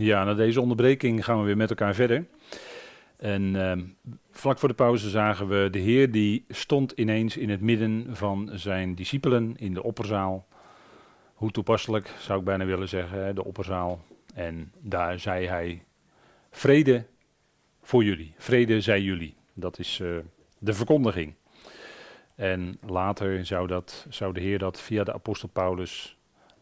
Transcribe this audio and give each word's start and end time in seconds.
Ja, 0.00 0.24
na 0.24 0.34
deze 0.34 0.60
onderbreking 0.60 1.24
gaan 1.24 1.38
we 1.38 1.44
weer 1.44 1.56
met 1.56 1.70
elkaar 1.70 1.94
verder. 1.94 2.26
En 3.16 3.56
ehm, 3.56 3.84
vlak 4.30 4.58
voor 4.58 4.68
de 4.68 4.74
pauze 4.74 5.10
zagen 5.10 5.48
we 5.48 5.68
de 5.70 5.78
Heer 5.78 6.10
die 6.10 6.44
stond 6.48 6.92
ineens 6.92 7.36
in 7.36 7.50
het 7.50 7.60
midden 7.60 8.06
van 8.16 8.50
zijn 8.52 8.94
discipelen 8.94 9.54
in 9.56 9.74
de 9.74 9.82
opperzaal. 9.82 10.46
Hoe 11.34 11.50
toepasselijk 11.50 12.14
zou 12.18 12.38
ik 12.38 12.44
bijna 12.44 12.64
willen 12.64 12.88
zeggen, 12.88 13.34
de 13.34 13.44
opperzaal. 13.44 14.04
En 14.34 14.72
daar 14.78 15.18
zei 15.18 15.46
hij: 15.46 15.82
Vrede 16.50 17.06
voor 17.82 18.04
jullie, 18.04 18.34
vrede 18.36 18.80
zij 18.80 19.00
jullie. 19.00 19.34
Dat 19.54 19.78
is 19.78 20.00
eh, 20.00 20.08
de 20.58 20.72
verkondiging. 20.72 21.34
En 22.34 22.78
later 22.86 23.46
zou, 23.46 23.66
dat, 23.66 24.06
zou 24.08 24.32
de 24.32 24.40
Heer 24.40 24.58
dat 24.58 24.80
via 24.80 25.04
de 25.04 25.12
apostel 25.12 25.48
Paulus 25.48 26.16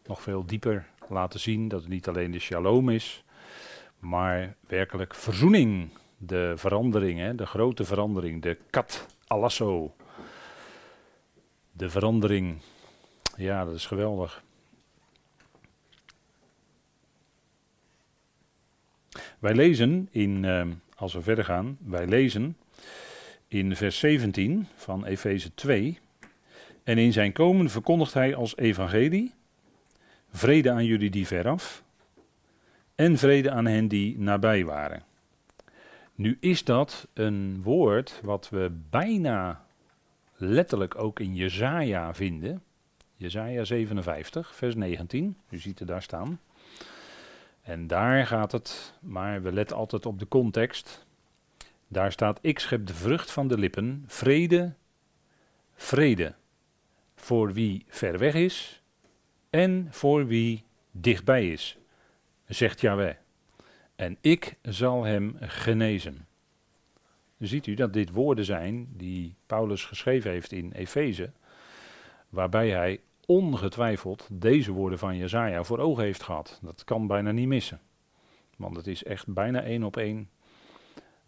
nog 0.05 0.21
veel 0.21 0.45
dieper 0.45 0.87
laten 1.09 1.39
zien. 1.39 1.67
Dat 1.67 1.81
het 1.81 1.89
niet 1.89 2.07
alleen 2.07 2.31
de 2.31 2.39
shalom 2.39 2.89
is, 2.89 3.23
maar 3.99 4.55
werkelijk 4.67 5.15
verzoening. 5.15 5.89
De 6.17 6.53
verandering, 6.55 7.19
hè, 7.19 7.35
de 7.35 7.45
grote 7.45 7.85
verandering, 7.85 8.41
de 8.41 8.57
kat 8.69 9.05
alasso. 9.27 9.95
De 11.71 11.89
verandering. 11.89 12.61
Ja, 13.35 13.65
dat 13.65 13.75
is 13.75 13.85
geweldig. 13.85 14.43
Wij 19.39 19.53
lezen 19.53 20.07
in, 20.11 20.43
uh, 20.43 20.65
als 20.95 21.13
we 21.13 21.21
verder 21.21 21.45
gaan, 21.45 21.77
wij 21.81 22.07
lezen 22.07 22.57
in 23.47 23.75
vers 23.75 23.99
17 23.99 24.67
van 24.75 25.05
Efeze 25.05 25.53
2. 25.53 25.99
En 26.83 26.97
in 26.97 27.13
zijn 27.13 27.31
komen 27.31 27.69
verkondigt 27.69 28.13
hij 28.13 28.35
als 28.35 28.57
evangelie 28.57 29.33
vrede 30.31 30.71
aan 30.71 30.85
jullie 30.85 31.09
die 31.09 31.27
veraf 31.27 31.83
en 32.99 33.17
vrede 33.17 33.51
aan 33.51 33.65
hen 33.65 33.87
die 33.87 34.19
nabij 34.19 34.65
waren. 34.65 35.03
Nu 36.15 36.37
is 36.39 36.63
dat 36.63 37.07
een 37.13 37.61
woord 37.61 38.19
wat 38.23 38.49
we 38.49 38.71
bijna 38.89 39.65
letterlijk 40.35 40.95
ook 40.97 41.19
in 41.19 41.35
Jezaja 41.35 42.13
vinden. 42.13 42.63
Jezaja 43.15 43.63
57, 43.63 44.55
vers 44.55 44.75
19. 44.75 45.37
U 45.49 45.57
ziet 45.57 45.79
het 45.79 45.87
daar 45.87 46.01
staan. 46.01 46.39
En 47.61 47.87
daar 47.87 48.25
gaat 48.27 48.51
het, 48.51 48.93
maar 49.01 49.41
we 49.41 49.51
letten 49.51 49.77
altijd 49.77 50.05
op 50.05 50.19
de 50.19 50.27
context. 50.27 51.05
Daar 51.87 52.11
staat: 52.11 52.39
Ik 52.41 52.59
schep 52.59 52.87
de 52.87 52.93
vrucht 52.93 53.31
van 53.31 53.47
de 53.47 53.57
lippen, 53.57 54.03
vrede, 54.07 54.73
vrede. 55.75 56.33
Voor 57.15 57.53
wie 57.53 57.85
ver 57.87 58.17
weg 58.17 58.33
is 58.33 58.81
en 59.49 59.87
voor 59.89 60.27
wie 60.27 60.63
dichtbij 60.91 61.51
is, 61.51 61.79
zegt 62.49 62.81
Yahweh. 62.81 63.15
En 63.95 64.17
ik 64.21 64.57
zal 64.61 65.03
hem 65.03 65.35
genezen. 65.39 66.27
ziet 67.37 67.67
u 67.67 67.73
dat 67.73 67.93
dit 67.93 68.11
woorden 68.11 68.45
zijn 68.45 68.87
die 68.91 69.35
Paulus 69.45 69.85
geschreven 69.85 70.31
heeft 70.31 70.51
in 70.51 70.71
Efeze, 70.71 71.31
waarbij 72.29 72.69
hij 72.69 72.99
ongetwijfeld 73.25 74.27
deze 74.31 74.71
woorden 74.71 74.99
van 74.99 75.17
Jezaja 75.17 75.63
voor 75.63 75.79
ogen 75.79 76.03
heeft 76.03 76.23
gehad. 76.23 76.59
Dat 76.61 76.83
kan 76.83 77.07
bijna 77.07 77.31
niet 77.31 77.47
missen. 77.47 77.79
Want 78.57 78.75
het 78.75 78.87
is 78.87 79.03
echt 79.03 79.33
bijna 79.33 79.61
één 79.61 79.83
op 79.83 79.97
één 79.97 80.29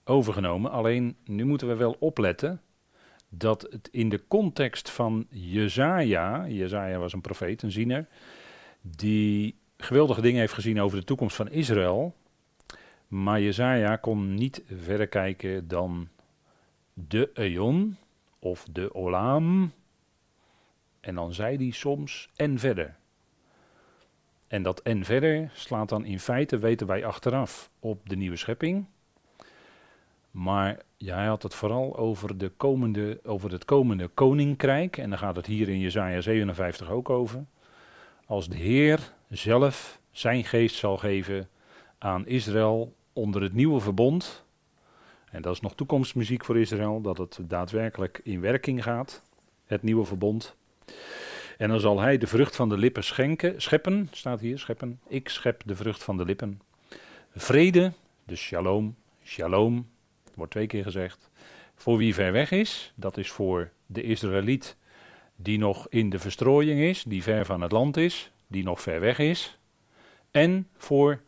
overgenomen. 0.04 0.72
Alleen 0.72 1.16
nu 1.26 1.46
moeten 1.46 1.68
we 1.68 1.76
wel 1.76 1.96
opletten 2.00 2.62
dat 3.30 3.68
het 3.70 3.90
in 3.92 4.10
de 4.10 4.28
context 4.28 4.90
van 4.90 5.28
Jezaja, 5.30 6.48
Jezaja 6.48 6.98
was 6.98 7.14
een 7.14 7.22
profeet, 7.22 7.62
een 7.62 7.72
ziener, 7.72 8.08
die 8.82 9.61
geweldige 9.84 10.22
dingen 10.22 10.40
heeft 10.40 10.54
gezien 10.54 10.82
over 10.82 11.00
de 11.00 11.06
toekomst 11.06 11.36
van 11.36 11.50
Israël. 11.50 12.16
Maar 13.08 13.42
Jezaja 13.42 13.96
kon 13.96 14.34
niet 14.34 14.64
verder 14.68 15.08
kijken 15.08 15.68
dan 15.68 16.08
de 16.94 17.30
Eon 17.34 17.98
of 18.40 18.66
de 18.72 18.96
Olam. 18.96 19.72
En 21.00 21.16
dan 21.16 21.34
zei 21.34 21.58
hij 21.58 21.72
soms 21.72 22.30
en 22.36 22.60
verder. 22.60 22.96
En 24.48 24.64
dat 24.64 24.82
en 24.82 25.06
verder 25.06 25.52
slaat 25.54 25.90
dan 25.90 26.06
in 26.06 26.20
feite, 26.20 26.58
weten 26.58 26.88
wij 26.88 27.06
achteraf, 27.06 27.70
op 27.80 28.10
de 28.10 28.16
nieuwe 28.16 28.38
schepping. 28.38 28.86
Maar 30.32 30.80
hij 30.98 31.26
had 31.26 31.44
het 31.44 31.56
vooral 31.56 31.98
over, 31.98 32.38
de 32.38 32.50
komende, 32.50 33.20
over 33.24 33.52
het 33.52 33.66
komende 33.66 34.08
koninkrijk. 34.08 34.98
En 34.98 35.10
daar 35.10 35.20
gaat 35.20 35.36
het 35.36 35.46
hier 35.46 35.70
in 35.70 35.80
Jezaja 35.80 36.22
57 36.22 36.90
ook 36.90 37.10
over. 37.10 37.46
Als 38.32 38.48
de 38.48 38.58
Heer 38.58 39.14
zelf 39.30 40.00
zijn 40.12 40.44
geest 40.44 40.76
zal 40.76 40.98
geven 40.98 41.50
aan 41.98 42.28
Israël 42.28 42.96
onder 43.14 43.42
het 43.42 43.54
nieuwe 43.54 43.80
verbond. 43.80 44.46
En 45.32 45.42
dat 45.42 45.54
is 45.54 45.60
nog 45.60 45.76
toekomstmuziek 45.76 46.46
voor 46.46 46.60
Israël, 46.60 47.02
dat 47.02 47.18
het 47.18 47.40
daadwerkelijk 47.42 48.22
in 48.24 48.42
werking 48.42 48.84
gaat. 48.84 49.22
Het 49.66 49.84
nieuwe 49.84 50.06
verbond. 50.06 50.56
En 51.58 51.70
dan 51.70 51.80
zal 51.80 52.00
hij 52.00 52.18
de 52.18 52.28
vrucht 52.28 52.56
van 52.56 52.70
de 52.70 52.78
lippen 52.78 53.04
schenken, 53.04 53.62
scheppen, 53.62 54.08
staat 54.12 54.40
hier, 54.40 54.60
scheppen. 54.60 55.00
Ik 55.08 55.30
schep 55.30 55.62
de 55.66 55.76
vrucht 55.76 56.04
van 56.04 56.18
de 56.18 56.26
lippen. 56.26 56.62
Vrede, 57.36 57.92
dus 58.26 58.42
shalom, 58.42 58.96
shalom, 59.24 59.90
wordt 60.36 60.52
twee 60.52 60.68
keer 60.68 60.84
gezegd. 60.84 61.30
Voor 61.76 61.98
wie 61.98 62.14
ver 62.14 62.32
weg 62.32 62.52
is, 62.52 62.94
dat 62.96 63.18
is 63.18 63.32
voor 63.32 63.72
de 63.86 64.04
Israëliet 64.04 64.76
die 65.42 65.58
nog 65.58 65.88
in 65.90 66.10
de 66.10 66.20
verstrooiing 66.20 66.80
is, 66.80 67.04
die 67.04 67.24
ver 67.24 67.46
van 67.46 67.62
het 67.62 67.72
land 67.72 67.98
is, 67.98 68.32
die 68.48 68.64
nog 68.64 68.82
ver 68.82 69.00
weg 69.00 69.20
is. 69.20 69.60
En 70.32 70.68
voor 70.78 71.22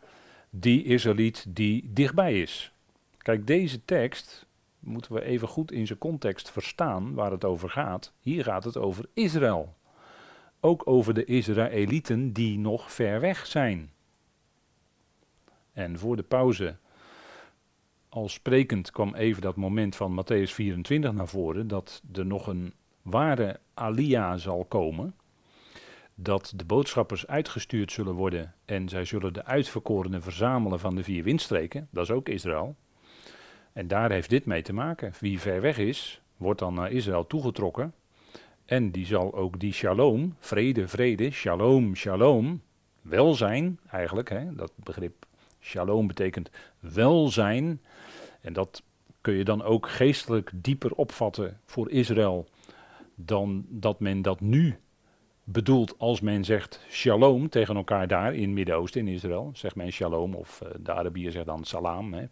die 0.49 0.83
Israëliet 0.83 1.45
die 1.47 1.89
dichtbij 1.93 2.41
is. 2.41 2.71
Kijk, 3.17 3.47
deze 3.47 3.85
tekst 3.85 4.45
moeten 4.79 5.13
we 5.13 5.23
even 5.23 5.47
goed 5.47 5.71
in 5.71 5.87
zijn 5.87 5.99
context 5.99 6.51
verstaan 6.51 7.13
waar 7.13 7.31
het 7.31 7.43
over 7.43 7.69
gaat. 7.69 8.13
Hier 8.19 8.43
gaat 8.43 8.63
het 8.63 8.77
over 8.77 9.05
Israël. 9.13 9.75
Ook 10.59 10.87
over 10.87 11.13
de 11.13 11.25
Israëlieten 11.25 12.33
die 12.33 12.59
nog 12.59 12.91
ver 12.91 13.19
weg 13.19 13.45
zijn. 13.45 13.91
En 15.73 15.99
voor 15.99 16.15
de 16.15 16.23
pauze 16.23 16.75
al 18.09 18.29
sprekend 18.29 18.91
kwam 18.91 19.15
even 19.15 19.41
dat 19.41 19.55
moment 19.55 19.95
van 19.95 20.21
Matthäus 20.21 20.51
24 20.53 21.13
naar 21.13 21.27
voren, 21.27 21.67
dat 21.67 22.01
er 22.13 22.25
nog 22.25 22.47
een 22.47 22.73
ware 23.03 23.59
alia 23.73 24.37
zal 24.37 24.65
komen. 24.65 25.15
Dat 26.15 26.53
de 26.55 26.65
boodschappers 26.65 27.27
uitgestuurd 27.27 27.91
zullen 27.91 28.13
worden 28.13 28.53
en 28.65 28.89
zij 28.89 29.05
zullen 29.05 29.33
de 29.33 29.45
uitverkorenen 29.45 30.21
verzamelen 30.21 30.79
van 30.79 30.95
de 30.95 31.03
vier 31.03 31.23
windstreken, 31.23 31.87
dat 31.91 32.03
is 32.03 32.11
ook 32.11 32.29
Israël. 32.29 32.75
En 33.73 33.87
daar 33.87 34.11
heeft 34.11 34.29
dit 34.29 34.45
mee 34.45 34.61
te 34.61 34.73
maken. 34.73 35.13
Wie 35.19 35.39
ver 35.39 35.61
weg 35.61 35.77
is, 35.77 36.21
wordt 36.37 36.59
dan 36.59 36.73
naar 36.73 36.91
Israël 36.91 37.27
toegetrokken. 37.27 37.93
En 38.65 38.91
die 38.91 39.05
zal 39.05 39.33
ook 39.33 39.59
die 39.59 39.73
shalom, 39.73 40.35
vrede, 40.39 40.87
vrede, 40.87 41.31
shalom, 41.31 41.95
shalom, 41.95 42.61
welzijn 43.01 43.79
eigenlijk, 43.89 44.29
hè, 44.29 44.55
dat 44.55 44.71
begrip 44.75 45.25
shalom 45.59 46.07
betekent 46.07 46.49
welzijn, 46.79 47.81
en 48.41 48.53
dat 48.53 48.83
kun 49.21 49.33
je 49.33 49.43
dan 49.43 49.63
ook 49.63 49.89
geestelijk 49.89 50.51
dieper 50.53 50.91
opvatten 50.91 51.59
voor 51.65 51.89
Israël 51.89 52.47
dan 53.15 53.65
dat 53.69 53.99
men 53.99 54.21
dat 54.21 54.39
nu 54.39 54.77
bedoelt 55.43 55.99
als 55.99 56.21
men 56.21 56.43
zegt 56.43 56.85
shalom 56.89 57.49
tegen 57.49 57.75
elkaar 57.75 58.07
daar 58.07 58.33
in 58.33 58.41
het 58.41 58.51
Midden-Oosten, 58.51 59.07
in 59.07 59.13
Israël. 59.13 59.51
Zegt 59.53 59.75
men 59.75 59.91
shalom 59.91 60.33
of 60.33 60.61
uh, 60.63 60.69
de 60.79 60.91
Arabier 60.91 61.31
zegt 61.31 61.45
dan 61.45 61.63
salam. 61.63 62.13
Hè. 62.13 62.25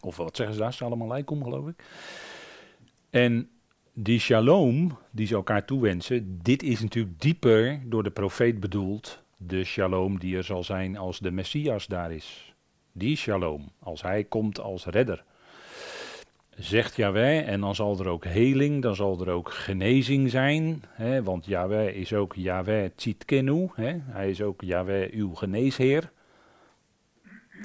Of 0.00 0.16
wat 0.16 0.36
zeggen 0.36 0.54
ze 0.54 0.60
daar? 0.60 0.72
Salam 0.72 1.02
aleikum 1.02 1.42
geloof 1.42 1.68
ik. 1.68 1.84
En 3.10 3.50
die 3.92 4.18
shalom 4.18 4.98
die 5.10 5.26
ze 5.26 5.34
elkaar 5.34 5.64
toewensen, 5.64 6.38
dit 6.42 6.62
is 6.62 6.80
natuurlijk 6.80 7.20
dieper 7.20 7.80
door 7.84 8.02
de 8.02 8.10
profeet 8.10 8.60
bedoeld. 8.60 9.22
De 9.36 9.64
shalom 9.64 10.18
die 10.18 10.36
er 10.36 10.44
zal 10.44 10.64
zijn 10.64 10.96
als 10.96 11.18
de 11.18 11.30
Messias 11.30 11.86
daar 11.86 12.12
is. 12.12 12.54
Die 12.92 13.16
shalom, 13.16 13.70
als 13.78 14.02
hij 14.02 14.24
komt 14.24 14.60
als 14.60 14.86
redder. 14.86 15.24
Zegt 16.56 16.96
Yahweh, 16.96 17.48
en 17.48 17.60
dan 17.60 17.74
zal 17.74 17.98
er 17.98 18.08
ook 18.08 18.24
heling, 18.24 18.82
dan 18.82 18.94
zal 18.94 19.20
er 19.20 19.30
ook 19.30 19.52
genezing 19.52 20.30
zijn. 20.30 20.82
Hè, 20.88 21.22
want 21.22 21.46
Yahweh 21.46 21.96
is 21.96 22.12
ook 22.12 22.34
Yahweh 22.34 22.90
Tsitkenu. 22.94 23.68
Hè, 23.74 23.96
hij 24.00 24.30
is 24.30 24.42
ook 24.42 24.60
Yahweh 24.60 25.12
uw 25.12 25.34
geneesheer. 25.34 26.10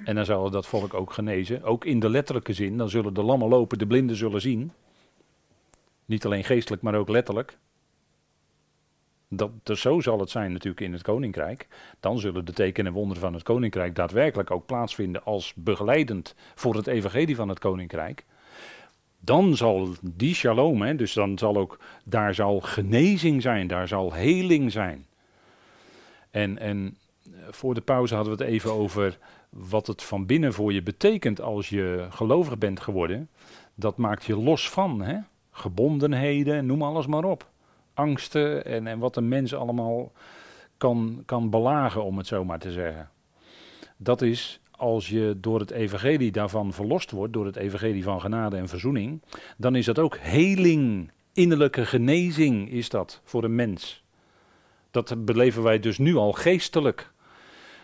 En 0.04 0.16
dan 0.16 0.26
zal 0.26 0.50
dat 0.50 0.68
volk 0.68 0.94
ook 0.94 1.14
genezen. 1.14 1.64
Ook 1.64 1.86
in 1.86 2.00
de 2.00 2.10
letterlijke 2.10 2.54
zin, 2.54 2.78
dan 2.78 2.90
zullen 2.90 3.14
de 3.14 3.24
lammen 3.24 3.48
lopen, 3.48 3.78
de 3.78 3.88
blinden 3.88 4.16
zullen 4.16 4.42
zien. 4.42 4.72
Niet 6.06 6.26
alleen 6.26 6.44
geestelijk, 6.44 6.82
maar 6.82 6.96
ook 6.96 7.10
letterlijk. 7.10 7.58
Dat, 9.30 9.52
dus 9.64 9.82
zo 9.82 10.00
zal 10.00 10.20
het 10.20 10.30
zijn 10.30 10.52
natuurlijk 10.52 10.82
in 10.82 10.94
het 10.94 11.02
koninkrijk. 11.02 11.68
Dan 12.00 12.20
zullen 12.20 12.46
de 12.46 12.54
tekenen 12.54 12.92
en 12.92 12.98
wonderen 12.98 13.22
van 13.22 13.34
het 13.34 13.44
koninkrijk 13.44 13.96
daadwerkelijk 13.96 14.52
ook 14.52 14.66
plaatsvinden 14.66 15.24
als 15.24 15.54
begeleidend 15.56 16.36
voor 16.56 16.76
het 16.76 16.88
evangelie 16.88 17.36
van 17.36 17.50
het 17.50 17.60
koninkrijk. 17.60 18.26
Dan 19.28 19.56
zal 19.56 19.90
die 20.02 20.36
shalom, 20.36 20.82
hè, 20.82 20.96
dus 20.96 21.14
dan 21.14 21.38
zal 21.38 21.58
ook, 21.58 21.80
daar 22.04 22.34
zal 22.34 22.60
genezing 22.60 23.42
zijn, 23.42 23.68
daar 23.68 23.88
zal 23.88 24.14
heling 24.14 24.72
zijn. 24.72 25.06
En, 26.32 26.58
en 26.58 26.98
voor 27.50 27.74
de 27.74 27.82
pauze 27.82 28.16
hadden 28.16 28.38
we 28.38 28.44
het 28.44 28.54
even 28.54 28.72
over 28.72 29.18
wat 29.50 29.88
het 29.88 30.04
van 30.04 30.26
binnen 30.26 30.54
voor 30.54 30.74
je 30.74 30.84
betekent 30.84 31.42
als 31.42 31.70
je 31.70 32.08
gelovig 32.10 32.58
bent 32.58 32.80
geworden. 32.80 33.30
Dat 33.76 33.98
maakt 33.98 34.26
je 34.26 34.38
los 34.38 34.70
van, 34.70 35.02
hè? 35.02 35.18
gebondenheden, 35.52 36.66
noem 36.66 36.82
alles 36.82 37.08
maar 37.08 37.24
op. 37.24 37.50
Angsten 37.94 38.66
en, 38.66 38.88
en 38.88 39.00
wat 39.00 39.16
een 39.16 39.28
mens 39.28 39.54
allemaal 39.54 40.12
kan, 40.78 41.24
kan 41.26 41.50
belagen, 41.50 42.04
om 42.04 42.18
het 42.18 42.28
zo 42.28 42.46
maar 42.46 42.60
te 42.60 42.72
zeggen. 42.72 43.10
Dat 43.98 44.22
is 44.22 44.60
als 44.78 45.10
je 45.10 45.38
door 45.38 45.60
het 45.60 45.72
evangelie 45.72 46.32
daarvan 46.32 46.74
verlost 46.74 47.12
wordt, 47.12 47.34
door 47.34 47.46
het 47.46 47.56
evangelie 47.56 48.04
van 48.04 48.22
genade 48.22 48.58
en 48.58 48.68
verzoening, 48.68 49.22
dan 49.58 49.76
is 49.76 49.86
dat 49.86 50.00
ook 50.00 50.18
heling, 50.18 51.12
innerlijke 51.34 51.86
genezing 51.86 52.72
is 52.72 52.90
dat 52.90 53.22
voor 53.24 53.44
een 53.44 53.56
mens. 53.56 54.04
Dat 54.92 55.26
beleven 55.26 55.64
wij 55.64 55.80
dus 55.80 55.98
nu 55.98 56.16
al 56.16 56.32
geestelijk. 56.32 57.12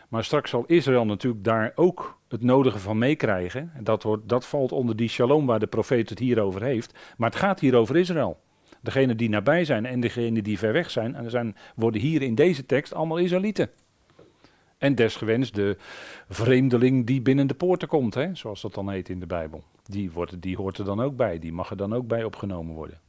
Maar 0.09 0.23
straks 0.23 0.49
zal 0.49 0.63
Israël 0.65 1.05
natuurlijk 1.05 1.43
daar 1.43 1.71
ook 1.75 2.17
het 2.27 2.43
nodige 2.43 2.79
van 2.79 2.97
meekrijgen. 2.97 3.71
Dat, 3.81 4.07
dat 4.25 4.45
valt 4.45 4.71
onder 4.71 4.95
die 4.95 5.09
shalom 5.09 5.45
waar 5.45 5.59
de 5.59 5.67
profeet 5.67 6.09
het 6.09 6.19
hier 6.19 6.39
over 6.39 6.63
heeft. 6.63 6.93
Maar 7.17 7.29
het 7.29 7.39
gaat 7.39 7.59
hier 7.59 7.75
over 7.75 7.97
Israël. 7.97 8.39
Degenen 8.81 9.17
die 9.17 9.29
nabij 9.29 9.65
zijn 9.65 9.85
en 9.85 9.99
degenen 9.99 10.43
die 10.43 10.57
ver 10.57 10.73
weg 10.73 10.91
zijn, 10.91 11.15
en 11.15 11.29
zijn 11.29 11.55
worden 11.75 12.01
hier 12.01 12.21
in 12.21 12.35
deze 12.35 12.65
tekst 12.65 12.93
allemaal 12.93 13.17
Israëlieten. 13.17 13.69
En 14.83 14.95
desgewenst 14.95 15.55
de 15.55 15.77
vreemdeling 16.29 17.05
die 17.05 17.21
binnen 17.21 17.47
de 17.47 17.53
poorten 17.53 17.87
komt, 17.87 18.13
hè, 18.13 18.35
zoals 18.35 18.61
dat 18.61 18.73
dan 18.73 18.89
heet 18.89 19.09
in 19.09 19.19
de 19.19 19.25
Bijbel. 19.25 19.63
Die, 19.83 20.11
wordt, 20.11 20.41
die 20.41 20.55
hoort 20.55 20.77
er 20.77 20.85
dan 20.85 21.01
ook 21.01 21.15
bij, 21.15 21.39
die 21.39 21.53
mag 21.53 21.69
er 21.69 21.77
dan 21.77 21.93
ook 21.93 22.07
bij 22.07 22.23
opgenomen 22.23 22.75
worden. 22.75 22.99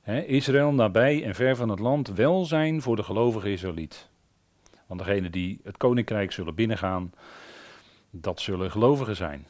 Hè, 0.00 0.20
Israël 0.20 0.72
nabij 0.72 1.24
en 1.24 1.34
ver 1.34 1.56
van 1.56 1.68
het 1.68 1.78
land 1.78 2.08
welzijn 2.08 2.82
voor 2.82 2.96
de 2.96 3.02
gelovige 3.02 3.52
Israëliet. 3.52 4.08
Want 4.86 5.00
degenen 5.00 5.32
die 5.32 5.60
het 5.64 5.76
koninkrijk 5.76 6.32
zullen 6.32 6.54
binnengaan, 6.54 7.12
dat 8.10 8.40
zullen 8.40 8.70
gelovigen 8.70 9.16
zijn 9.16 9.46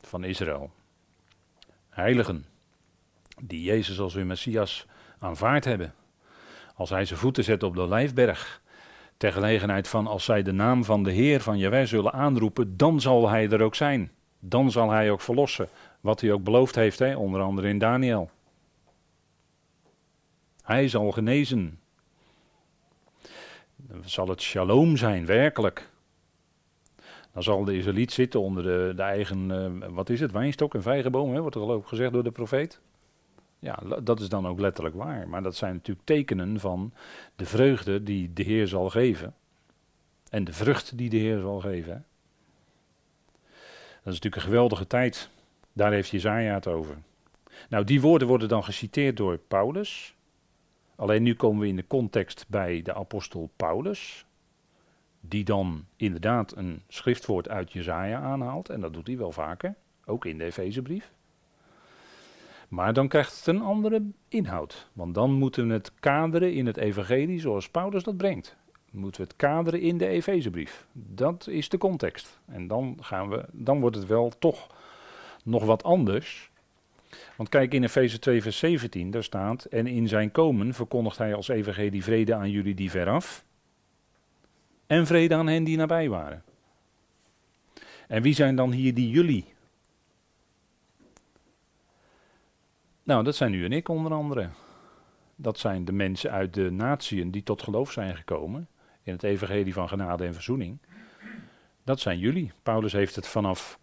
van 0.00 0.24
Israël. 0.24 0.70
Heiligen, 1.88 2.44
die 3.42 3.62
Jezus 3.62 4.00
als 4.00 4.14
hun 4.14 4.26
Messias 4.26 4.86
aanvaard 5.18 5.64
hebben. 5.64 5.94
Als 6.74 6.90
hij 6.90 7.04
zijn 7.04 7.18
voeten 7.18 7.44
zet 7.44 7.62
op 7.62 7.74
de 7.74 7.88
Lijfberg, 7.88 8.61
ter 9.22 9.32
gelegenheid 9.32 9.88
van 9.88 10.06
als 10.06 10.24
zij 10.24 10.42
de 10.42 10.52
naam 10.52 10.84
van 10.84 11.02
de 11.02 11.10
Heer 11.10 11.40
van 11.40 11.58
Jawij 11.58 11.86
zullen 11.86 12.12
aanroepen, 12.12 12.76
dan 12.76 13.00
zal 13.00 13.28
hij 13.28 13.48
er 13.48 13.62
ook 13.62 13.74
zijn. 13.74 14.10
Dan 14.38 14.70
zal 14.70 14.90
hij 14.90 15.10
ook 15.10 15.20
verlossen, 15.20 15.68
wat 16.00 16.20
hij 16.20 16.32
ook 16.32 16.42
beloofd 16.42 16.74
heeft, 16.74 16.98
hè, 16.98 17.16
onder 17.16 17.40
andere 17.40 17.68
in 17.68 17.78
Daniel. 17.78 18.30
Hij 20.62 20.88
zal 20.88 21.10
genezen. 21.10 21.80
Dan 23.76 24.02
zal 24.04 24.28
het 24.28 24.40
shalom 24.40 24.96
zijn, 24.96 25.26
werkelijk. 25.26 25.90
Dan 27.32 27.42
zal 27.42 27.64
de 27.64 27.76
Israëliet 27.76 28.12
zitten 28.12 28.40
onder 28.40 28.62
de, 28.62 28.92
de 28.96 29.02
eigen, 29.02 29.50
uh, 29.50 29.88
wat 29.88 30.08
is 30.08 30.20
het, 30.20 30.32
wijnstok 30.32 30.74
en 30.74 30.82
vijgenboom, 30.82 31.32
hè, 31.34 31.40
wordt 31.40 31.54
er 31.54 31.62
geloof 31.62 31.82
ik 31.82 31.88
gezegd 31.88 32.12
door 32.12 32.24
de 32.24 32.30
profeet. 32.30 32.80
Ja, 33.62 33.78
dat 34.02 34.20
is 34.20 34.28
dan 34.28 34.46
ook 34.46 34.60
letterlijk 34.60 34.94
waar. 34.96 35.28
Maar 35.28 35.42
dat 35.42 35.56
zijn 35.56 35.74
natuurlijk 35.74 36.06
tekenen 36.06 36.60
van 36.60 36.92
de 37.36 37.46
vreugde 37.46 38.02
die 38.02 38.32
de 38.32 38.42
Heer 38.42 38.68
zal 38.68 38.90
geven. 38.90 39.34
En 40.30 40.44
de 40.44 40.52
vrucht 40.52 40.98
die 40.98 41.10
de 41.10 41.16
Heer 41.16 41.40
zal 41.40 41.60
geven. 41.60 42.04
Dat 44.02 44.12
is 44.12 44.20
natuurlijk 44.20 44.36
een 44.36 44.42
geweldige 44.42 44.86
tijd. 44.86 45.30
Daar 45.72 45.92
heeft 45.92 46.08
Jezaja 46.08 46.54
het 46.54 46.66
over. 46.66 46.96
Nou, 47.68 47.84
die 47.84 48.00
woorden 48.00 48.28
worden 48.28 48.48
dan 48.48 48.64
geciteerd 48.64 49.16
door 49.16 49.38
Paulus. 49.38 50.14
Alleen 50.96 51.22
nu 51.22 51.34
komen 51.34 51.60
we 51.60 51.68
in 51.68 51.76
de 51.76 51.86
context 51.86 52.44
bij 52.48 52.82
de 52.82 52.94
apostel 52.94 53.50
Paulus. 53.56 54.26
Die 55.20 55.44
dan 55.44 55.86
inderdaad 55.96 56.56
een 56.56 56.82
schriftwoord 56.88 57.48
uit 57.48 57.72
Jezaja 57.72 58.20
aanhaalt. 58.20 58.68
En 58.68 58.80
dat 58.80 58.92
doet 58.92 59.06
hij 59.06 59.16
wel 59.16 59.32
vaker. 59.32 59.74
Ook 60.04 60.24
in 60.24 60.38
de 60.38 60.44
Efezebrief. 60.44 61.12
Maar 62.72 62.92
dan 62.92 63.08
krijgt 63.08 63.36
het 63.36 63.46
een 63.46 63.62
andere 63.62 64.02
inhoud. 64.28 64.88
Want 64.92 65.14
dan 65.14 65.32
moeten 65.32 65.66
we 65.66 65.72
het 65.72 65.92
kaderen 66.00 66.52
in 66.52 66.66
het 66.66 66.76
evangelie 66.76 67.40
zoals 67.40 67.68
Paulus 67.68 68.02
dat 68.02 68.16
brengt. 68.16 68.56
Moeten 68.90 69.20
we 69.20 69.26
het 69.26 69.36
kaderen 69.36 69.80
in 69.80 69.98
de 69.98 70.06
Efezebrief. 70.06 70.86
Dat 70.92 71.46
is 71.46 71.68
de 71.68 71.78
context. 71.78 72.40
En 72.46 72.66
dan, 72.66 72.96
gaan 73.00 73.28
we, 73.28 73.44
dan 73.50 73.80
wordt 73.80 73.96
het 73.96 74.06
wel 74.06 74.32
toch 74.38 74.66
nog 75.44 75.64
wat 75.64 75.82
anders. 75.82 76.50
Want 77.36 77.48
kijk 77.48 77.74
in 77.74 77.82
Efeze 77.82 78.18
2 78.18 78.42
vers 78.42 78.58
17, 78.58 79.10
daar 79.10 79.24
staat... 79.24 79.64
En 79.64 79.86
in 79.86 80.08
zijn 80.08 80.30
komen 80.30 80.74
verkondigt 80.74 81.18
hij 81.18 81.34
als 81.34 81.48
evangelie 81.48 82.02
vrede 82.02 82.34
aan 82.34 82.50
jullie 82.50 82.74
die 82.74 82.90
veraf... 82.90 83.44
en 84.86 85.06
vrede 85.06 85.34
aan 85.34 85.46
hen 85.46 85.64
die 85.64 85.76
nabij 85.76 86.08
waren. 86.08 86.42
En 88.08 88.22
wie 88.22 88.34
zijn 88.34 88.56
dan 88.56 88.72
hier 88.72 88.94
die 88.94 89.10
jullie? 89.10 89.44
Nou, 93.02 93.24
dat 93.24 93.36
zijn 93.36 93.54
u 93.54 93.64
en 93.64 93.72
ik 93.72 93.88
onder 93.88 94.12
andere. 94.12 94.48
Dat 95.36 95.58
zijn 95.58 95.84
de 95.84 95.92
mensen 95.92 96.30
uit 96.30 96.54
de 96.54 96.70
natieën 96.70 97.30
die 97.30 97.42
tot 97.42 97.62
geloof 97.62 97.92
zijn 97.92 98.16
gekomen 98.16 98.68
in 99.02 99.12
het 99.12 99.22
evangelie 99.22 99.72
van 99.72 99.88
genade 99.88 100.24
en 100.24 100.34
verzoening. 100.34 100.78
Dat 101.84 102.00
zijn 102.00 102.18
jullie. 102.18 102.52
Paulus 102.62 102.92
heeft 102.92 103.16
het 103.16 103.26
vanaf 103.26 103.78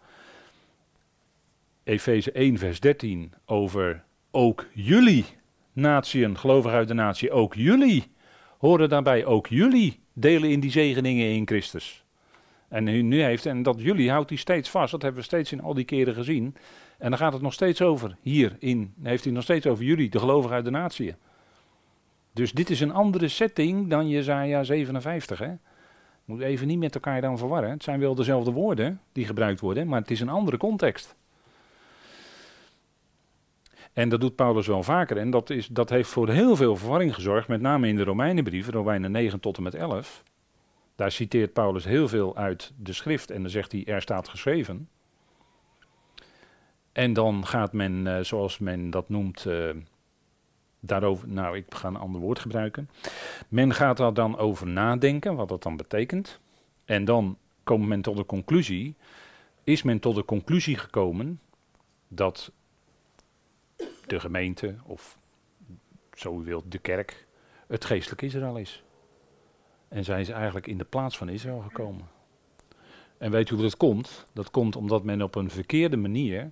Efeze 1.84 2.32
1 2.32 2.58
vers 2.58 2.80
13 2.80 3.34
over 3.46 4.04
ook 4.32 4.66
jullie 4.74 5.26
natieën, 5.74 6.38
gelovig 6.38 6.72
uit 6.72 6.88
de 6.88 6.94
natie, 6.94 7.32
ook 7.32 7.54
jullie 7.54 8.12
horen 8.58 8.90
daarbij, 8.90 9.26
ook 9.26 9.48
jullie 9.48 10.00
delen 10.14 10.50
in 10.50 10.60
die 10.60 10.72
zegeningen 10.72 11.28
in 11.28 11.48
Christus. 11.48 12.04
En 12.68 12.84
nu 13.08 13.22
heeft, 13.22 13.46
en 13.46 13.64
dat 13.64 13.82
jullie 13.82 14.12
houdt 14.12 14.30
hij 14.30 14.38
steeds 14.38 14.70
vast, 14.70 14.92
dat 14.92 15.02
hebben 15.02 15.20
we 15.22 15.28
steeds 15.28 15.52
in 15.52 15.62
al 15.62 15.74
die 15.74 15.86
keren 15.86 16.14
gezien. 16.14 16.56
En 17.00 17.10
dan 17.10 17.20
gaat 17.20 17.34
het 17.34 17.42
nog 17.42 17.54
steeds 17.54 17.82
over, 17.82 18.18
hierin 18.22 18.94
heeft 19.04 19.24
hij 19.24 19.34
nog 19.34 19.44
steeds 19.44 19.66
over 19.66 19.84
jullie, 19.84 20.10
de 20.10 20.20
gelovigen 20.20 20.56
uit 20.56 20.66
de 20.66 20.72
natie. 20.72 21.16
Dus 22.34 22.52
dit 22.52 22.70
is 22.70 22.80
een 22.80 22.94
andere 22.94 23.28
setting 23.28 23.90
dan 23.90 24.10
Jezaja 24.10 24.64
57. 24.64 25.40
Hè? 25.40 25.52
Moet 26.26 26.42
even 26.42 26.68
niet 26.68 26.80
met 26.80 26.96
elkaar 26.96 27.22
dan 27.22 27.38
verwarren. 27.38 27.70
Het 27.70 27.84
zijn 27.84 28.00
wel 28.00 28.16
dezelfde 28.16 28.52
woorden 28.52 29.02
die 29.12 29.26
gebruikt 29.26 29.60
worden, 29.60 29.88
maar 29.88 30.02
het 30.02 30.12
is 30.12 30.20
een 30.20 30.30
andere 30.30 30.58
context. 30.58 31.16
En 33.94 34.10
dat 34.10 34.22
doet 34.22 34.36
Paulus 34.36 34.68
wel 34.68 34.84
vaker. 34.84 35.18
En 35.18 35.30
dat, 35.30 35.50
is, 35.50 35.68
dat 35.68 35.90
heeft 35.90 36.10
voor 36.10 36.30
heel 36.30 36.56
veel 36.56 36.76
verwarring 36.76 37.14
gezorgd, 37.14 37.48
met 37.48 37.62
name 37.62 37.88
in 37.88 37.96
de 37.96 38.04
Romeinenbrief, 38.04 38.70
Romeinen 38.70 39.12
9 39.12 39.40
tot 39.40 39.58
en 39.58 39.64
met 39.64 39.76
11. 39.76 40.24
Daar 40.96 41.12
citeert 41.12 41.54
Paulus 41.54 41.86
heel 41.86 42.08
veel 42.08 42.36
uit 42.36 42.74
de 42.78 42.94
schrift 42.94 43.32
en 43.32 43.42
dan 43.42 43.52
zegt 43.52 43.72
hij, 43.72 43.86
er 43.86 44.02
staat 44.02 44.28
geschreven. 44.28 44.90
En 46.92 47.14
dan 47.14 47.46
gaat 47.46 47.74
men, 47.74 48.06
uh, 48.06 48.20
zoals 48.20 48.58
men 48.58 48.90
dat 48.90 49.10
noemt, 49.10 49.46
uh, 49.46 49.70
daarover, 50.80 51.28
nou 51.28 51.58
ik 51.58 51.66
ga 51.76 51.88
een 51.88 51.96
ander 51.96 52.22
woord 52.22 52.40
gebruiken. 52.40 52.90
Men 53.48 53.74
gaat 53.74 53.98
daar 53.98 54.14
dan 54.14 54.38
over 54.38 54.68
nadenken, 54.68 55.36
wat 55.36 55.50
dat 55.50 55.64
dan 55.64 55.78
betekent. 55.78 56.40
En 56.86 57.06
dan 57.06 57.38
komt 57.64 57.88
men 57.88 58.02
tot 58.02 58.18
de 58.18 58.26
conclusie, 58.26 58.96
is 59.64 59.84
men 59.84 60.00
tot 60.00 60.16
de 60.16 60.26
conclusie 60.26 60.78
gekomen 60.78 61.40
dat 62.08 62.52
de 64.08 64.20
gemeente, 64.20 64.76
of 64.86 65.18
zo 66.14 66.40
u 66.40 66.44
wilt, 66.44 66.72
de 66.72 66.80
kerk, 66.80 67.28
het 67.68 67.86
geestelijk 67.86 68.22
Israël 68.22 68.58
is. 68.58 68.84
En 69.88 70.04
zijn 70.04 70.26
ze 70.26 70.34
eigenlijk 70.34 70.68
in 70.68 70.78
de 70.78 70.84
plaats 70.84 71.18
van 71.18 71.30
Israël 71.30 71.60
gekomen. 71.60 72.08
En 73.18 73.32
weet 73.32 73.50
u 73.50 73.54
hoe 73.54 73.64
dat 73.64 73.78
komt? 73.78 74.26
Dat 74.34 74.52
komt 74.52 74.76
omdat 74.76 75.04
men 75.04 75.22
op 75.22 75.36
een 75.36 75.50
verkeerde 75.50 75.98
manier 75.98 76.52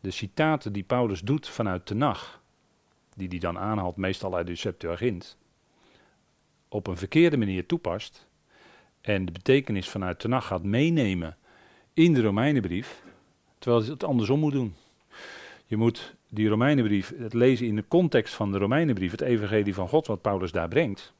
de 0.00 0.10
citaten 0.10 0.72
die 0.72 0.82
Paulus 0.82 1.20
doet 1.20 1.48
vanuit 1.48 1.86
Tenach, 1.86 2.42
die 3.14 3.28
hij 3.28 3.38
dan 3.38 3.58
aanhaalt, 3.58 3.96
meestal 3.96 4.36
uit 4.36 4.46
de 4.46 4.54
Septuagint, 4.54 5.36
op 6.68 6.86
een 6.86 6.96
verkeerde 6.96 7.36
manier 7.36 7.66
toepast 7.66 8.28
en 9.00 9.24
de 9.24 9.32
betekenis 9.32 9.88
vanuit 9.88 10.18
Tenach 10.18 10.46
gaat 10.46 10.62
meenemen 10.62 11.36
in 11.94 12.14
de 12.14 12.22
Romeinenbrief, 12.22 13.02
terwijl 13.58 13.82
hij 13.82 13.92
het 13.92 14.04
andersom 14.04 14.40
moet 14.40 14.52
doen. 14.52 14.74
Je 15.66 15.76
moet 15.76 16.14
die 16.28 16.48
Romeinenbrief, 16.48 17.12
het 17.18 17.34
lezen 17.34 17.66
in 17.66 17.76
de 17.76 17.88
context 17.88 18.34
van 18.34 18.52
de 18.52 18.58
Romeinenbrief, 18.58 19.10
het 19.10 19.20
evangelie 19.20 19.74
van 19.74 19.88
God 19.88 20.06
wat 20.06 20.22
Paulus 20.22 20.52
daar 20.52 20.68
brengt. 20.68 21.12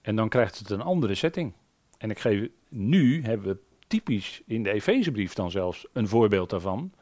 En 0.00 0.16
dan 0.16 0.28
krijgt 0.28 0.58
het 0.58 0.70
een 0.70 0.80
andere 0.80 1.14
setting. 1.14 1.52
En 1.98 2.10
ik 2.10 2.18
geef, 2.18 2.48
nu 2.68 3.22
hebben 3.22 3.46
we 3.46 3.58
typisch 3.86 4.42
in 4.46 4.62
de 4.62 4.70
Efezebrief 4.70 5.32
dan 5.32 5.50
zelfs 5.50 5.86
een 5.92 6.08
voorbeeld 6.08 6.50
daarvan 6.50 6.92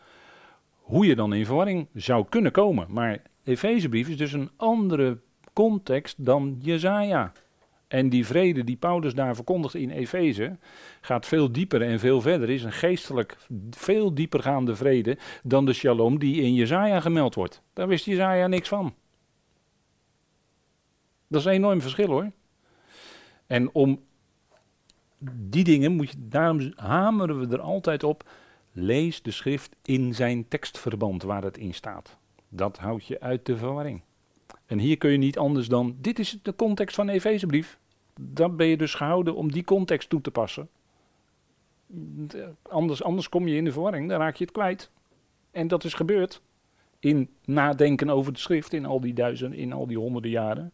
hoe 0.86 1.06
je 1.06 1.14
dan 1.14 1.34
in 1.34 1.44
verwarring 1.44 1.86
zou 1.94 2.26
kunnen 2.28 2.52
komen. 2.52 2.86
Maar 2.88 3.22
Efezebrief 3.44 4.08
is 4.08 4.16
dus 4.16 4.32
een 4.32 4.50
andere 4.56 5.18
context 5.52 6.24
dan 6.24 6.56
Jezaja. 6.60 7.32
En 7.88 8.08
die 8.08 8.26
vrede 8.26 8.64
die 8.64 8.76
Paulus 8.76 9.14
daar 9.14 9.34
verkondigt 9.34 9.74
in 9.74 9.90
Efeze 9.90 10.56
gaat 11.00 11.26
veel 11.26 11.52
dieper 11.52 11.82
en 11.82 11.98
veel 11.98 12.20
verder. 12.20 12.50
Is 12.50 12.62
een 12.62 12.72
geestelijk 12.72 13.36
veel 13.70 14.14
diepergaande 14.14 14.76
vrede 14.76 15.18
dan 15.42 15.66
de 15.66 15.72
shalom 15.72 16.18
die 16.18 16.42
in 16.42 16.54
Jezaja 16.54 17.00
gemeld 17.00 17.34
wordt. 17.34 17.62
Daar 17.72 17.88
wist 17.88 18.04
Jezaja 18.04 18.46
niks 18.46 18.68
van. 18.68 18.94
Dat 21.28 21.40
is 21.40 21.46
een 21.46 21.52
enorm 21.52 21.80
verschil 21.80 22.08
hoor. 22.08 22.30
En 23.46 23.74
om 23.74 24.00
die 25.32 25.64
dingen 25.64 25.92
moet 25.92 26.10
je, 26.10 26.16
daarom 26.18 26.72
hameren 26.74 27.38
we 27.38 27.56
er 27.56 27.60
altijd 27.60 28.04
op. 28.04 28.24
Lees 28.78 29.22
de 29.22 29.30
schrift 29.30 29.76
in 29.82 30.14
zijn 30.14 30.48
tekstverband 30.48 31.22
waar 31.22 31.42
het 31.42 31.58
in 31.58 31.74
staat. 31.74 32.16
Dat 32.48 32.78
houdt 32.78 33.06
je 33.06 33.20
uit 33.20 33.46
de 33.46 33.56
verwarring. 33.56 34.02
En 34.66 34.78
hier 34.78 34.96
kun 34.96 35.10
je 35.10 35.16
niet 35.16 35.38
anders 35.38 35.68
dan, 35.68 35.96
dit 36.00 36.18
is 36.18 36.38
de 36.42 36.56
context 36.56 36.94
van 36.94 37.06
de 37.06 37.12
Efezebrief. 37.12 37.78
Dan 38.20 38.56
ben 38.56 38.66
je 38.66 38.76
dus 38.76 38.94
gehouden 38.94 39.34
om 39.34 39.52
die 39.52 39.64
context 39.64 40.08
toe 40.08 40.20
te 40.20 40.30
passen. 40.30 40.68
Anders, 42.62 43.02
anders 43.02 43.28
kom 43.28 43.48
je 43.48 43.56
in 43.56 43.64
de 43.64 43.72
verwarring, 43.72 44.08
dan 44.08 44.20
raak 44.20 44.36
je 44.36 44.44
het 44.44 44.52
kwijt. 44.52 44.90
En 45.50 45.68
dat 45.68 45.84
is 45.84 45.94
gebeurd. 45.94 46.42
In 46.98 47.28
nadenken 47.44 48.10
over 48.10 48.32
de 48.32 48.38
schrift 48.38 48.72
in 48.72 48.86
al 48.86 49.00
die 49.00 49.14
duizenden, 49.14 49.58
in 49.58 49.72
al 49.72 49.86
die 49.86 49.98
honderden 49.98 50.30
jaren. 50.30 50.72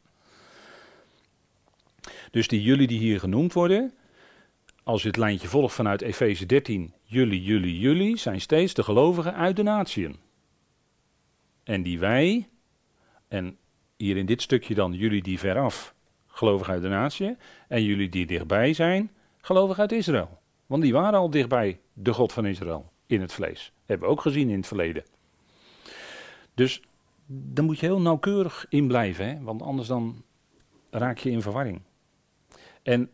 Dus 2.31 2.49
die 2.49 2.63
jullie 2.63 2.87
die 2.87 2.99
hier 2.99 3.21
genoemd 3.21 3.53
worden, 3.53 3.93
als 4.83 5.03
je 5.03 5.09
het 5.09 5.17
lijntje 5.17 5.49
volgt 5.49 5.75
vanuit 5.75 6.03
Efeze 6.03 6.47
13, 6.47 6.95
jullie, 7.03 7.43
jullie, 7.43 7.79
jullie, 7.79 8.17
zijn 8.17 8.41
steeds 8.41 8.75
de 8.75 8.83
gelovigen 8.83 9.35
uit 9.35 9.57
de 9.57 9.63
natieën. 9.63 10.17
En 11.65 11.83
die 11.83 11.99
wij, 11.99 12.49
en 13.29 13.57
hier 13.97 14.17
in 14.17 14.27
dit 14.27 14.43
stukje 14.43 14.75
dan 14.75 14.93
jullie 14.93 15.23
die 15.23 15.39
veraf, 15.39 15.95
gelovig 16.27 16.69
uit 16.69 16.83
de 16.83 16.89
natie, 16.89 17.37
en 17.69 17.83
jullie 17.85 18.09
die 18.09 18.27
dichtbij 18.27 18.73
zijn, 18.73 19.11
gelovig 19.41 19.79
uit 19.79 19.93
Israël. 19.93 20.41
Want 20.67 20.83
die 20.83 20.93
waren 20.93 21.19
al 21.19 21.31
dichtbij 21.31 21.81
de 21.93 22.13
God 22.13 22.33
van 22.33 22.47
Israël 22.47 22.93
in 23.07 23.21
het 23.21 23.33
vlees. 23.33 23.73
hebben 23.87 24.07
we 24.07 24.13
ook 24.13 24.21
gezien 24.21 24.49
in 24.49 24.57
het 24.57 24.67
verleden. 24.67 25.05
Dus 26.55 26.83
daar 27.27 27.65
moet 27.65 27.79
je 27.79 27.87
heel 27.87 28.01
nauwkeurig 28.01 28.67
in 28.69 28.87
blijven, 28.87 29.27
hè? 29.27 29.43
want 29.43 29.63
anders 29.63 29.89
dan 29.89 30.25
raak 30.91 31.19
je 31.19 31.31
in 31.31 31.43
verwarring. 31.43 31.81
En 32.83 33.11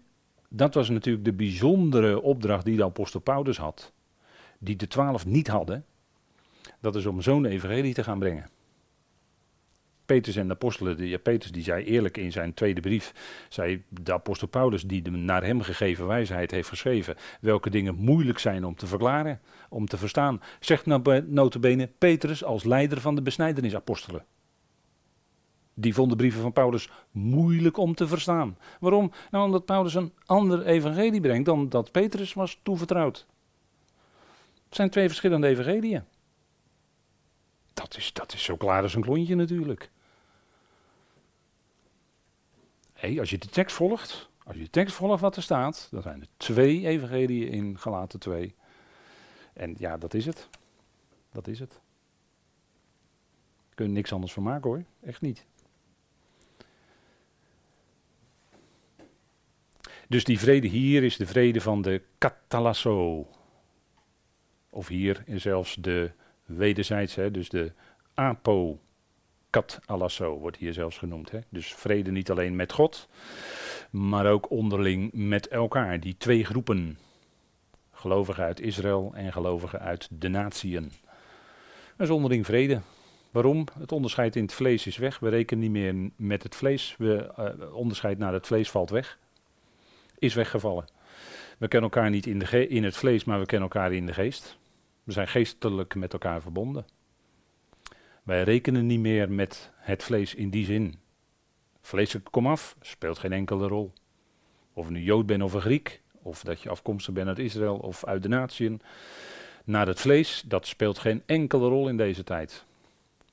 dat 0.48 0.74
was 0.74 0.88
natuurlijk 0.88 1.24
de 1.24 1.32
bijzondere 1.32 2.20
opdracht 2.22 2.64
die 2.64 2.76
de 2.76 2.84
apostel 2.84 3.20
Paulus 3.20 3.58
had, 3.58 3.92
die 4.58 4.76
de 4.76 4.86
twaalf 4.86 5.26
niet 5.26 5.48
hadden. 5.48 5.84
Dat 6.80 6.96
is 6.96 7.06
om 7.06 7.22
zo'n 7.22 7.44
evangelie 7.44 7.94
te 7.94 8.04
gaan 8.04 8.18
brengen. 8.18 8.50
Petrus 10.06 10.36
en 10.36 10.46
de 10.46 10.52
apostelen, 10.52 10.96
de, 10.96 11.18
Petrus 11.18 11.52
die 11.52 11.62
zei 11.62 11.84
eerlijk 11.84 12.16
in 12.16 12.32
zijn 12.32 12.54
tweede 12.54 12.80
brief, 12.80 13.12
zei 13.48 13.82
de 13.88 14.12
apostel 14.12 14.48
Paulus 14.48 14.82
die 14.82 15.02
de 15.02 15.10
naar 15.10 15.44
hem 15.44 15.62
gegeven 15.62 16.06
wijsheid 16.06 16.50
heeft 16.50 16.68
geschreven, 16.68 17.16
welke 17.40 17.70
dingen 17.70 17.94
moeilijk 17.94 18.38
zijn 18.38 18.64
om 18.64 18.74
te 18.74 18.86
verklaren, 18.86 19.40
om 19.68 19.86
te 19.86 19.96
verstaan. 19.96 20.40
Zegt 20.60 20.86
nou 20.86 21.24
notabene 21.26 21.90
Petrus 21.98 22.44
als 22.44 22.64
leider 22.64 23.00
van 23.00 23.14
de 23.14 23.22
besnijdenisapostelen. 23.22 24.24
Die 25.80 25.94
vonden 25.94 26.16
de 26.16 26.22
brieven 26.22 26.42
van 26.42 26.52
Paulus 26.52 26.90
moeilijk 27.10 27.76
om 27.76 27.94
te 27.94 28.08
verstaan. 28.08 28.58
Waarom? 28.80 29.12
Nou, 29.30 29.44
omdat 29.44 29.64
Paulus 29.64 29.94
een 29.94 30.12
ander 30.26 30.66
evangelie 30.66 31.20
brengt 31.20 31.44
dan 31.44 31.68
dat 31.68 31.90
Petrus 31.90 32.34
was 32.34 32.60
toevertrouwd. 32.62 33.26
Het 34.64 34.76
zijn 34.76 34.90
twee 34.90 35.08
verschillende 35.08 35.46
evangeliën. 35.46 36.04
Dat 37.74 37.96
is, 37.96 38.12
dat 38.12 38.32
is 38.32 38.44
zo 38.44 38.56
klaar 38.56 38.82
als 38.82 38.94
een 38.94 39.02
klontje 39.02 39.34
natuurlijk. 39.34 39.90
Hey, 42.92 43.18
als 43.18 43.30
je 43.30 43.38
de 43.38 43.48
tekst 43.48 43.76
volgt, 43.76 44.28
als 44.44 44.56
je 44.56 44.62
de 44.62 44.70
tekst 44.70 44.94
volgt 44.94 45.20
wat 45.20 45.36
er 45.36 45.42
staat, 45.42 45.88
dan 45.90 46.02
zijn 46.02 46.20
er 46.20 46.28
twee 46.36 46.86
evangeliën 46.86 47.48
in 47.48 47.78
gelaten 47.78 48.18
2. 48.18 48.54
En 49.52 49.74
ja, 49.78 49.98
dat 49.98 50.14
is 50.14 50.26
het. 50.26 50.48
Dat 51.32 51.46
is 51.46 51.58
het. 51.58 51.80
Kun 53.74 53.86
je 53.86 53.92
niks 53.92 54.12
anders 54.12 54.32
van 54.32 54.42
maken 54.42 54.70
hoor, 54.70 54.84
echt 55.00 55.20
niet. 55.20 55.46
Dus 60.08 60.24
die 60.24 60.38
vrede 60.38 60.66
hier 60.66 61.02
is 61.02 61.16
de 61.16 61.26
vrede 61.26 61.60
van 61.60 61.82
de 61.82 62.02
katalasso. 62.18 63.26
Of 64.70 64.88
hier 64.88 65.22
is 65.26 65.42
zelfs 65.42 65.74
de 65.74 66.10
wederzijds, 66.44 67.14
hè, 67.14 67.30
dus 67.30 67.48
de 67.48 67.72
apo 68.14 68.80
kat 69.50 69.80
alasso 69.84 70.38
wordt 70.38 70.56
hier 70.56 70.72
zelfs 70.72 70.98
genoemd. 70.98 71.30
Hè. 71.30 71.38
Dus 71.48 71.74
vrede 71.74 72.10
niet 72.10 72.30
alleen 72.30 72.56
met 72.56 72.72
God, 72.72 73.08
maar 73.90 74.26
ook 74.26 74.50
onderling 74.50 75.10
met 75.12 75.48
elkaar. 75.48 76.00
Die 76.00 76.16
twee 76.16 76.44
groepen, 76.44 76.98
gelovigen 77.92 78.44
uit 78.44 78.60
Israël 78.60 79.12
en 79.14 79.32
gelovigen 79.32 79.80
uit 79.80 80.08
de 80.10 80.28
natieën. 80.28 80.92
Dat 81.96 82.10
onderling 82.10 82.46
vrede. 82.46 82.80
Waarom? 83.30 83.66
Het 83.78 83.92
onderscheid 83.92 84.36
in 84.36 84.42
het 84.42 84.52
vlees 84.52 84.86
is 84.86 84.96
weg. 84.96 85.18
We 85.18 85.28
rekenen 85.28 85.62
niet 85.62 85.70
meer 85.70 86.10
met 86.16 86.42
het 86.42 86.56
vlees. 86.56 86.94
We, 86.98 87.32
uh, 87.38 87.74
onderscheid 87.74 88.18
naar 88.18 88.32
het 88.32 88.46
vlees 88.46 88.70
valt 88.70 88.90
weg. 88.90 89.18
Is 90.18 90.34
weggevallen. 90.34 90.84
We 91.58 91.68
kennen 91.68 91.90
elkaar 91.90 92.10
niet 92.10 92.26
in, 92.26 92.38
de 92.38 92.68
in 92.68 92.84
het 92.84 92.96
vlees, 92.96 93.24
maar 93.24 93.38
we 93.38 93.46
kennen 93.46 93.68
elkaar 93.70 93.92
in 93.92 94.06
de 94.06 94.12
geest. 94.12 94.58
We 95.04 95.12
zijn 95.12 95.28
geestelijk 95.28 95.94
met 95.94 96.12
elkaar 96.12 96.42
verbonden. 96.42 96.86
Wij 98.22 98.42
rekenen 98.42 98.86
niet 98.86 99.00
meer 99.00 99.30
met 99.30 99.70
het 99.76 100.02
vlees 100.02 100.34
in 100.34 100.50
die 100.50 100.64
zin. 100.64 100.94
Vleeselijk 101.80 102.28
kom 102.30 102.46
af, 102.46 102.76
speelt 102.80 103.18
geen 103.18 103.32
enkele 103.32 103.68
rol. 103.68 103.92
Of 104.72 104.86
je 104.86 104.92
nu 104.92 105.02
Jood 105.02 105.26
bent 105.26 105.42
of 105.42 105.52
een 105.52 105.60
Griek, 105.60 106.00
of 106.22 106.42
dat 106.42 106.62
je 106.62 106.68
afkomstig 106.68 107.14
bent 107.14 107.28
uit 107.28 107.38
Israël 107.38 107.76
of 107.76 108.04
uit 108.04 108.22
de 108.22 108.28
natieën. 108.28 108.80
Naar 109.64 109.86
het 109.86 110.00
vlees, 110.00 110.42
dat 110.46 110.66
speelt 110.66 110.98
geen 110.98 111.22
enkele 111.26 111.68
rol 111.68 111.88
in 111.88 111.96
deze 111.96 112.24
tijd. 112.24 112.64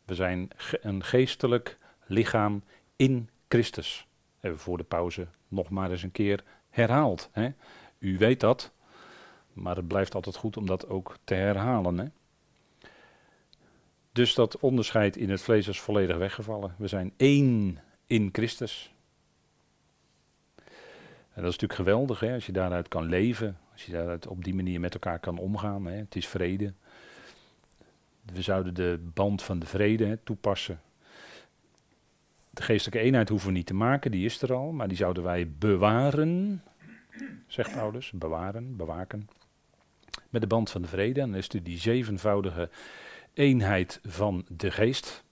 We 0.05 0.15
zijn 0.15 0.49
een 0.81 1.03
geestelijk 1.03 1.77
lichaam 2.05 2.63
in 2.95 3.29
Christus. 3.47 4.07
Hebben 4.39 4.59
we 4.59 4.65
voor 4.65 4.77
de 4.77 4.83
pauze 4.83 5.27
nog 5.47 5.69
maar 5.69 5.91
eens 5.91 6.03
een 6.03 6.11
keer 6.11 6.43
herhaald. 6.75 7.29
Hè? 7.31 7.49
U 7.99 8.17
weet 8.17 8.39
dat, 8.39 8.71
maar 9.53 9.75
het 9.75 9.87
blijft 9.87 10.15
altijd 10.15 10.35
goed 10.35 10.57
om 10.57 10.65
dat 10.65 10.89
ook 10.89 11.17
te 11.23 11.33
herhalen. 11.33 11.97
Hè? 11.97 12.05
Dus 14.11 14.33
dat 14.33 14.59
onderscheid 14.59 15.17
in 15.17 15.29
het 15.29 15.41
vlees 15.41 15.67
is 15.67 15.79
volledig 15.79 16.17
weggevallen. 16.17 16.75
We 16.77 16.87
zijn 16.87 17.13
één 17.17 17.79
in 18.05 18.29
Christus. 18.31 18.93
En 20.55 21.41
dat 21.41 21.53
is 21.53 21.59
natuurlijk 21.59 21.79
geweldig 21.79 22.19
hè, 22.19 22.33
als 22.33 22.45
je 22.45 22.51
daaruit 22.51 22.87
kan 22.87 23.05
leven. 23.05 23.57
Als 23.71 23.85
je 23.85 23.91
daaruit 23.91 24.27
op 24.27 24.43
die 24.43 24.55
manier 24.55 24.79
met 24.79 24.93
elkaar 24.93 25.19
kan 25.19 25.37
omgaan. 25.37 25.85
Hè. 25.85 25.97
Het 25.97 26.15
is 26.15 26.27
vrede. 26.27 26.73
We 28.33 28.41
zouden 28.41 28.73
de 28.73 29.09
band 29.13 29.43
van 29.43 29.59
de 29.59 29.65
vrede 29.65 30.19
toepassen. 30.23 30.81
De 32.55 32.61
geestelijke 32.61 32.99
eenheid 32.99 33.29
hoeven 33.29 33.47
we 33.47 33.53
niet 33.53 33.65
te 33.65 33.73
maken, 33.73 34.11
die 34.11 34.25
is 34.25 34.41
er 34.41 34.53
al. 34.53 34.71
Maar 34.71 34.87
die 34.87 34.97
zouden 34.97 35.23
wij 35.23 35.49
bewaren, 35.49 36.63
zegt 37.47 37.71
Paulus. 37.73 38.11
Bewaren, 38.11 38.75
bewaken 38.75 39.27
met 40.29 40.41
de 40.41 40.47
band 40.47 40.69
van 40.69 40.81
de 40.81 40.87
vrede. 40.87 41.21
En 41.21 41.29
dan 41.29 41.37
is 41.37 41.49
er 41.49 41.63
die 41.63 41.77
zevenvoudige 41.77 42.69
eenheid 43.33 43.99
van 44.03 44.45
de 44.47 44.71
geest. 44.71 45.23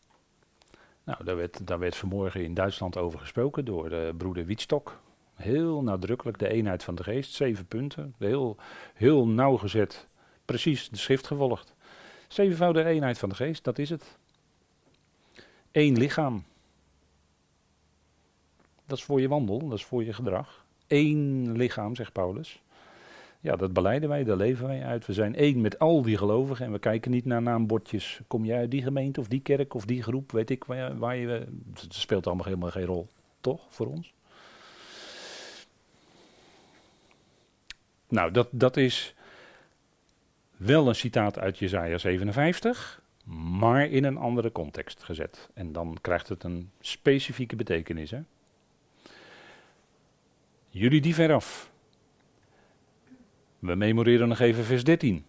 Nou, 1.04 1.24
daar 1.24 1.36
werd, 1.36 1.68
daar 1.68 1.80
werd 1.80 1.96
vanmorgen 1.96 2.44
in 2.44 2.54
Duitsland 2.54 2.98
over 2.98 3.20
gesproken 3.20 3.66
door 3.66 3.90
de 3.90 4.14
broeder 4.18 4.46
Wietstok. 4.46 5.02
Heel 5.34 5.84
nadrukkelijk 5.84 6.40
de 6.40 6.50
eenheid 6.50 6.84
van 6.84 6.96
de 6.96 7.04
geest, 7.04 7.34
zeven 7.34 7.66
punten. 7.66 8.16
Heel, 8.18 8.58
heel 8.94 9.28
nauwgezet, 9.28 10.08
precies 10.46 10.90
de 10.90 10.98
schrift 10.98 11.28
gevolgd. 11.28 11.76
Zevenvoudige 12.28 12.90
eenheid 12.90 13.18
van 13.18 13.30
de 13.30 13.36
geest, 13.36 13.64
dat 13.64 13.78
is 13.80 13.90
het. 13.90 14.18
Eén 15.72 15.98
lichaam. 15.98 16.44
Dat 18.94 19.02
is 19.02 19.08
voor 19.08 19.22
je 19.22 19.28
wandel, 19.28 19.60
dat 19.60 19.78
is 19.78 19.86
voor 19.86 20.04
je 20.04 20.14
gedrag. 20.14 20.66
Eén 20.88 21.52
lichaam, 21.58 21.96
zegt 21.96 22.12
Paulus. 22.12 22.62
Ja, 23.40 23.56
dat 23.56 23.74
beleiden 23.74 24.10
wij, 24.10 24.24
daar 24.24 24.38
leven 24.38 24.68
wij 24.68 24.84
uit. 24.84 25.06
We 25.06 25.14
zijn 25.14 25.36
één 25.36 25.62
met 25.62 25.80
al 25.80 26.02
die 26.02 26.18
gelovigen 26.18 26.66
en 26.66 26.72
we 26.72 26.80
kijken 26.80 27.12
niet 27.12 27.26
naar 27.26 27.42
naambordjes. 27.42 28.22
Kom 28.28 28.46
jij 28.46 28.58
uit 28.58 28.72
die 28.72 28.84
gemeente 28.84 29.20
of 29.20 29.28
die 29.28 29.42
kerk 29.42 29.74
of 29.74 29.86
die 29.86 30.04
groep, 30.04 30.32
weet 30.32 30.50
ik 30.50 30.64
waar, 30.64 30.98
waar 30.98 31.16
je... 31.16 31.28
Het 31.74 31.94
speelt 31.94 32.28
allemaal 32.28 32.46
helemaal 32.46 32.72
geen 32.72 32.86
rol, 32.86 33.10
toch, 33.42 33.62
voor 33.70 33.88
ons? 33.88 34.14
Nou, 38.08 38.32
dat, 38.32 38.48
dat 38.52 38.78
is 38.78 39.16
wel 40.58 40.88
een 40.88 40.96
citaat 40.96 41.40
uit 41.40 41.58
Jezaja 41.58 41.98
57, 41.98 43.02
maar 43.60 43.86
in 43.86 44.04
een 44.04 44.18
andere 44.18 44.52
context 44.52 45.04
gezet. 45.04 45.50
En 45.54 45.72
dan 45.72 45.98
krijgt 46.02 46.30
het 46.30 46.44
een 46.44 46.70
specifieke 46.80 47.56
betekenis. 47.56 48.12
Hè? 48.12 48.20
Jullie 50.76 51.02
die 51.02 51.16
veraf, 51.16 51.72
we 53.60 53.76
memoreren 53.76 54.28
nog 54.28 54.40
even 54.40 54.64
vers 54.64 54.84
13. 54.84 55.26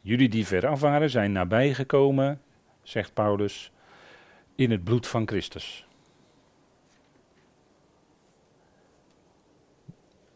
Jullie 0.00 0.28
die 0.28 0.46
veraf 0.46 0.80
waren, 0.80 1.10
zijn 1.10 1.32
nabijgekomen, 1.32 2.40
zegt 2.82 3.14
Paulus, 3.14 3.72
in 4.54 4.70
het 4.70 4.84
bloed 4.84 5.06
van 5.06 5.28
Christus. 5.28 5.86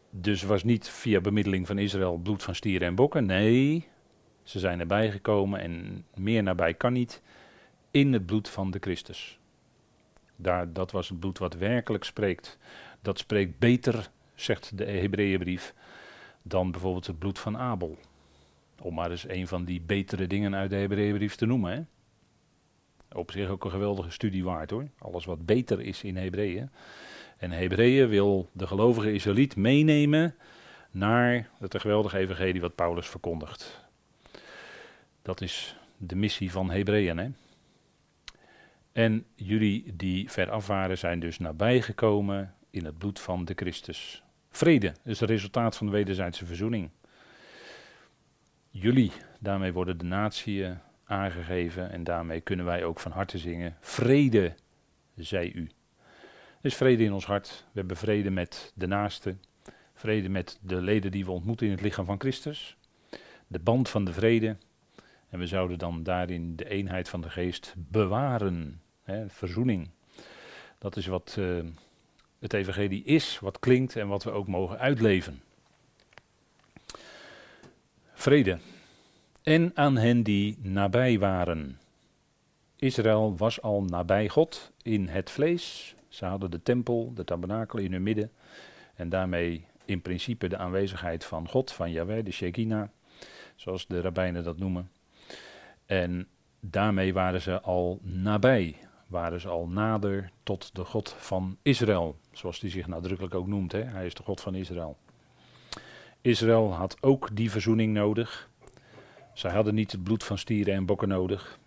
Dus 0.09 0.43
was 0.43 0.63
niet 0.63 0.89
via 0.89 1.21
bemiddeling 1.21 1.67
van 1.67 1.77
Israël 1.77 2.17
bloed 2.17 2.43
van 2.43 2.55
stieren 2.55 2.87
en 2.87 2.95
bokken. 2.95 3.25
Nee, 3.25 3.87
ze 4.43 4.59
zijn 4.59 4.79
erbij 4.79 5.11
gekomen 5.11 5.59
en 5.59 6.05
meer 6.15 6.43
nabij 6.43 6.73
kan 6.73 6.93
niet. 6.93 7.21
In 7.91 8.13
het 8.13 8.25
bloed 8.25 8.49
van 8.49 8.71
de 8.71 8.79
Christus. 8.79 9.39
Daar, 10.35 10.73
dat 10.73 10.91
was 10.91 11.09
het 11.09 11.19
bloed 11.19 11.37
wat 11.37 11.53
werkelijk 11.53 12.03
spreekt. 12.03 12.57
Dat 13.01 13.19
spreekt 13.19 13.59
beter, 13.59 14.09
zegt 14.43 14.77
de 14.77 14.85
Hebreeënbrief, 14.85 15.73
dan 16.41 16.71
bijvoorbeeld 16.71 17.07
het 17.07 17.19
bloed 17.19 17.39
van 17.39 17.57
Abel. 17.57 17.97
Om 18.81 18.93
maar 18.93 19.11
eens 19.11 19.29
een 19.29 19.47
van 19.47 19.65
die 19.65 19.81
betere 19.81 20.27
dingen 20.27 20.55
uit 20.55 20.69
de 20.69 20.75
Hebreeënbrief 20.75 21.35
te 21.35 21.45
noemen. 21.45 21.71
Hè? 21.71 21.81
Op 23.17 23.31
zich 23.31 23.49
ook 23.49 23.63
een 23.63 23.71
geweldige 23.71 24.09
studie 24.09 24.43
waard 24.43 24.69
hoor. 24.69 24.87
Alles 24.97 25.25
wat 25.25 25.45
beter 25.45 25.81
is 25.81 26.03
in 26.03 26.17
Hebreeën. 26.17 26.69
En 27.37 27.51
Hebreeën 27.51 28.09
wil 28.09 28.49
de 28.51 28.67
gelovige 28.67 29.13
Israëliet 29.13 29.55
meenemen 29.55 30.35
naar 30.91 31.49
het 31.59 31.79
geweldige 31.79 32.17
evangelie 32.17 32.61
wat 32.61 32.75
Paulus 32.75 33.07
verkondigt. 33.07 33.85
Dat 35.21 35.41
is 35.41 35.77
de 35.97 36.15
missie 36.15 36.51
van 36.51 36.71
Hebreeën. 36.71 37.17
Hè? 37.17 37.29
En 38.91 39.25
jullie 39.35 39.95
die 39.95 40.31
veraf 40.31 40.67
waren 40.67 40.97
zijn 40.97 41.19
dus 41.19 41.39
nabijgekomen 41.39 42.55
in 42.69 42.85
het 42.85 42.97
bloed 42.97 43.19
van 43.19 43.45
de 43.45 43.53
Christus. 43.55 44.23
Vrede 44.51 44.93
is 45.03 45.19
het 45.19 45.29
resultaat 45.29 45.77
van 45.77 45.85
de 45.85 45.91
wederzijdse 45.91 46.45
verzoening. 46.45 46.89
Jullie, 48.69 49.11
daarmee 49.39 49.73
worden 49.73 49.97
de 49.97 50.05
natieën 50.05 50.77
aangegeven 51.05 51.91
en 51.91 52.03
daarmee 52.03 52.41
kunnen 52.41 52.65
wij 52.65 52.83
ook 52.83 52.99
van 52.99 53.11
harte 53.11 53.37
zingen. 53.37 53.77
Vrede, 53.79 54.55
zij 55.15 55.51
u. 55.51 55.69
Is 56.61 56.75
vrede 56.75 57.03
in 57.03 57.13
ons 57.13 57.25
hart. 57.25 57.65
We 57.71 57.79
hebben 57.79 57.97
vrede 57.97 58.29
met 58.29 58.71
de 58.75 58.87
naaste. 58.87 59.35
Vrede 59.93 60.29
met 60.29 60.59
de 60.61 60.81
leden 60.81 61.11
die 61.11 61.25
we 61.25 61.31
ontmoeten 61.31 61.65
in 61.65 61.71
het 61.71 61.81
lichaam 61.81 62.05
van 62.05 62.19
Christus. 62.19 62.77
De 63.47 63.59
band 63.59 63.89
van 63.89 64.05
de 64.05 64.13
vrede. 64.13 64.57
En 65.29 65.39
we 65.39 65.47
zouden 65.47 65.77
dan 65.77 66.03
daarin 66.03 66.55
de 66.55 66.69
eenheid 66.69 67.09
van 67.09 67.21
de 67.21 67.29
geest 67.29 67.73
bewaren. 67.77 68.81
Hè, 69.03 69.29
verzoening. 69.29 69.89
Dat 70.77 70.95
is 70.95 71.05
wat 71.05 71.35
uh, 71.39 71.63
het 72.41 72.53
evangelie 72.53 73.03
is, 73.03 73.39
wat 73.39 73.59
klinkt 73.59 73.95
en 73.95 74.07
wat 74.07 74.23
we 74.23 74.31
ook 74.31 74.47
mogen 74.47 74.79
uitleven. 74.79 75.41
Vrede. 78.13 78.57
En 79.43 79.71
aan 79.73 79.97
hen 79.97 80.23
die 80.23 80.57
nabij 80.61 81.19
waren. 81.19 81.79
Israël 82.75 83.37
was 83.37 83.61
al 83.61 83.83
nabij 83.83 84.29
God 84.29 84.71
in 84.81 85.07
het 85.07 85.29
vlees. 85.29 85.95
Ze 86.07 86.25
hadden 86.25 86.51
de 86.51 86.63
tempel, 86.63 87.13
de 87.13 87.23
tabernakel 87.23 87.79
in 87.79 87.91
hun 87.91 88.03
midden. 88.03 88.31
En 88.95 89.09
daarmee 89.09 89.65
in 89.85 90.01
principe 90.01 90.47
de 90.47 90.57
aanwezigheid 90.57 91.25
van 91.25 91.47
God, 91.47 91.71
van 91.71 91.91
Yahweh, 91.91 92.25
de 92.25 92.31
Shekinah, 92.31 92.89
zoals 93.55 93.87
de 93.87 94.01
rabbijnen 94.01 94.43
dat 94.43 94.57
noemen. 94.57 94.91
En 95.85 96.27
daarmee 96.59 97.13
waren 97.13 97.41
ze 97.41 97.61
al 97.61 97.99
nabij, 98.01 98.75
waren 99.07 99.41
ze 99.41 99.47
al 99.47 99.67
nader 99.67 100.31
tot 100.43 100.75
de 100.75 100.83
God 100.83 101.15
van 101.17 101.57
Israël, 101.61 102.19
zoals 102.31 102.59
hij 102.59 102.69
zich 102.69 102.87
nadrukkelijk 102.87 103.35
ook 103.35 103.47
noemt. 103.47 103.71
Hè? 103.71 103.83
Hij 103.83 104.05
is 104.05 104.13
de 104.13 104.23
God 104.23 104.41
van 104.41 104.55
Israël. 104.55 104.97
Israël 106.21 106.73
had 106.73 106.97
ook 107.01 107.29
die 107.35 107.51
verzoening 107.51 107.93
nodig. 107.93 108.49
Zij 109.33 109.51
hadden 109.51 109.75
niet 109.75 109.91
het 109.91 110.03
bloed 110.03 110.23
van 110.23 110.37
stieren 110.37 110.73
en 110.73 110.85
bokken 110.85 111.07
nodig. 111.07 111.59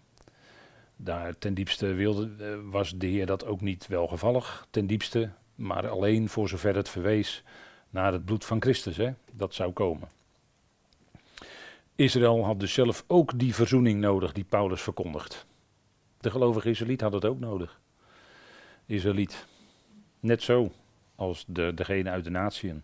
Daar 0.97 1.38
ten 1.38 1.54
diepste 1.54 1.87
wilde, 1.87 2.30
eh, 2.38 2.71
was 2.71 2.92
de 2.97 3.06
Heer 3.06 3.26
dat 3.26 3.47
ook 3.47 3.61
niet 3.61 3.87
welgevallig, 3.87 4.66
ten 4.71 4.87
diepste, 4.87 5.30
maar 5.54 5.88
alleen 5.88 6.28
voor 6.28 6.49
zover 6.49 6.76
het 6.76 6.88
verwees 6.88 7.42
naar 7.90 8.12
het 8.12 8.25
bloed 8.25 8.44
van 8.44 8.62
Christus, 8.62 8.97
hè, 8.97 9.11
dat 9.33 9.54
zou 9.54 9.73
komen. 9.73 10.09
Israël 11.94 12.44
had 12.44 12.61
dus 12.61 12.73
zelf 12.73 13.04
ook 13.06 13.38
die 13.38 13.54
verzoening 13.54 14.00
nodig 14.00 14.33
die 14.33 14.44
Paulus 14.44 14.83
verkondigt. 14.83 15.47
De 16.18 16.30
gelovige 16.30 16.71
Israëliet 16.71 17.00
had 17.00 17.12
het 17.12 17.25
ook 17.25 17.38
nodig. 17.38 17.80
Israëliet. 18.87 19.47
Net 20.25 20.43
zo 20.43 20.73
als 21.14 21.45
de, 21.47 21.75
degene 21.75 22.11
uit 22.11 22.25
de 22.25 22.31
natieën. 22.31 22.83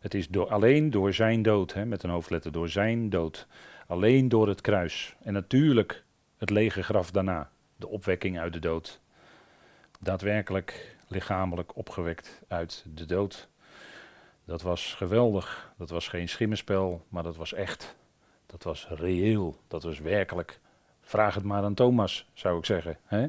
Het 0.00 0.14
is 0.14 0.28
door, 0.28 0.48
alleen 0.48 0.90
door 0.90 1.12
zijn 1.14 1.42
dood, 1.42 1.72
hè, 1.72 1.84
met 1.84 2.02
een 2.02 2.10
hoofdletter, 2.10 2.52
door 2.52 2.68
zijn 2.68 3.10
dood. 3.10 3.46
Alleen 3.86 4.28
door 4.28 4.48
het 4.48 4.60
kruis. 4.60 5.16
En 5.22 5.32
natuurlijk 5.32 6.04
het 6.36 6.50
lege 6.50 6.82
graf 6.82 7.10
daarna, 7.10 7.50
de 7.76 7.88
opwekking 7.88 8.38
uit 8.38 8.52
de 8.52 8.58
dood. 8.58 9.00
Daadwerkelijk 10.00 10.96
lichamelijk 11.08 11.76
opgewekt 11.76 12.42
uit 12.48 12.84
de 12.94 13.06
dood. 13.06 13.48
Dat 14.44 14.62
was 14.62 14.94
geweldig. 14.94 15.72
Dat 15.76 15.90
was 15.90 16.08
geen 16.08 16.28
schimmenspel, 16.28 17.04
maar 17.08 17.22
dat 17.22 17.36
was 17.36 17.52
echt. 17.52 17.96
Dat 18.46 18.62
was 18.62 18.88
reëel. 18.88 19.56
Dat 19.68 19.82
was 19.82 19.98
werkelijk. 19.98 20.60
Vraag 21.00 21.34
het 21.34 21.44
maar 21.44 21.62
aan 21.62 21.74
Thomas, 21.74 22.26
zou 22.32 22.58
ik 22.58 22.64
zeggen. 22.64 22.98
Hè? 23.04 23.26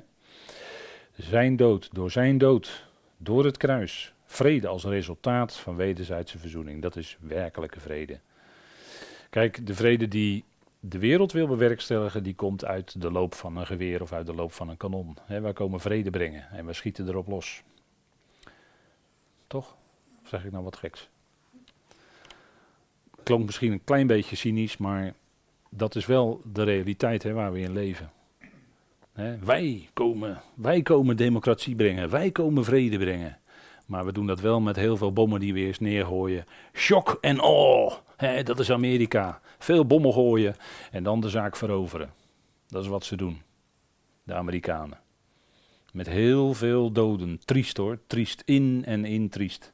Zijn 1.16 1.56
dood, 1.56 1.90
door 1.94 2.12
zijn 2.12 2.38
dood, 2.38 2.90
door 3.24 3.46
het 3.46 3.58
kruis. 3.58 4.14
Vrede 4.26 4.68
als 4.68 4.84
resultaat 4.84 5.56
van 5.58 5.76
wederzijdse 5.76 6.38
verzoening. 6.38 6.82
Dat 6.82 6.96
is 6.96 7.18
werkelijke 7.20 7.80
vrede. 7.80 8.20
Kijk, 9.30 9.68
de 9.68 9.76
vrede 9.76 10.08
die 10.08 10.44
de 10.80 11.00
wereld 11.00 11.32
wil 11.32 11.48
bewerkstelligen, 11.48 12.24
die 12.24 12.36
komt 12.36 12.66
uit 12.66 13.02
de 13.02 13.12
loop 13.12 13.34
van 13.34 13.58
een 13.58 13.66
geweer 13.66 14.02
of 14.02 14.14
uit 14.14 14.26
de 14.26 14.34
loop 14.34 14.52
van 14.52 14.70
een 14.70 14.78
kanon. 14.78 15.18
He, 15.22 15.42
wij 15.42 15.54
komen 15.54 15.80
vrede 15.80 16.10
brengen 16.10 16.50
en 16.52 16.66
we 16.66 16.74
schieten 16.74 17.08
erop 17.08 17.28
los. 17.28 17.64
Toch? 19.48 19.76
Of 20.24 20.30
zeg 20.30 20.46
ik 20.46 20.52
nou 20.52 20.64
wat 20.64 20.76
geks? 20.76 21.10
Klonk 23.24 23.46
misschien 23.46 23.72
een 23.72 23.84
klein 23.84 24.08
beetje 24.08 24.36
cynisch, 24.36 24.78
maar 24.78 25.14
dat 25.70 25.96
is 25.96 26.06
wel 26.06 26.42
de 26.54 26.64
realiteit 26.64 27.24
waar 27.24 27.52
we 27.52 27.60
in 27.60 27.74
leven. 27.74 28.12
Wij, 29.40 29.90
komen, 29.94 30.42
wij 30.56 30.82
komen 30.82 31.18
democratie 31.18 31.76
brengen, 31.76 32.10
wij 32.10 32.32
komen 32.32 32.64
vrede 32.64 32.98
brengen. 32.98 33.40
Maar 33.86 34.06
we 34.06 34.12
doen 34.12 34.28
dat 34.28 34.40
wel 34.40 34.62
met 34.62 34.76
heel 34.76 34.98
veel 34.98 35.14
bommen 35.14 35.40
die 35.40 35.54
we 35.54 35.60
eerst 35.60 35.82
neergooien. 35.82 36.46
Shock 36.74 37.18
en 37.22 37.42
oh, 37.42 37.94
dat 38.44 38.60
is 38.60 38.72
Amerika. 38.72 39.42
Veel 39.60 39.86
bommen 39.86 40.14
gooien 40.14 40.56
en 40.92 41.04
dan 41.04 41.22
de 41.22 41.30
zaak 41.30 41.56
veroveren. 41.56 42.12
Dat 42.68 42.84
is 42.84 42.90
wat 42.90 43.06
ze 43.06 43.16
doen, 43.16 43.42
de 44.24 44.34
Amerikanen. 44.34 45.00
Met 45.92 46.08
heel 46.08 46.54
veel 46.54 46.92
doden. 46.92 47.40
Triest 47.46 47.78
hoor, 47.78 48.00
triest 48.08 48.42
in 48.46 48.84
en 48.86 49.06
in 49.06 49.30
triest. 49.30 49.74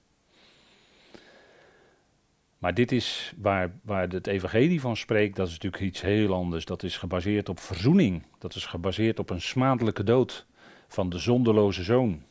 Maar 2.58 2.74
dit 2.74 2.92
is 2.92 3.34
waar, 3.38 3.72
waar 3.84 4.08
het 4.08 4.28
evangelie 4.28 4.82
van 4.82 4.98
spreekt, 4.98 5.36
dat 5.36 5.48
is 5.48 5.54
natuurlijk 5.54 5.84
iets 5.84 6.02
heel 6.02 6.34
anders. 6.34 6.66
Dat 6.66 6.84
is 6.84 6.98
gebaseerd 6.98 7.50
op 7.50 7.60
verzoening. 7.60 8.24
Dat 8.38 8.56
is 8.56 8.66
gebaseerd 8.66 9.20
op 9.20 9.30
een 9.30 9.42
smadelijke 9.42 10.04
dood 10.04 10.46
van 10.88 11.10
de 11.10 11.18
zonderloze 11.18 11.84
zoon. 11.84 12.24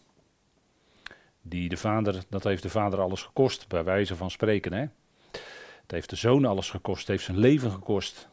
Die 1.43 1.69
de 1.69 1.77
vader, 1.77 2.23
dat 2.29 2.45
heeft 2.45 2.63
de 2.63 2.69
vader 2.69 3.01
alles 3.01 3.23
gekost, 3.23 3.69
bij 3.69 3.85
wijze 3.85 4.17
van 4.17 4.31
spreken. 4.31 4.73
Hè? 4.73 4.87
Het 5.83 5.91
heeft 5.91 6.11
de 6.11 6.17
zoon 6.17 6.45
alles 6.45 6.71
gekost, 6.71 6.99
het 6.99 7.09
heeft 7.09 7.25
zijn 7.25 7.39
leven 7.39 7.71
gekost. 7.71 8.29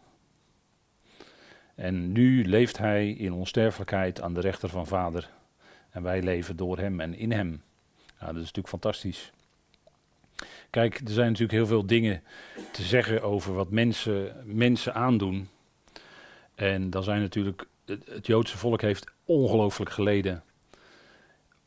En 1.75 2.11
nu 2.11 2.45
leeft 2.45 2.77
hij 2.77 3.09
in 3.09 3.33
onsterfelijkheid 3.33 4.21
aan 4.21 4.33
de 4.33 4.41
rechter 4.41 4.69
van 4.69 4.87
vader. 4.87 5.29
En 5.89 6.03
wij 6.03 6.21
leven 6.21 6.55
door 6.55 6.77
hem 6.77 6.99
en 6.99 7.13
in 7.13 7.31
hem. 7.31 7.47
Nou, 8.19 8.33
dat 8.33 8.35
is 8.41 8.51
natuurlijk 8.53 8.67
fantastisch. 8.67 9.31
Kijk, 10.73 10.99
er 10.99 11.11
zijn 11.11 11.27
natuurlijk 11.27 11.51
heel 11.51 11.67
veel 11.67 11.85
dingen 11.85 12.23
te 12.71 12.83
zeggen 12.83 13.21
over 13.21 13.53
wat 13.53 13.69
mensen, 13.69 14.35
mensen 14.45 14.93
aandoen. 14.93 15.49
En 16.55 16.89
dan 16.89 17.03
zijn 17.03 17.21
natuurlijk, 17.21 17.65
het, 17.85 18.27
Joodse 18.27 18.57
volk 18.57 18.81
heeft 18.81 19.11
ongelooflijk 19.25 19.91
geleden 19.91 20.43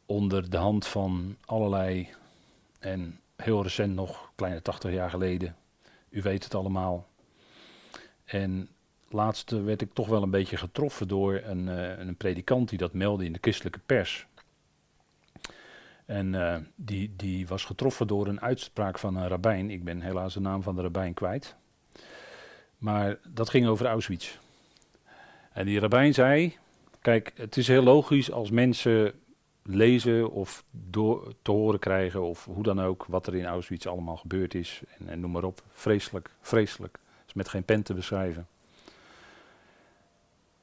onder 0.06 0.50
de 0.50 0.56
hand 0.56 0.86
van 0.86 1.36
allerlei, 1.44 2.08
en 2.78 3.20
heel 3.36 3.62
recent 3.62 3.94
nog, 3.94 4.30
kleine 4.34 4.62
80 4.62 4.92
jaar 4.92 5.10
geleden, 5.10 5.56
u 6.08 6.22
weet 6.22 6.44
het 6.44 6.54
allemaal. 6.54 7.06
En 8.24 8.68
laatst 9.08 9.50
werd 9.50 9.82
ik 9.82 9.92
toch 9.92 10.08
wel 10.08 10.22
een 10.22 10.30
beetje 10.30 10.56
getroffen 10.56 11.08
door 11.08 11.40
een, 11.44 11.66
uh, 11.66 11.98
een 11.98 12.16
predikant 12.16 12.68
die 12.68 12.78
dat 12.78 12.92
meldde 12.92 13.24
in 13.24 13.32
de 13.32 13.38
christelijke 13.40 13.80
pers. 13.86 14.26
En 16.06 16.32
uh, 16.32 16.56
die, 16.74 17.14
die 17.16 17.46
was 17.46 17.64
getroffen 17.64 18.06
door 18.06 18.26
een 18.26 18.40
uitspraak 18.40 18.98
van 18.98 19.16
een 19.16 19.28
rabbijn. 19.28 19.70
Ik 19.70 19.84
ben 19.84 20.00
helaas 20.00 20.34
de 20.34 20.40
naam 20.40 20.62
van 20.62 20.76
de 20.76 20.82
rabbijn 20.82 21.14
kwijt. 21.14 21.56
Maar 22.78 23.18
dat 23.28 23.50
ging 23.50 23.66
over 23.66 23.86
Auschwitz. 23.86 24.38
En 25.52 25.66
die 25.66 25.80
rabbijn 25.80 26.14
zei: 26.14 26.56
Kijk, 27.00 27.32
het 27.34 27.56
is 27.56 27.68
heel 27.68 27.82
logisch 27.82 28.30
als 28.30 28.50
mensen 28.50 29.12
lezen 29.62 30.30
of 30.30 30.64
door, 30.70 31.32
te 31.42 31.50
horen 31.50 31.78
krijgen, 31.78 32.22
of 32.22 32.44
hoe 32.44 32.62
dan 32.62 32.80
ook, 32.80 33.06
wat 33.08 33.26
er 33.26 33.34
in 33.34 33.44
Auschwitz 33.44 33.86
allemaal 33.86 34.16
gebeurd 34.16 34.54
is. 34.54 34.82
En, 34.98 35.08
en 35.08 35.20
noem 35.20 35.30
maar 35.30 35.44
op. 35.44 35.62
Vreselijk, 35.70 36.30
vreselijk. 36.40 36.98
is 37.26 37.34
met 37.34 37.48
geen 37.48 37.64
pen 37.64 37.82
te 37.82 37.94
beschrijven. 37.94 38.46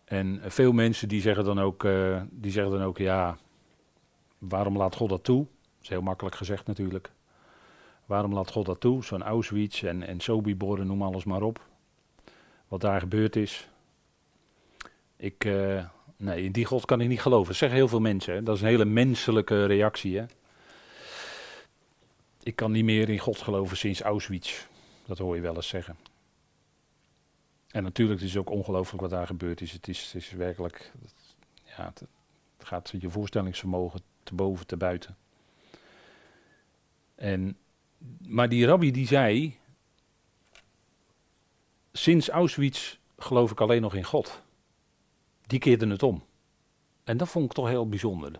En 0.06 0.41
veel 0.43 0.71
mensen 0.71 1.08
die 1.08 1.21
zeggen 1.21 1.43
dan 1.43 1.60
ook, 1.60 1.84
uh, 1.84 2.21
die 2.29 2.51
zeggen 2.51 2.71
dan 2.71 2.84
ook 2.84 2.97
ja, 2.97 3.38
waarom 4.47 4.77
laat 4.77 4.95
God 4.95 5.10
dat 5.10 5.23
toe? 5.23 5.39
Dat 5.39 5.82
is 5.82 5.89
heel 5.89 6.01
makkelijk 6.01 6.36
gezegd 6.36 6.67
natuurlijk. 6.67 7.12
Waarom 8.06 8.34
laat 8.34 8.51
God 8.51 8.65
dat 8.65 8.79
toe? 8.79 9.03
Zo'n 9.03 9.23
Auschwitz 9.23 9.84
en, 9.84 10.08
en 10.08 10.19
Sobibor, 10.19 10.86
noem 10.86 11.01
alles 11.01 11.23
maar 11.23 11.41
op. 11.41 11.65
Wat 12.67 12.82
daar 12.82 12.99
gebeurd 12.99 13.36
is. 13.36 13.69
Ik, 15.15 15.45
uh, 15.45 15.84
Nee, 16.23 16.43
in 16.43 16.51
die 16.51 16.65
God 16.65 16.86
kan 16.86 17.01
ik 17.01 17.08
niet 17.08 17.21
geloven. 17.21 17.47
Dat 17.47 17.56
zeggen 17.56 17.77
heel 17.77 17.88
veel 17.88 17.99
mensen. 17.99 18.43
Dat 18.43 18.56
is 18.56 18.62
een 18.62 18.67
hele 18.67 18.86
menselijke 18.86 19.65
reactie. 19.65 20.17
Hè. 20.17 20.25
Ik 22.43 22.56
kan 22.56 22.71
niet 22.71 22.84
meer 22.84 23.10
in 23.10 23.19
God 23.19 23.38
geloven 23.41 23.77
sinds 23.77 24.01
Auschwitz. 24.01 24.65
Dat 25.06 25.17
hoor 25.17 25.36
je 25.36 25.41
wel 25.41 25.56
eens 25.56 25.67
zeggen. 25.67 25.97
En 27.67 27.84
natuurlijk 27.84 28.21
is 28.21 28.34
het 28.34 28.39
ook 28.39 28.49
ongelooflijk 28.49 29.01
wat 29.01 29.10
daar 29.10 29.27
gebeurd 29.27 29.62
is. 29.62 29.71
Het 29.71 29.88
is, 29.88 30.03
het 30.03 30.15
is 30.21 30.32
werkelijk, 30.32 30.91
ja, 31.63 31.86
het, 31.93 32.03
gaat 32.58 32.93
je 32.99 33.10
voorstellingsvermogen 33.10 34.01
te 34.24 34.36
boven, 34.36 34.68
te 34.68 34.78
buiten. 34.78 35.18
En, 37.16 37.58
maar 38.28 38.50
die 38.50 38.66
rabbi 38.66 38.92
die 38.92 39.08
zei, 39.08 39.58
sinds 41.92 42.30
Auschwitz 42.30 42.98
geloof 43.18 43.52
ik 43.52 43.62
alleen 43.62 43.82
nog 43.82 43.96
in 43.96 44.04
God. 44.04 44.42
Die 45.48 45.60
keerde 45.60 45.88
het 45.88 46.04
om. 46.04 46.24
En 47.04 47.18
dat 47.18 47.30
vond 47.30 47.46
ik 47.46 47.52
toch 47.52 47.68
heel 47.68 47.90
bijzonder. 47.90 48.32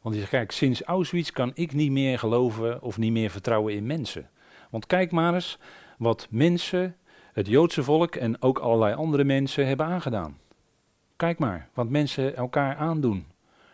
Want 0.00 0.14
hij 0.14 0.18
zegt, 0.18 0.30
kijk, 0.30 0.52
sinds 0.52 0.82
Auschwitz 0.82 1.30
kan 1.30 1.50
ik 1.54 1.72
niet 1.72 1.90
meer 1.90 2.18
geloven 2.18 2.82
of 2.82 2.98
niet 2.98 3.12
meer 3.12 3.30
vertrouwen 3.30 3.74
in 3.74 3.86
mensen. 3.86 4.30
Want 4.70 4.86
kijk 4.86 5.10
maar 5.10 5.34
eens 5.34 5.58
wat 5.98 6.26
mensen, 6.30 6.96
het 7.32 7.46
Joodse 7.46 7.82
volk 7.82 8.16
en 8.16 8.42
ook 8.42 8.58
allerlei 8.58 8.94
andere 8.94 9.24
mensen 9.24 9.66
hebben 9.66 9.86
aangedaan. 9.86 10.38
Kijk 11.16 11.38
maar, 11.38 11.68
wat 11.74 11.88
mensen 11.88 12.36
elkaar 12.36 12.76
aandoen. 12.76 13.26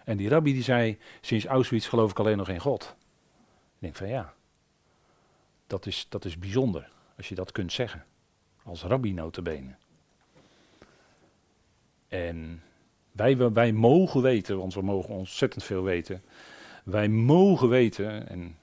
En 0.09 0.17
die 0.17 0.29
rabbi 0.29 0.53
die 0.53 0.63
zei, 0.63 0.99
sinds 1.21 1.45
Auschwitz 1.45 1.89
geloof 1.89 2.11
ik 2.11 2.19
alleen 2.19 2.37
nog 2.37 2.49
in 2.49 2.61
God. 2.61 2.97
Ik 3.75 3.79
denk 3.79 3.95
van 3.95 4.09
ja, 4.09 4.35
dat 5.67 5.87
is, 5.87 6.07
dat 6.09 6.25
is 6.25 6.39
bijzonder 6.39 6.91
als 7.17 7.29
je 7.29 7.35
dat 7.35 7.53
kunt 7.53 7.73
zeggen. 7.73 8.05
Als 8.63 8.83
rabbi 8.83 9.13
notabene. 9.13 9.75
En 12.09 12.63
wij, 13.13 13.53
wij 13.53 13.73
mogen 13.73 14.23
weten, 14.23 14.59
want 14.59 14.75
we 14.75 14.83
mogen 14.83 15.15
ontzettend 15.15 15.65
veel 15.65 15.83
weten. 15.83 16.23
Wij 16.85 17.09
mogen 17.09 17.69
weten, 17.69 18.29
en 18.29 18.59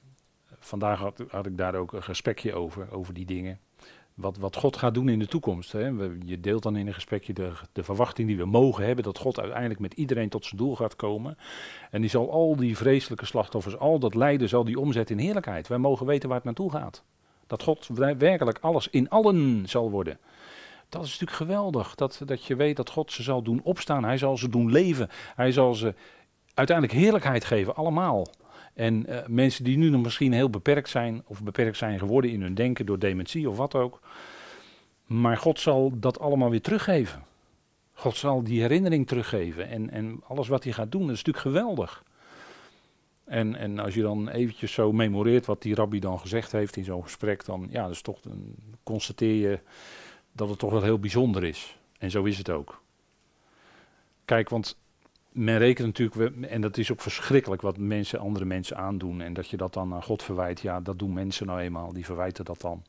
vandaag 0.60 1.00
had, 1.00 1.24
had 1.28 1.46
ik 1.46 1.58
daar 1.58 1.76
ook 1.76 1.94
een 1.94 2.04
gesprekje 2.04 2.54
over, 2.54 2.92
over 2.92 3.14
die 3.14 3.26
dingen. 3.26 3.60
Wat, 4.16 4.38
wat 4.38 4.56
God 4.56 4.78
gaat 4.78 4.94
doen 4.94 5.10
in 5.10 5.20
de 5.20 5.28
toekomst. 5.28 5.72
Hè. 5.72 5.88
je 6.26 6.40
deelt 6.40 6.64
dan 6.64 6.76
in 6.76 6.88
een 6.88 6.94
gesprekje 6.94 7.34
de, 7.34 7.52
de 7.72 7.84
verwachting 7.84 8.28
die 8.28 8.38
we 8.38 8.46
mogen 8.46 8.86
hebben. 8.86 9.04
Dat 9.04 9.18
God 9.18 9.40
uiteindelijk 9.40 9.80
met 9.80 9.94
iedereen 9.94 10.30
tot 10.30 10.46
zijn 10.46 10.58
doel 10.58 10.76
gaat 10.76 10.96
komen. 10.96 11.38
En 11.92 12.02
die 12.02 12.10
zal 12.10 12.32
al 12.32 12.56
die 12.56 12.78
vreselijke 12.78 13.26
slachtoffers, 13.26 13.78
al 13.78 14.00
dat 14.00 14.16
lijden, 14.16 14.50
zal 14.50 14.64
die 14.64 14.80
omzetten 14.80 15.20
in 15.20 15.26
heerlijkheid. 15.26 15.68
Wij 15.68 15.78
mogen 15.78 16.06
weten 16.06 16.28
waar 16.28 16.38
het 16.38 16.46
naartoe 16.46 16.72
gaat. 16.72 17.04
Dat 17.48 17.64
God 17.64 17.88
werkelijk 18.18 18.60
alles 18.60 18.88
in 18.88 19.10
allen 19.10 19.64
zal 19.68 19.92
worden. 19.92 20.20
Dat 20.90 21.04
is 21.04 21.12
natuurlijk 21.12 21.38
geweldig. 21.38 21.96
Dat, 21.96 22.22
dat 22.26 22.46
je 22.46 22.56
weet 22.56 22.76
dat 22.76 22.90
God 22.90 23.12
ze 23.12 23.24
zal 23.24 23.42
doen 23.42 23.62
opstaan. 23.64 24.04
Hij 24.04 24.18
zal 24.18 24.38
ze 24.38 24.50
doen 24.50 24.72
leven. 24.72 25.10
Hij 25.36 25.52
zal 25.52 25.74
ze 25.74 25.94
uiteindelijk 26.54 26.98
heerlijkheid 26.98 27.46
geven, 27.46 27.76
allemaal. 27.76 28.28
En 28.76 29.10
uh, 29.10 29.26
mensen 29.28 29.64
die 29.64 29.78
nu 29.78 29.90
nog 29.90 30.04
misschien 30.04 30.34
heel 30.34 30.50
beperkt 30.50 30.90
zijn, 30.90 31.24
of 31.26 31.44
beperkt 31.44 31.78
zijn 31.78 32.00
geworden 32.00 32.32
in 32.32 32.42
hun 32.42 32.56
denken 32.56 32.86
door 32.86 33.00
dementie 33.00 33.50
of 33.50 33.58
wat 33.58 33.76
ook. 33.76 34.00
Maar 35.06 35.38
God 35.38 35.60
zal 35.60 35.92
dat 36.00 36.20
allemaal 36.20 36.50
weer 36.50 36.62
teruggeven. 36.62 37.24
God 37.94 38.16
zal 38.16 38.44
die 38.44 38.62
herinnering 38.62 39.08
teruggeven. 39.08 39.70
En, 39.70 39.90
en 39.90 40.22
alles 40.24 40.48
wat 40.48 40.64
hij 40.64 40.74
gaat 40.74 40.92
doen, 40.92 41.08
dat 41.08 41.16
is 41.16 41.24
natuurlijk 41.24 41.46
geweldig. 41.46 42.04
En, 43.24 43.56
en 43.56 43.80
als 43.80 43.94
je 43.94 44.02
dan 44.02 44.30
eventjes 44.30 44.74
zo 44.74 44.92
memoreert 44.92 45.46
wat 45.46 45.62
die 45.62 45.76
rabbi 45.76 46.00
dan 46.00 46.20
gezegd 46.20 46.52
heeft 46.52 46.76
in 46.76 46.84
zo'n 46.84 47.04
gesprek, 47.04 47.46
dan 47.46 47.68
ja, 47.70 47.88
dus 47.88 48.02
toch 48.02 48.20
een, 48.24 48.56
constateer 48.84 49.50
je 49.50 49.60
dat 50.32 50.50
het 50.50 50.60
toch 50.60 50.72
wel 50.72 50.84
heel 50.84 51.00
bijzonder 51.00 51.44
is. 51.44 51.78
En 51.98 52.12
zo 52.12 52.24
is 52.24 52.38
het 52.38 52.50
ook. 52.50 52.82
Kijk, 54.26 54.50
want 54.50 54.78
men 55.36 55.58
rekent 55.58 55.88
natuurlijk, 55.88 56.42
en 56.42 56.62
dat 56.62 56.78
is 56.78 56.92
ook 56.92 57.02
verschrikkelijk 57.02 57.62
wat 57.62 57.78
mensen 57.78 58.20
andere 58.20 58.46
mensen 58.46 58.78
aandoen. 58.78 59.22
En 59.22 59.34
dat 59.34 59.50
je 59.50 59.58
dat 59.58 59.74
dan 59.74 59.94
aan 59.94 60.04
God 60.04 60.24
verwijt, 60.24 60.60
ja, 60.62 60.82
dat 60.82 61.00
doen 61.00 61.14
mensen 61.14 61.46
nou 61.46 61.60
eenmaal, 61.60 61.94
die 61.94 62.06
verwijten 62.06 62.46
dat 62.46 62.62
dan. 62.62 62.84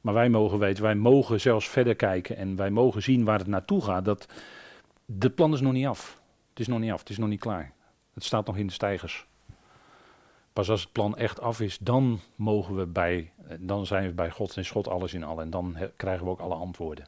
Maar 0.00 0.14
wij 0.14 0.28
mogen 0.28 0.58
weten, 0.58 0.82
wij 0.82 0.94
mogen 0.94 1.40
zelfs 1.40 1.68
verder 1.68 1.96
kijken 1.96 2.36
en 2.36 2.56
wij 2.56 2.70
mogen 2.70 3.02
zien 3.02 3.24
waar 3.24 3.38
het 3.38 3.46
naartoe 3.46 3.82
gaat. 3.82 4.04
Dat 4.04 4.28
de 5.04 5.30
plan 5.30 5.52
is 5.52 5.60
nog 5.60 5.72
niet 5.72 5.86
af. 5.86 6.20
Het 6.50 6.60
is 6.60 6.66
nog 6.66 6.78
niet 6.78 6.92
af, 6.92 7.00
het 7.00 7.10
is 7.10 7.18
nog 7.18 7.28
niet 7.28 7.40
klaar. 7.40 7.72
Het 8.14 8.24
staat 8.24 8.46
nog 8.46 8.56
in 8.56 8.66
de 8.66 8.72
stijgers. 8.72 9.26
Pas 10.52 10.70
als 10.70 10.80
het 10.80 10.92
plan 10.92 11.16
echt 11.16 11.40
af 11.40 11.60
is, 11.60 11.78
dan 11.78 12.20
mogen 12.36 12.76
we 12.76 12.86
bij, 12.86 13.32
dan 13.58 13.86
zijn 13.86 14.06
we 14.06 14.12
bij 14.12 14.30
God 14.30 14.56
en 14.56 14.66
God 14.66 14.88
alles 14.88 15.14
in 15.14 15.24
al. 15.24 15.40
En 15.40 15.50
dan 15.50 15.76
krijgen 15.96 16.24
we 16.24 16.30
ook 16.30 16.40
alle 16.40 16.54
antwoorden. 16.54 17.06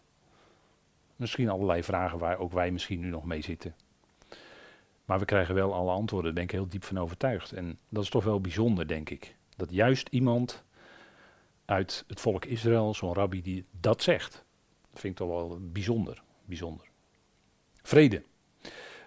Misschien 1.17 1.49
allerlei 1.49 1.83
vragen 1.83 2.19
waar 2.19 2.39
ook 2.39 2.53
wij 2.53 2.71
misschien 2.71 3.01
nu 3.01 3.09
nog 3.09 3.25
mee 3.25 3.43
zitten. 3.43 3.75
Maar 5.05 5.19
we 5.19 5.25
krijgen 5.25 5.55
wel 5.55 5.75
alle 5.75 5.91
antwoorden, 5.91 6.35
ben 6.35 6.43
ik 6.43 6.51
heel 6.51 6.69
diep 6.69 6.85
van 6.85 6.99
overtuigd. 6.99 7.53
En 7.53 7.79
dat 7.89 8.03
is 8.03 8.11
toch 8.11 8.25
wel 8.25 8.41
bijzonder, 8.41 8.87
denk 8.87 9.11
ik. 9.11 9.37
Dat 9.57 9.71
juist 9.71 10.09
iemand 10.09 10.65
uit 11.65 12.05
het 12.07 12.21
volk 12.21 12.45
Israël, 12.45 12.95
zo'n 12.95 13.15
rabbi, 13.15 13.43
die 13.43 13.65
dat 13.81 14.03
zegt. 14.03 14.45
Dat 14.91 15.01
vind 15.01 15.13
ik 15.13 15.27
toch 15.27 15.29
wel 15.29 15.59
bijzonder, 15.61 16.23
bijzonder. 16.45 16.87
Vrede. 17.83 18.23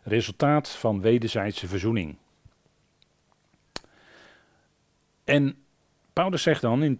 Resultaat 0.03 0.69
van 0.69 1.01
wederzijdse 1.01 1.67
verzoening. 1.67 2.17
En 5.23 5.63
Paulus 6.13 6.41
zegt 6.41 6.61
dan 6.61 6.83
in 6.83 6.99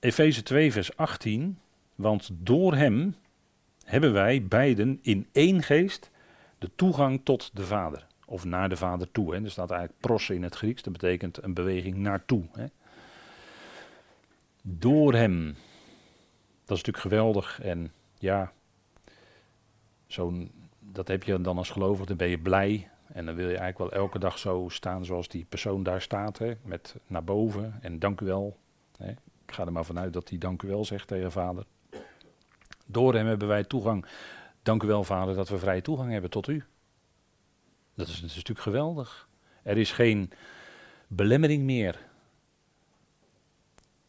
Efeze 0.00 0.42
2, 0.42 0.72
vers 0.72 0.96
18: 0.96 1.58
Want 1.94 2.30
door 2.32 2.74
hem 2.74 3.14
hebben 3.84 4.12
wij 4.12 4.42
beiden 4.42 4.98
in 5.02 5.28
één 5.32 5.62
geest 5.62 6.10
de 6.64 6.70
toegang 6.74 7.20
tot 7.24 7.50
de 7.54 7.64
Vader. 7.64 8.06
Of 8.26 8.44
naar 8.44 8.68
de 8.68 8.76
Vader 8.76 9.10
toe. 9.10 9.34
Hè. 9.34 9.42
Er 9.42 9.50
staat 9.50 9.70
eigenlijk 9.70 10.00
pros 10.00 10.30
in 10.30 10.42
het 10.42 10.54
Grieks, 10.54 10.82
dat 10.82 10.92
betekent 10.92 11.42
een 11.42 11.54
beweging 11.54 11.96
naartoe. 11.96 12.44
Hè. 12.52 12.66
Door 14.62 15.14
hem. 15.14 15.44
Dat 16.64 16.76
is 16.76 16.82
natuurlijk 16.84 16.98
geweldig. 16.98 17.60
En 17.60 17.92
ja, 18.18 18.52
zo'n, 20.06 20.50
dat 20.78 21.08
heb 21.08 21.22
je 21.22 21.40
dan 21.40 21.58
als 21.58 21.70
gelovige, 21.70 22.06
dan 22.06 22.16
ben 22.16 22.28
je 22.28 22.38
blij. 22.38 22.88
En 23.06 23.26
dan 23.26 23.34
wil 23.34 23.48
je 23.48 23.56
eigenlijk 23.56 23.90
wel 23.90 24.02
elke 24.02 24.18
dag 24.18 24.38
zo 24.38 24.66
staan 24.68 25.04
zoals 25.04 25.28
die 25.28 25.46
persoon 25.48 25.82
daar 25.82 26.00
staat. 26.00 26.38
Hè, 26.38 26.54
met 26.62 26.96
naar 27.06 27.24
boven 27.24 27.78
en 27.80 27.98
dank 27.98 28.20
u 28.20 28.26
wel. 28.26 28.56
Hè. 28.96 29.10
Ik 29.46 29.54
ga 29.54 29.64
er 29.64 29.72
maar 29.72 29.84
vanuit 29.84 30.12
dat 30.12 30.28
hij 30.28 30.38
dank 30.38 30.62
u 30.62 30.68
wel 30.68 30.84
zegt 30.84 31.08
tegen 31.08 31.32
vader. 31.32 31.64
Door 32.86 33.14
hem 33.14 33.26
hebben 33.26 33.48
wij 33.48 33.64
toegang. 33.64 34.06
Dank 34.64 34.82
u 34.82 34.86
wel, 34.86 35.04
vader, 35.04 35.34
dat 35.34 35.48
we 35.48 35.58
vrije 35.58 35.82
toegang 35.82 36.10
hebben 36.10 36.30
tot 36.30 36.48
u. 36.48 36.64
Dat 37.94 38.08
is, 38.08 38.20
natuurlijk 38.20 38.60
geweldig. 38.60 39.28
Er 39.62 39.76
is 39.76 39.92
geen 39.92 40.30
belemmering 41.08 41.62
meer. 41.62 41.98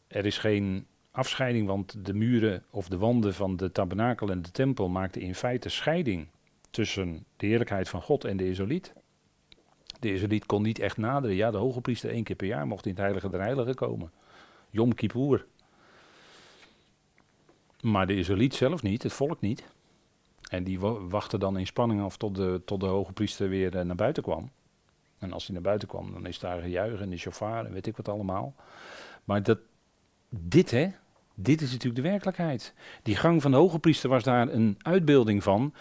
Er 0.08 0.26
is 0.26 0.38
geen 0.38 0.88
afscheiding, 1.12 1.68
want 1.68 2.06
de 2.06 2.14
muren 2.14 2.64
of 2.70 2.88
de 2.88 2.98
wanden 2.98 3.34
van 3.34 3.56
de 3.56 3.72
tabernakel 3.72 4.30
en 4.30 4.42
de 4.42 4.52
tempel 4.52 4.90
maakten 4.90 5.22
in 5.22 5.36
feite 5.36 5.70
scheiding 5.70 6.28
tussen 6.70 7.26
de 7.38 7.48
heerlijkheid 7.48 7.90
van 7.90 8.02
God 8.02 8.24
en 8.24 8.38
de 8.38 8.50
Israëliet. 8.50 8.94
De 10.00 10.14
Israëliet 10.14 10.46
kon 10.46 10.62
niet 10.62 10.80
echt 10.80 10.98
naderen. 10.98 11.36
Ja, 11.36 11.52
de 11.52 11.58
hoge 11.58 11.82
priester 11.82 12.10
één 12.10 12.24
keer 12.24 12.36
per 12.36 12.48
jaar 12.48 12.68
mocht 12.68 12.86
in 12.86 12.92
het 12.92 13.02
heilige 13.02 13.30
der 13.30 13.42
heiligen 13.42 13.76
komen. 13.76 14.12
Yom 14.70 14.94
Kippur. 14.94 15.46
Maar 17.82 18.08
de 18.08 18.16
Israëliet 18.16 18.54
zelf 18.54 18.84
niet, 18.84 19.04
het 19.04 19.14
volk 19.14 19.42
niet. 19.42 19.74
En 20.50 20.64
die 20.64 20.80
wachten 20.80 21.40
dan 21.40 21.58
in 21.58 21.68
spanning 21.68 22.02
af 22.02 22.18
tot 22.18 22.36
de, 22.36 22.62
tot 22.66 22.80
de 22.80 22.86
hoge 22.86 23.12
priester 23.12 23.50
weer 23.50 23.78
eh, 23.78 23.86
naar 23.86 23.96
buiten 23.96 24.24
kwam. 24.24 24.52
En 25.18 25.34
als 25.34 25.46
hij 25.46 25.54
naar 25.54 25.64
buiten 25.64 25.88
kwam, 25.88 26.14
dan 26.14 26.26
is 26.26 26.40
daar 26.40 26.62
gejuich 26.62 27.00
en 27.00 27.10
de 27.10 27.18
chauffeur 27.18 27.66
en 27.66 27.74
weet 27.74 27.88
ik 27.88 27.98
wat 27.98 28.10
allemaal. 28.10 28.56
Maar 29.24 29.44
dat, 29.44 29.60
dit 30.30 30.72
hè, 30.72 30.92
dit 31.36 31.62
is 31.62 31.72
natuurlijk 31.72 32.04
de 32.04 32.10
werkelijkheid. 32.10 32.74
Die 33.04 33.16
gang 33.16 33.42
van 33.42 33.52
de 33.52 33.58
hoge 33.58 33.80
priester 33.80 34.10
was 34.10 34.24
daar 34.24 34.50
een 34.50 34.78
uitbeelding 34.82 35.44
van. 35.44 35.74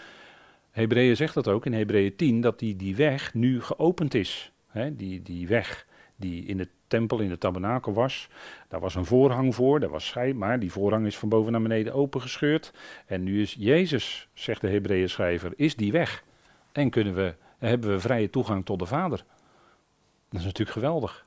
Hebreeën 0.71 1.15
zegt 1.15 1.33
dat 1.33 1.47
ook 1.47 1.65
in 1.65 1.73
Hebreeën 1.73 2.15
10, 2.15 2.41
dat 2.41 2.59
die, 2.59 2.75
die 2.75 2.95
weg 2.95 3.33
nu 3.33 3.61
geopend 3.61 4.13
is. 4.13 4.51
Hè, 4.67 4.95
die, 4.95 5.21
die 5.21 5.47
weg 5.47 5.87
die 6.15 6.45
in 6.45 6.57
de 6.57 6.67
tempel, 6.87 7.19
in 7.19 7.29
de 7.29 7.37
tabernakel 7.37 7.93
was. 7.93 8.29
Daar 8.67 8.79
was 8.79 8.95
een 8.95 9.05
voorhang 9.05 9.55
voor, 9.55 9.79
daar 9.79 9.89
was 9.89 10.15
maar 10.35 10.59
die 10.59 10.71
voorhang 10.71 11.05
is 11.05 11.17
van 11.17 11.29
boven 11.29 11.51
naar 11.51 11.61
beneden 11.61 11.93
opengescheurd. 11.93 12.73
En 13.05 13.23
nu 13.23 13.41
is 13.41 13.55
Jezus, 13.59 14.27
zegt 14.33 14.61
de 14.61 14.69
Hebreeën 14.69 15.09
schrijver, 15.09 15.53
is 15.55 15.75
die 15.75 15.91
weg. 15.91 16.23
En 16.71 16.89
kunnen 16.89 17.15
we, 17.15 17.35
hebben 17.57 17.89
we 17.89 17.99
vrije 17.99 18.29
toegang 18.29 18.65
tot 18.65 18.79
de 18.79 18.85
Vader. 18.85 19.25
Dat 20.29 20.39
is 20.39 20.45
natuurlijk 20.45 20.77
geweldig. 20.77 21.25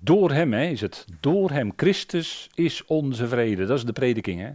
Door 0.00 0.30
hem 0.30 0.52
hè, 0.52 0.64
is 0.64 0.80
het. 0.80 1.06
Door 1.20 1.50
hem. 1.50 1.72
Christus 1.76 2.50
is 2.54 2.84
onze 2.84 3.28
vrede. 3.28 3.66
Dat 3.66 3.78
is 3.78 3.84
de 3.84 3.92
prediking. 3.92 4.40
Hè? 4.40 4.50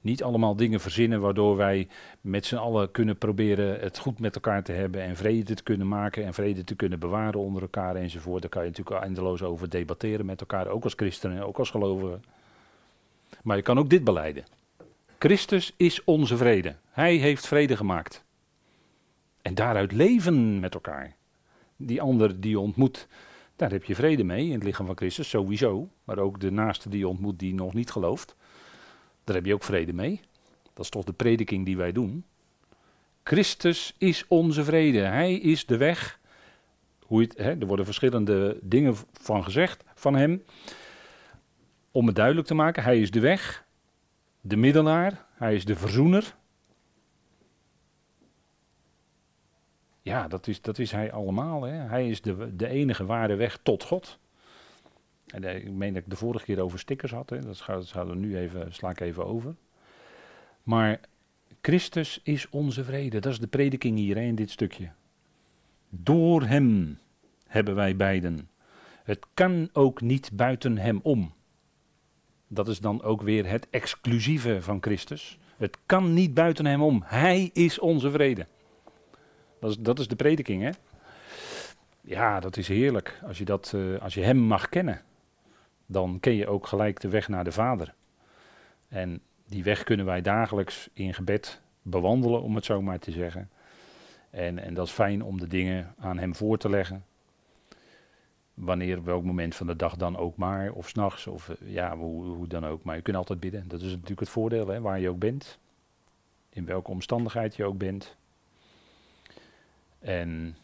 Niet 0.00 0.22
allemaal 0.22 0.56
dingen 0.56 0.80
verzinnen 0.80 1.20
waardoor 1.20 1.56
wij 1.56 1.88
met 2.20 2.46
z'n 2.46 2.56
allen 2.56 2.90
kunnen 2.90 3.18
proberen 3.18 3.80
het 3.80 3.98
goed 3.98 4.18
met 4.18 4.34
elkaar 4.34 4.62
te 4.62 4.72
hebben 4.72 5.02
en 5.02 5.16
vrede 5.16 5.54
te 5.54 5.62
kunnen 5.62 5.88
maken 5.88 6.24
en 6.24 6.34
vrede 6.34 6.64
te 6.64 6.74
kunnen 6.74 6.98
bewaren 6.98 7.40
onder 7.40 7.62
elkaar 7.62 7.96
enzovoort. 7.96 8.42
Daar 8.42 8.50
kan 8.50 8.62
je 8.62 8.68
natuurlijk 8.68 9.04
eindeloos 9.04 9.42
over 9.42 9.70
debatteren 9.70 10.26
met 10.26 10.40
elkaar, 10.40 10.66
ook 10.66 10.84
als 10.84 10.94
christenen, 10.94 11.46
ook 11.46 11.58
als 11.58 11.70
gelovigen. 11.70 12.24
Maar 13.42 13.56
je 13.56 13.62
kan 13.62 13.78
ook 13.78 13.90
dit 13.90 14.04
beleiden. 14.04 14.44
Christus 15.18 15.74
is 15.76 16.04
onze 16.04 16.36
vrede. 16.36 16.76
Hij 16.90 17.16
heeft 17.16 17.46
vrede 17.46 17.76
gemaakt. 17.76 18.24
En 19.42 19.54
daaruit 19.54 19.92
leven 19.92 20.60
met 20.60 20.74
elkaar. 20.74 21.16
Die 21.76 22.00
ander 22.00 22.40
die 22.40 22.50
je 22.50 22.58
ontmoet, 22.58 23.08
Daar 23.56 23.70
heb 23.70 23.84
je 23.84 23.94
vrede 23.94 24.24
mee 24.24 24.46
in 24.46 24.52
het 24.52 24.62
lichaam 24.62 24.86
van 24.86 24.96
Christus, 24.96 25.28
sowieso. 25.28 25.88
Maar 26.04 26.18
ook 26.18 26.40
de 26.40 26.50
naaste 26.50 26.88
die 26.88 26.98
je 26.98 27.08
ontmoet 27.08 27.38
die 27.38 27.54
nog 27.54 27.74
niet 27.74 27.90
gelooft. 27.90 28.36
Daar 29.30 29.38
heb 29.38 29.48
je 29.48 29.54
ook 29.54 29.64
vrede 29.64 29.92
mee. 29.92 30.20
Dat 30.72 30.84
is 30.84 30.90
toch 30.90 31.04
de 31.04 31.12
prediking 31.12 31.64
die 31.64 31.76
wij 31.76 31.92
doen. 31.92 32.24
Christus 33.22 33.94
is 33.98 34.24
onze 34.28 34.64
vrede. 34.64 34.98
Hij 34.98 35.34
is 35.34 35.66
de 35.66 35.76
weg. 35.76 36.18
Hoe 37.06 37.20
het, 37.20 37.36
hè, 37.38 37.50
er 37.50 37.66
worden 37.66 37.84
verschillende 37.84 38.58
dingen 38.62 38.94
van 39.12 39.44
gezegd 39.44 39.84
van 39.94 40.14
hem. 40.14 40.42
Om 41.90 42.06
het 42.06 42.16
duidelijk 42.16 42.46
te 42.46 42.54
maken, 42.54 42.82
hij 42.82 43.00
is 43.00 43.10
de 43.10 43.20
weg, 43.20 43.64
de 44.40 44.56
middelaar, 44.56 45.26
hij 45.34 45.54
is 45.54 45.64
de 45.64 45.76
verzoener. 45.76 46.36
Ja, 50.02 50.28
dat 50.28 50.46
is, 50.46 50.60
dat 50.60 50.78
is 50.78 50.92
hij 50.92 51.12
allemaal. 51.12 51.62
Hè. 51.62 51.72
Hij 51.72 52.08
is 52.08 52.20
de, 52.20 52.56
de 52.56 52.68
enige 52.68 53.04
ware 53.04 53.34
weg 53.34 53.58
tot 53.62 53.84
God. 53.84 54.18
Eh, 55.32 55.56
ik 55.56 55.70
meen 55.70 55.92
dat 55.92 56.02
ik 56.02 56.10
de 56.10 56.16
vorige 56.16 56.44
keer 56.44 56.60
over 56.60 56.78
stickers 56.78 57.12
had. 57.12 57.28
Dat, 57.28 57.60
gaan, 57.60 58.08
we 58.08 58.14
nu 58.14 58.36
even, 58.36 58.74
sla 58.74 58.90
ik 58.90 59.00
even 59.00 59.26
over. 59.26 59.54
Maar 60.62 61.00
Christus 61.60 62.20
is 62.22 62.48
onze 62.48 62.84
vrede. 62.84 63.18
Dat 63.18 63.32
is 63.32 63.38
de 63.38 63.46
prediking 63.46 63.98
hier 63.98 64.16
in 64.16 64.34
dit 64.34 64.50
stukje. 64.50 64.90
Door 65.88 66.42
hem 66.42 66.98
hebben 67.46 67.74
wij 67.74 67.96
beiden. 67.96 68.48
Het 69.02 69.26
kan 69.34 69.68
ook 69.72 70.00
niet 70.00 70.30
buiten 70.32 70.78
hem 70.78 71.00
om. 71.02 71.32
Dat 72.48 72.68
is 72.68 72.80
dan 72.80 73.02
ook 73.02 73.22
weer 73.22 73.46
het 73.46 73.66
exclusieve 73.70 74.62
van 74.62 74.78
Christus. 74.80 75.38
Het 75.56 75.78
kan 75.86 76.14
niet 76.14 76.34
buiten 76.34 76.66
hem 76.66 76.82
om. 76.82 77.02
Hij 77.04 77.50
is 77.52 77.78
onze 77.78 78.10
vrede. 78.10 78.46
Dat 79.60 79.70
is, 79.70 79.76
dat 79.78 79.98
is 79.98 80.08
de 80.08 80.16
prediking, 80.16 80.62
hè? 80.62 80.70
Ja, 82.00 82.40
dat 82.40 82.56
is 82.56 82.68
heerlijk. 82.68 83.20
Als 83.26 83.38
je, 83.38 83.44
dat, 83.44 83.72
uh, 83.74 84.00
als 84.00 84.14
je 84.14 84.22
hem 84.22 84.36
mag 84.36 84.68
kennen, 84.68 85.02
dan 85.90 86.20
ken 86.20 86.34
je 86.34 86.46
ook 86.46 86.66
gelijk 86.66 87.00
de 87.00 87.08
weg 87.08 87.28
naar 87.28 87.44
de 87.44 87.52
Vader. 87.52 87.94
En 88.88 89.20
die 89.46 89.64
weg 89.64 89.84
kunnen 89.84 90.06
wij 90.06 90.20
dagelijks 90.20 90.88
in 90.92 91.14
gebed 91.14 91.60
bewandelen, 91.82 92.42
om 92.42 92.54
het 92.54 92.64
zo 92.64 92.82
maar 92.82 92.98
te 92.98 93.10
zeggen. 93.10 93.50
En, 94.30 94.58
en 94.58 94.74
dat 94.74 94.86
is 94.86 94.92
fijn 94.92 95.22
om 95.22 95.38
de 95.38 95.46
dingen 95.46 95.94
aan 95.98 96.18
hem 96.18 96.34
voor 96.34 96.58
te 96.58 96.70
leggen 96.70 97.04
wanneer, 98.64 99.04
welk 99.04 99.24
moment 99.24 99.54
van 99.54 99.66
de 99.66 99.76
dag 99.76 99.96
dan 99.96 100.16
ook 100.16 100.36
maar, 100.36 100.72
of 100.72 100.88
s'nachts, 100.88 101.26
of 101.26 101.48
eh, 101.48 101.56
ja, 101.72 101.96
hoe, 101.96 102.24
hoe, 102.24 102.46
dan 102.46 102.66
ook. 102.66 102.82
Maar 102.82 102.96
je 102.96 103.02
kunt 103.02 103.16
altijd 103.16 103.40
bidden. 103.40 103.68
Dat 103.68 103.80
is 103.80 103.90
natuurlijk 103.90 104.20
het 104.20 104.28
voordeel, 104.28 104.68
hè, 104.68 104.80
waar 104.80 105.00
je 105.00 105.08
ook 105.08 105.18
bent. 105.18 105.58
In 106.48 106.64
welke 106.64 106.90
omstandigheid 106.90 107.56
je 107.56 107.64
ook 107.64 107.78
bent. 107.78 108.16
En 109.98 110.56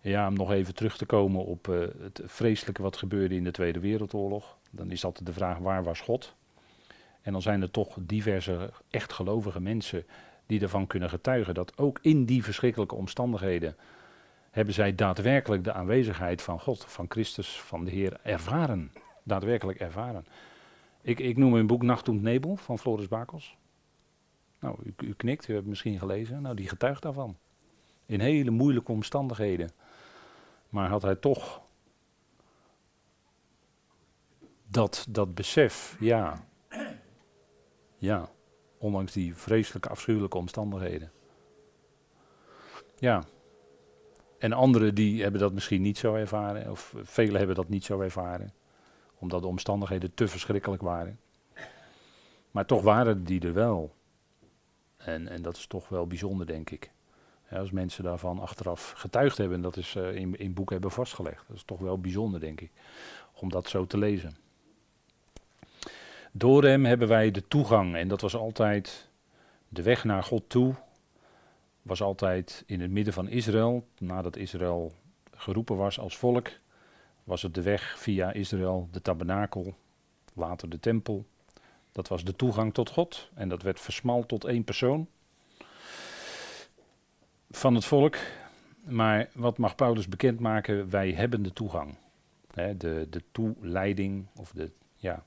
ja, 0.00 0.28
om 0.28 0.34
nog 0.34 0.52
even 0.52 0.74
terug 0.74 0.96
te 0.96 1.06
komen 1.06 1.44
op 1.44 1.68
uh, 1.68 1.80
het 2.02 2.20
vreselijke 2.24 2.82
wat 2.82 2.96
gebeurde 2.96 3.34
in 3.34 3.44
de 3.44 3.50
Tweede 3.50 3.80
Wereldoorlog. 3.80 4.56
Dan 4.70 4.90
is 4.90 5.04
altijd 5.04 5.26
de 5.26 5.32
vraag, 5.32 5.58
waar 5.58 5.84
was 5.84 6.00
God? 6.00 6.34
En 7.22 7.32
dan 7.32 7.42
zijn 7.42 7.62
er 7.62 7.70
toch 7.70 7.96
diverse 8.00 8.70
echt 8.90 9.12
gelovige 9.12 9.60
mensen 9.60 10.04
die 10.46 10.60
ervan 10.60 10.86
kunnen 10.86 11.08
getuigen 11.08 11.54
dat 11.54 11.78
ook 11.78 11.98
in 12.02 12.24
die 12.24 12.44
verschrikkelijke 12.44 12.94
omstandigheden 12.94 13.76
hebben 14.50 14.74
zij 14.74 14.94
daadwerkelijk 14.94 15.64
de 15.64 15.72
aanwezigheid 15.72 16.42
van 16.42 16.60
God, 16.60 16.84
van 16.84 17.06
Christus, 17.08 17.60
van 17.60 17.84
de 17.84 17.90
Heer 17.90 18.20
ervaren. 18.22 18.92
Daadwerkelijk 19.22 19.78
ervaren. 19.78 20.24
Ik, 21.02 21.18
ik 21.18 21.36
noem 21.36 21.54
een 21.54 21.66
boek 21.66 21.82
Nacht 21.82 22.08
und 22.08 22.22
Nebel 22.22 22.56
van 22.56 22.78
Floris 22.78 23.08
Bakels. 23.08 23.56
Nou, 24.60 24.76
u, 24.84 24.94
u 24.96 25.14
knikt, 25.14 25.42
u 25.42 25.46
hebt 25.46 25.58
het 25.58 25.66
misschien 25.66 25.98
gelezen. 25.98 26.42
Nou, 26.42 26.54
die 26.54 26.68
getuigt 26.68 27.02
daarvan. 27.02 27.36
In 28.06 28.20
hele 28.20 28.50
moeilijke 28.50 28.92
omstandigheden. 28.92 29.70
Maar 30.70 30.88
had 30.88 31.02
hij 31.02 31.16
toch 31.16 31.62
dat, 34.66 35.06
dat 35.08 35.34
besef, 35.34 35.96
ja. 36.00 36.48
Ja, 37.98 38.28
ondanks 38.78 39.12
die 39.12 39.36
vreselijke, 39.36 39.88
afschuwelijke 39.88 40.36
omstandigheden. 40.36 41.12
Ja, 42.98 43.24
en 44.38 44.52
anderen 44.52 44.94
die 44.94 45.22
hebben 45.22 45.40
dat 45.40 45.52
misschien 45.52 45.82
niet 45.82 45.98
zo 45.98 46.14
ervaren, 46.14 46.70
of 46.70 46.94
velen 47.02 47.36
hebben 47.36 47.56
dat 47.56 47.68
niet 47.68 47.84
zo 47.84 48.00
ervaren, 48.00 48.52
omdat 49.18 49.42
de 49.42 49.46
omstandigheden 49.46 50.14
te 50.14 50.28
verschrikkelijk 50.28 50.82
waren. 50.82 51.20
Maar 52.50 52.66
toch 52.66 52.82
waren 52.82 53.24
die 53.24 53.40
er 53.40 53.52
wel. 53.52 53.94
En, 54.96 55.28
en 55.28 55.42
dat 55.42 55.56
is 55.56 55.66
toch 55.66 55.88
wel 55.88 56.06
bijzonder, 56.06 56.46
denk 56.46 56.70
ik. 56.70 56.90
Als 57.50 57.70
mensen 57.70 58.04
daarvan 58.04 58.38
achteraf 58.38 58.92
getuigd 58.96 59.36
hebben, 59.36 59.56
en 59.56 59.62
dat 59.62 59.76
is 59.76 59.94
uh, 59.94 60.14
in, 60.14 60.38
in 60.38 60.54
boek 60.54 60.70
hebben 60.70 60.90
vastgelegd. 60.90 61.44
Dat 61.48 61.56
is 61.56 61.62
toch 61.62 61.78
wel 61.78 61.98
bijzonder, 61.98 62.40
denk 62.40 62.60
ik, 62.60 62.70
om 63.34 63.50
dat 63.50 63.68
zo 63.68 63.86
te 63.86 63.98
lezen. 63.98 64.36
Door 66.32 66.64
hem 66.64 66.84
hebben 66.84 67.08
wij 67.08 67.30
de 67.30 67.48
toegang, 67.48 67.96
en 67.96 68.08
dat 68.08 68.20
was 68.20 68.34
altijd 68.34 69.08
de 69.68 69.82
weg 69.82 70.04
naar 70.04 70.22
God 70.22 70.42
toe, 70.46 70.74
was 71.82 72.02
altijd 72.02 72.64
in 72.66 72.80
het 72.80 72.90
midden 72.90 73.14
van 73.14 73.28
Israël. 73.28 73.86
Nadat 73.98 74.36
Israël 74.36 74.92
geroepen 75.34 75.76
was 75.76 75.98
als 75.98 76.16
volk, 76.16 76.48
was 77.24 77.42
het 77.42 77.54
de 77.54 77.62
weg 77.62 77.98
via 77.98 78.32
Israël, 78.32 78.88
de 78.90 79.02
tabernakel, 79.02 79.74
later 80.34 80.68
de 80.68 80.80
tempel. 80.80 81.26
Dat 81.92 82.08
was 82.08 82.24
de 82.24 82.36
toegang 82.36 82.74
tot 82.74 82.90
God 82.90 83.30
en 83.34 83.48
dat 83.48 83.62
werd 83.62 83.80
versmald 83.80 84.28
tot 84.28 84.44
één 84.44 84.64
persoon 84.64 85.08
van 87.50 87.74
het 87.74 87.84
volk. 87.84 88.16
Maar 88.88 89.28
wat 89.32 89.58
mag 89.58 89.74
Paulus 89.74 90.08
bekendmaken? 90.08 90.90
Wij 90.90 91.12
hebben 91.12 91.42
de 91.42 91.52
toegang. 91.52 91.94
de, 92.54 93.06
de 93.10 93.22
toeleiding, 93.32 94.26
of 94.36 94.52
de, 94.52 94.70
ja, 94.96 95.24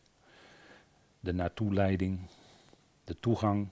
de 1.20 1.34
naartoeleiding, 1.34 2.20
de 3.04 3.20
toegang 3.20 3.68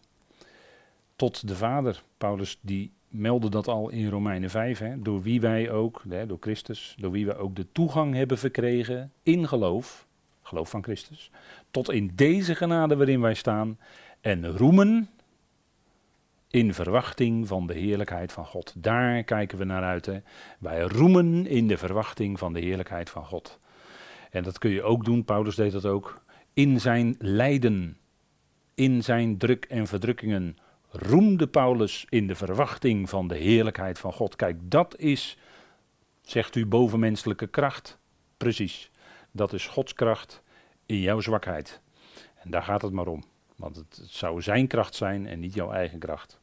tot 1.16 1.48
de 1.48 1.56
Vader. 1.56 2.04
Paulus 2.18 2.58
die 2.62 2.92
meldde 3.08 3.50
dat 3.50 3.68
al 3.68 3.90
in 3.90 4.10
Romeinen 4.10 4.50
5, 4.50 4.80
hè, 4.80 5.02
door 5.02 5.22
wie 5.22 5.42
wij 5.42 5.72
ook, 5.72 6.04
hè, 6.10 6.26
door 6.26 6.38
Christus, 6.40 6.96
door 7.00 7.12
wie 7.12 7.26
wij 7.26 7.38
ook 7.38 7.56
de 7.56 7.72
toegang 7.72 8.16
hebben 8.16 8.38
verkregen 8.38 9.12
in 9.24 9.48
geloof, 9.48 10.08
geloof 10.42 10.70
van 10.70 10.84
Christus, 10.84 11.32
tot 11.72 11.92
in 11.92 12.12
deze 12.16 12.56
genade 12.56 12.96
waarin 12.96 13.22
wij 13.22 13.34
staan 13.34 13.78
en 14.22 14.58
roemen 14.58 15.10
in 16.52 16.74
verwachting 16.74 17.48
van 17.48 17.68
de 17.68 17.74
heerlijkheid 17.74 18.32
van 18.32 18.46
God. 18.46 18.74
Daar 18.78 19.24
kijken 19.24 19.58
we 19.58 19.64
naar 19.64 19.84
uit. 19.84 20.06
Hè. 20.06 20.20
Wij 20.60 20.82
roemen 20.82 21.48
in 21.48 21.68
de 21.68 21.78
verwachting 21.78 22.40
van 22.40 22.54
de 22.54 22.60
heerlijkheid 22.60 23.10
van 23.10 23.26
God. 23.26 23.60
En 24.32 24.44
dat 24.44 24.58
kun 24.58 24.72
je 24.72 24.84
ook 24.84 25.06
doen, 25.06 25.26
Paulus 25.26 25.56
deed 25.56 25.72
dat 25.72 25.86
ook, 25.86 26.24
in 26.54 26.80
zijn 26.80 27.16
lijden, 27.20 27.98
in 28.76 29.04
zijn 29.04 29.38
druk 29.38 29.66
en 29.66 29.88
verdrukkingen 29.88 30.58
roemde 30.90 31.48
Paulus 31.48 32.06
in 32.10 32.28
de 32.28 32.36
verwachting 32.36 33.10
van 33.10 33.28
de 33.28 33.38
heerlijkheid 33.38 34.00
van 34.00 34.14
God. 34.14 34.36
Kijk, 34.36 34.58
dat 34.62 34.98
is, 34.98 35.38
zegt 36.22 36.56
u, 36.56 36.66
bovenmenselijke 36.66 37.48
kracht. 37.48 38.00
Precies. 38.38 38.92
Dat 39.32 39.54
is 39.54 39.68
Gods 39.68 39.94
kracht 39.94 40.42
in 40.86 41.00
jouw 41.00 41.20
zwakheid. 41.20 41.82
En 42.36 42.52
daar 42.52 42.64
gaat 42.64 42.82
het 42.82 42.94
maar 42.94 43.08
om. 43.08 43.24
Want 43.56 43.76
het, 43.76 43.98
het 44.02 44.12
zou 44.12 44.42
zijn 44.42 44.68
kracht 44.68 44.96
zijn 44.96 45.28
en 45.28 45.40
niet 45.40 45.54
jouw 45.54 45.72
eigen 45.72 46.00
kracht. 46.00 46.40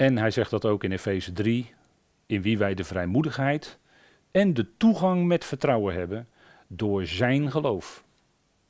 En 0.00 0.18
hij 0.18 0.30
zegt 0.30 0.50
dat 0.50 0.64
ook 0.64 0.84
in 0.84 0.92
Efeze 0.92 1.32
3, 1.32 1.74
in 2.26 2.42
wie 2.42 2.58
wij 2.58 2.74
de 2.74 2.84
vrijmoedigheid 2.84 3.78
en 4.30 4.54
de 4.54 4.76
toegang 4.76 5.26
met 5.26 5.44
vertrouwen 5.44 5.94
hebben 5.94 6.28
door 6.66 7.06
zijn 7.06 7.50
geloof. 7.50 8.04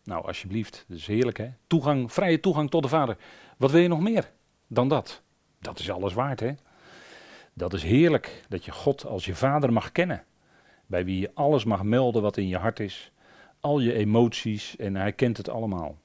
Nou, 0.05 0.27
alsjeblieft, 0.27 0.85
dat 0.89 0.97
is 0.97 1.07
heerlijk 1.07 1.39
hè. 1.39 1.51
Toegang, 1.67 2.13
vrije 2.13 2.41
toegang 2.41 2.71
tot 2.71 2.83
de 2.83 2.89
Vader. 2.89 3.17
Wat 3.57 3.71
wil 3.71 3.81
je 3.81 3.89
nog 3.89 4.01
meer 4.01 4.31
dan 4.67 4.89
dat? 4.89 5.23
Dat 5.59 5.79
is 5.79 5.91
alles 5.91 6.15
waard 6.15 6.41
hè. 6.41 6.53
Dat 7.53 7.73
is 7.73 7.83
heerlijk 7.83 8.43
dat 8.49 8.65
je 8.65 8.73
God 8.73 9.05
als 9.07 9.25
je 9.25 9.35
Vader 9.35 9.73
mag 9.73 9.93
kennen. 9.93 10.25
Bij 10.87 11.05
wie 11.05 11.21
je 11.21 11.31
alles 11.35 11.65
mag 11.65 11.83
melden 11.83 12.23
wat 12.23 12.37
in 12.37 12.49
je 12.49 12.57
hart 12.57 12.81
is. 12.81 13.13
Al 13.61 13.81
je 13.81 13.93
emoties 13.93 14.77
en 14.77 14.97
hij 14.97 15.13
kent 15.13 15.37
het 15.37 15.49
allemaal. 15.49 15.99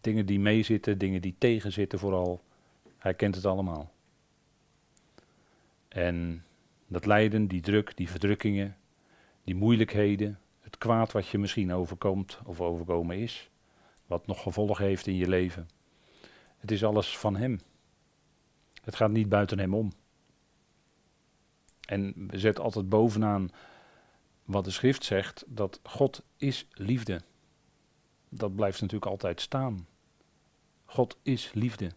Dingen 0.00 0.26
die 0.26 0.40
meezitten, 0.40 0.98
dingen 0.98 1.20
die 1.20 1.34
tegenzitten 1.38 1.98
vooral. 1.98 2.42
Hij 3.02 3.14
kent 3.14 3.34
het 3.34 3.44
allemaal. 3.44 3.92
En 5.88 6.44
dat 6.86 7.06
lijden, 7.06 7.46
die 7.46 7.60
druk, 7.60 7.96
die 7.96 8.10
verdrukkingen, 8.10 8.76
die 9.44 9.54
moeilijkheden, 9.54 10.40
het 10.60 10.78
kwaad 10.78 11.12
wat 11.12 11.26
je 11.26 11.38
misschien 11.38 11.72
overkomt 11.72 12.38
of 12.44 12.60
overkomen 12.60 13.18
is, 13.18 13.50
wat 14.06 14.26
nog 14.26 14.42
gevolg 14.42 14.78
heeft 14.78 15.06
in 15.06 15.16
je 15.16 15.28
leven. 15.28 15.68
Het 16.56 16.70
is 16.70 16.84
alles 16.84 17.18
van 17.18 17.36
Hem. 17.36 17.60
Het 18.82 18.96
gaat 18.96 19.10
niet 19.10 19.28
buiten 19.28 19.58
Hem 19.58 19.74
om. 19.74 19.92
En 21.86 22.28
zetten 22.30 22.64
altijd 22.64 22.88
bovenaan 22.88 23.50
wat 24.44 24.64
de 24.64 24.70
schrift 24.70 25.04
zegt, 25.04 25.44
dat 25.46 25.80
God 25.82 26.22
is 26.36 26.66
liefde. 26.72 27.20
Dat 28.28 28.54
blijft 28.54 28.80
natuurlijk 28.80 29.10
altijd 29.10 29.40
staan. 29.40 29.86
God 30.84 31.16
is 31.22 31.52
liefde. 31.52 31.90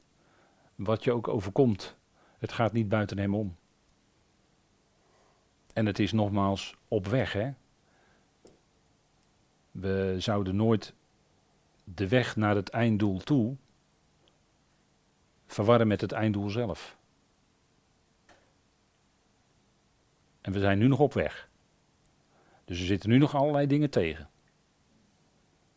Wat 0.75 1.03
je 1.03 1.11
ook 1.11 1.27
overkomt, 1.27 1.95
het 2.37 2.51
gaat 2.51 2.73
niet 2.73 2.89
buiten 2.89 3.17
Hem 3.17 3.35
om. 3.35 3.55
En 5.73 5.85
het 5.85 5.99
is 5.99 6.11
nogmaals 6.11 6.75
op 6.87 7.07
weg, 7.07 7.33
hè. 7.33 7.51
We 9.71 10.15
zouden 10.17 10.55
nooit 10.55 10.93
de 11.83 12.07
weg 12.07 12.35
naar 12.35 12.55
het 12.55 12.69
einddoel 12.69 13.19
toe 13.19 13.55
verwarren 15.45 15.87
met 15.87 16.01
het 16.01 16.11
einddoel 16.11 16.49
zelf. 16.49 16.97
En 20.41 20.51
we 20.51 20.59
zijn 20.59 20.77
nu 20.77 20.87
nog 20.87 20.99
op 20.99 21.13
weg. 21.13 21.49
Dus 22.65 22.79
er 22.79 22.85
zitten 22.85 23.09
nu 23.09 23.17
nog 23.17 23.35
allerlei 23.35 23.67
dingen 23.67 23.89
tegen. 23.89 24.29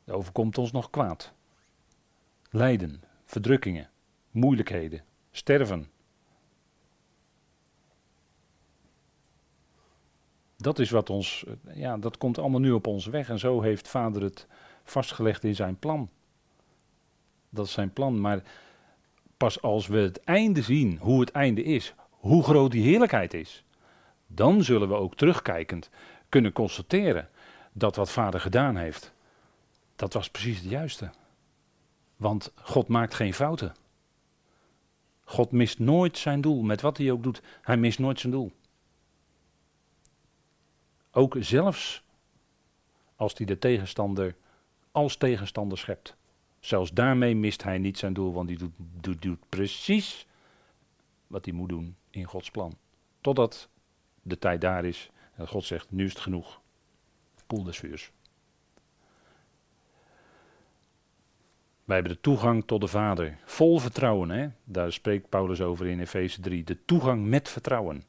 Er 0.05 0.15
overkomt 0.15 0.59
ons 0.59 0.73
nog 0.73 0.91
kwaad. 0.91 1.33
Lijden, 2.51 3.03
verdrukkingen, 3.25 3.91
moeilijkheden, 4.31 5.03
sterven. 5.31 5.91
Dat 10.57 10.79
is 10.79 10.91
wat 10.91 11.11
ons, 11.11 11.45
ja, 11.75 11.97
dat 11.97 12.19
komt 12.19 12.39
allemaal 12.39 12.61
nu 12.61 12.73
op 12.73 12.87
ons 12.87 13.07
weg. 13.07 13.29
En 13.29 13.39
zo 13.39 13.61
heeft 13.61 13.89
Vader 13.89 14.23
het 14.23 14.47
vastgelegd 14.85 15.45
in 15.45 15.55
zijn 15.55 15.79
plan. 15.79 16.11
Dat 17.51 17.67
is 17.67 17.73
zijn 17.73 17.93
plan. 17.93 18.21
Maar 18.21 18.43
pas 19.37 19.63
als 19.63 19.87
we 19.87 19.99
het 19.99 20.25
einde 20.25 20.63
zien, 20.63 20.99
hoe 21.01 21.21
het 21.21 21.31
einde 21.31 21.63
is, 21.63 21.95
hoe 22.11 22.43
groot 22.43 22.71
die 22.71 22.83
heerlijkheid 22.83 23.35
is, 23.35 23.65
dan 24.27 24.65
zullen 24.65 24.89
we 24.89 24.95
ook 24.95 25.17
terugkijkend 25.17 25.91
kunnen 26.29 26.53
constateren 26.53 27.29
dat 27.73 27.97
wat 27.97 28.11
Vader 28.11 28.41
gedaan 28.41 28.77
heeft, 28.77 29.13
dat 29.97 30.13
was 30.13 30.31
precies 30.31 30.59
het 30.59 30.71
juiste. 30.71 31.11
Want 32.17 32.53
God 32.55 32.89
maakt 32.89 33.15
geen 33.15 33.35
fouten. 33.35 33.75
God 35.29 35.53
mist 35.53 35.79
nooit 35.79 36.19
zijn 36.19 36.41
doel, 36.41 36.63
met 36.63 36.81
wat 36.81 36.97
hij 36.97 37.11
ook 37.11 37.23
doet. 37.23 37.43
Hij 37.63 37.77
mist 37.77 37.99
nooit 37.99 38.21
zijn 38.21 38.33
doel. 38.33 38.53
Ook 41.11 41.37
zelfs 41.39 42.03
als 43.17 43.35
hij 43.37 43.47
de 43.47 43.59
tegenstander 43.59 44.37
als 44.93 45.17
tegenstander 45.17 45.79
schept. 45.79 46.17
Zelfs 46.61 46.93
daarmee 46.93 47.35
mist 47.35 47.63
hij 47.63 47.79
niet 47.79 47.99
zijn 47.99 48.13
doel, 48.13 48.33
want 48.33 48.49
hij 48.49 48.59
doet, 48.59 48.73
doet, 48.77 49.23
doet 49.23 49.49
precies 49.49 50.27
wat 51.27 51.45
hij 51.45 51.55
moet 51.55 51.69
doen 51.69 51.97
in 52.11 52.25
Gods 52.25 52.51
plan. 52.51 52.79
Totdat 53.21 53.69
de 54.23 54.39
tijd 54.39 54.61
daar 54.61 54.85
is 54.85 55.11
en 55.35 55.49
God 55.49 55.65
zegt, 55.65 55.91
nu 55.91 56.05
is 56.05 56.13
het 56.13 56.21
genoeg. 56.21 56.61
Poel 57.47 57.63
des 57.63 57.79
vuurs. 57.79 58.11
Wij 61.89 61.97
hebben 61.97 62.17
de 62.17 62.23
toegang 62.23 62.65
tot 62.67 62.81
de 62.81 62.87
Vader. 62.87 63.39
Vol 63.45 63.79
vertrouwen, 63.79 64.31
hè? 64.31 64.49
daar 64.65 64.93
spreekt 64.93 65.29
Paulus 65.29 65.61
over 65.61 65.87
in 65.87 66.01
Efeze 66.01 66.41
3. 66.41 66.65
De 66.65 66.85
toegang 66.85 67.27
met 67.27 67.49
vertrouwen. 67.49 68.03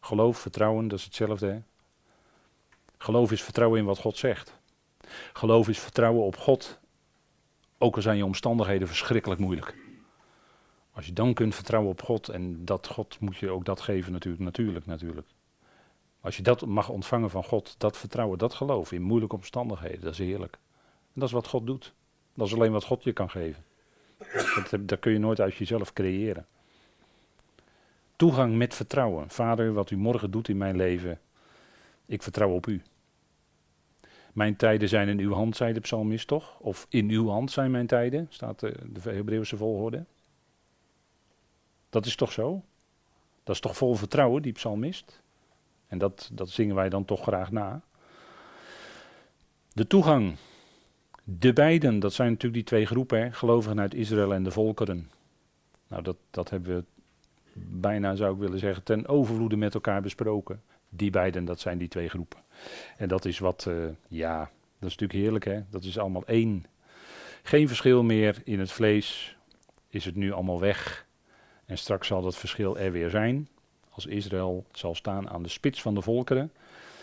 Geloof, 0.00 0.38
vertrouwen, 0.38 0.88
dat 0.88 0.98
is 0.98 1.04
hetzelfde. 1.04 1.46
Hè? 1.46 1.58
Geloof 2.98 3.32
is 3.32 3.42
vertrouwen 3.42 3.78
in 3.78 3.84
wat 3.84 3.98
God 3.98 4.16
zegt. 4.16 4.58
Geloof 5.32 5.68
is 5.68 5.78
vertrouwen 5.78 6.24
op 6.24 6.36
God, 6.36 6.78
ook 7.78 7.96
al 7.96 8.02
zijn 8.02 8.16
je 8.16 8.24
omstandigheden 8.24 8.88
verschrikkelijk 8.88 9.40
moeilijk. 9.40 9.76
Als 10.92 11.06
je 11.06 11.12
dan 11.12 11.34
kunt 11.34 11.54
vertrouwen 11.54 11.90
op 11.90 12.02
God 12.02 12.28
en 12.28 12.64
dat 12.64 12.86
God 12.86 13.20
moet 13.20 13.36
je 13.36 13.50
ook 13.50 13.64
dat 13.64 13.80
geven 13.80 14.12
natuurlijk, 14.12 14.42
natuurlijk, 14.42 14.86
natuurlijk. 14.86 15.28
Als 16.20 16.36
je 16.36 16.42
dat 16.42 16.66
mag 16.66 16.88
ontvangen 16.88 17.30
van 17.30 17.44
God, 17.44 17.74
dat 17.78 17.96
vertrouwen, 17.96 18.38
dat 18.38 18.54
geloof 18.54 18.92
in 18.92 19.02
moeilijke 19.02 19.36
omstandigheden, 19.36 20.00
dat 20.00 20.12
is 20.12 20.18
heerlijk. 20.18 20.58
En 21.02 21.20
dat 21.20 21.28
is 21.28 21.34
wat 21.34 21.48
God 21.48 21.66
doet. 21.66 21.94
Dat 22.36 22.46
is 22.46 22.54
alleen 22.54 22.72
wat 22.72 22.84
God 22.84 23.04
je 23.04 23.12
kan 23.12 23.30
geven. 23.30 23.64
Dat, 24.70 24.88
dat 24.88 24.98
kun 24.98 25.12
je 25.12 25.18
nooit 25.18 25.40
uit 25.40 25.54
jezelf 25.54 25.92
creëren. 25.92 26.46
Toegang 28.16 28.56
met 28.56 28.74
vertrouwen. 28.74 29.30
Vader, 29.30 29.72
wat 29.72 29.90
u 29.90 29.96
morgen 29.96 30.30
doet 30.30 30.48
in 30.48 30.56
mijn 30.56 30.76
leven, 30.76 31.20
ik 32.06 32.22
vertrouw 32.22 32.50
op 32.50 32.66
u. 32.66 32.82
Mijn 34.32 34.56
tijden 34.56 34.88
zijn 34.88 35.08
in 35.08 35.18
uw 35.18 35.32
hand, 35.32 35.56
zei 35.56 35.72
de 35.72 35.80
psalmist 35.80 36.26
toch? 36.26 36.58
Of 36.58 36.86
in 36.88 37.10
uw 37.10 37.28
hand 37.28 37.50
zijn 37.50 37.70
mijn 37.70 37.86
tijden, 37.86 38.26
staat 38.30 38.60
de, 38.60 38.74
de 38.86 39.10
Hebreeuwse 39.10 39.56
volgorde. 39.56 40.04
Dat 41.90 42.06
is 42.06 42.16
toch 42.16 42.32
zo? 42.32 42.62
Dat 43.44 43.54
is 43.54 43.60
toch 43.60 43.76
vol 43.76 43.94
vertrouwen, 43.94 44.42
die 44.42 44.52
psalmist? 44.52 45.22
En 45.86 45.98
dat, 45.98 46.30
dat 46.32 46.50
zingen 46.50 46.74
wij 46.74 46.88
dan 46.88 47.04
toch 47.04 47.22
graag 47.22 47.50
na. 47.50 47.82
De 49.72 49.86
toegang. 49.86 50.36
De 51.28 51.52
beiden, 51.52 51.98
dat 51.98 52.12
zijn 52.12 52.28
natuurlijk 52.28 52.54
die 52.54 52.64
twee 52.64 52.86
groepen, 52.86 53.20
hè? 53.20 53.32
gelovigen 53.32 53.80
uit 53.80 53.94
Israël 53.94 54.34
en 54.34 54.42
de 54.42 54.50
volkeren. 54.50 55.10
Nou, 55.88 56.02
dat, 56.02 56.16
dat 56.30 56.50
hebben 56.50 56.76
we 56.76 56.84
bijna, 57.54 58.14
zou 58.14 58.34
ik 58.34 58.40
willen 58.40 58.58
zeggen, 58.58 58.82
ten 58.82 59.08
overvloede 59.08 59.56
met 59.56 59.74
elkaar 59.74 60.02
besproken. 60.02 60.62
Die 60.88 61.10
beiden, 61.10 61.44
dat 61.44 61.60
zijn 61.60 61.78
die 61.78 61.88
twee 61.88 62.08
groepen. 62.08 62.38
En 62.96 63.08
dat 63.08 63.24
is 63.24 63.38
wat, 63.38 63.66
uh, 63.68 63.84
ja, 64.08 64.38
dat 64.78 64.88
is 64.88 64.96
natuurlijk 64.96 65.18
heerlijk 65.18 65.44
hè. 65.44 65.62
Dat 65.70 65.84
is 65.84 65.98
allemaal 65.98 66.26
één. 66.26 66.64
Geen 67.42 67.68
verschil 67.68 68.02
meer 68.02 68.40
in 68.44 68.58
het 68.58 68.72
vlees. 68.72 69.36
Is 69.88 70.04
het 70.04 70.14
nu 70.14 70.32
allemaal 70.32 70.60
weg. 70.60 71.06
En 71.64 71.78
straks 71.78 72.06
zal 72.06 72.22
dat 72.22 72.36
verschil 72.36 72.78
er 72.78 72.92
weer 72.92 73.10
zijn. 73.10 73.48
Als 73.90 74.06
Israël 74.06 74.66
zal 74.72 74.94
staan 74.94 75.28
aan 75.28 75.42
de 75.42 75.48
spits 75.48 75.82
van 75.82 75.94
de 75.94 76.02
volkeren. 76.02 76.52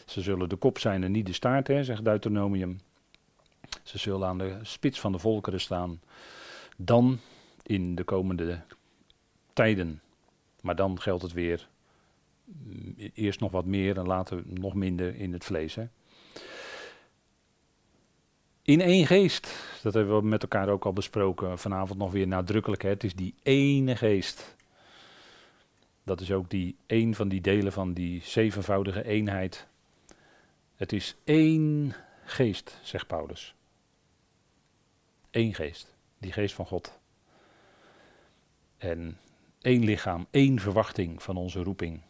Ze 0.05 0.21
zullen 0.21 0.49
de 0.49 0.55
kop 0.55 0.79
zijn 0.79 1.03
en 1.03 1.11
niet 1.11 1.25
de 1.25 1.33
staart, 1.33 1.67
hè, 1.67 1.83
zegt 1.83 2.05
Deuteronomium. 2.05 2.79
Ze 3.83 3.97
zullen 3.97 4.27
aan 4.27 4.37
de 4.37 4.59
spits 4.61 4.99
van 4.99 5.11
de 5.11 5.19
volkeren 5.19 5.61
staan. 5.61 6.01
Dan 6.77 7.19
in 7.63 7.95
de 7.95 8.03
komende 8.03 8.61
tijden. 9.53 10.01
Maar 10.61 10.75
dan 10.75 11.01
geldt 11.01 11.23
het 11.23 11.33
weer 11.33 11.67
eerst 13.13 13.39
nog 13.39 13.51
wat 13.51 13.65
meer 13.65 13.97
en 13.97 14.05
later 14.05 14.41
nog 14.45 14.73
minder 14.73 15.15
in 15.15 15.33
het 15.33 15.43
vlees. 15.43 15.75
Hè. 15.75 15.87
In 18.61 18.81
één 18.81 19.07
geest, 19.07 19.65
dat 19.81 19.93
hebben 19.93 20.15
we 20.15 20.27
met 20.27 20.41
elkaar 20.41 20.69
ook 20.69 20.85
al 20.85 20.93
besproken, 20.93 21.59
vanavond 21.59 21.99
nog 21.99 22.11
weer 22.11 22.27
nadrukkelijk. 22.27 22.81
Hè. 22.81 22.89
Het 22.89 23.03
is 23.03 23.15
die 23.15 23.35
ene 23.43 23.95
geest. 23.95 24.55
Dat 26.03 26.21
is 26.21 26.31
ook 26.31 26.49
die 26.49 26.75
een 26.87 27.15
van 27.15 27.27
die 27.27 27.41
delen 27.41 27.71
van 27.71 27.93
die 27.93 28.21
zevenvoudige 28.23 29.05
eenheid. 29.05 29.67
Het 30.75 30.93
is 30.93 31.15
één 31.23 31.95
geest, 32.25 32.79
zegt 32.81 33.07
Paulus. 33.07 33.55
Eén 35.31 35.53
geest, 35.53 35.95
die 36.17 36.31
geest 36.31 36.55
van 36.55 36.65
God. 36.65 36.99
En 38.77 39.17
één 39.61 39.83
lichaam, 39.83 40.27
één 40.31 40.59
verwachting 40.59 41.23
van 41.23 41.37
onze 41.37 41.63
roeping 41.63 42.01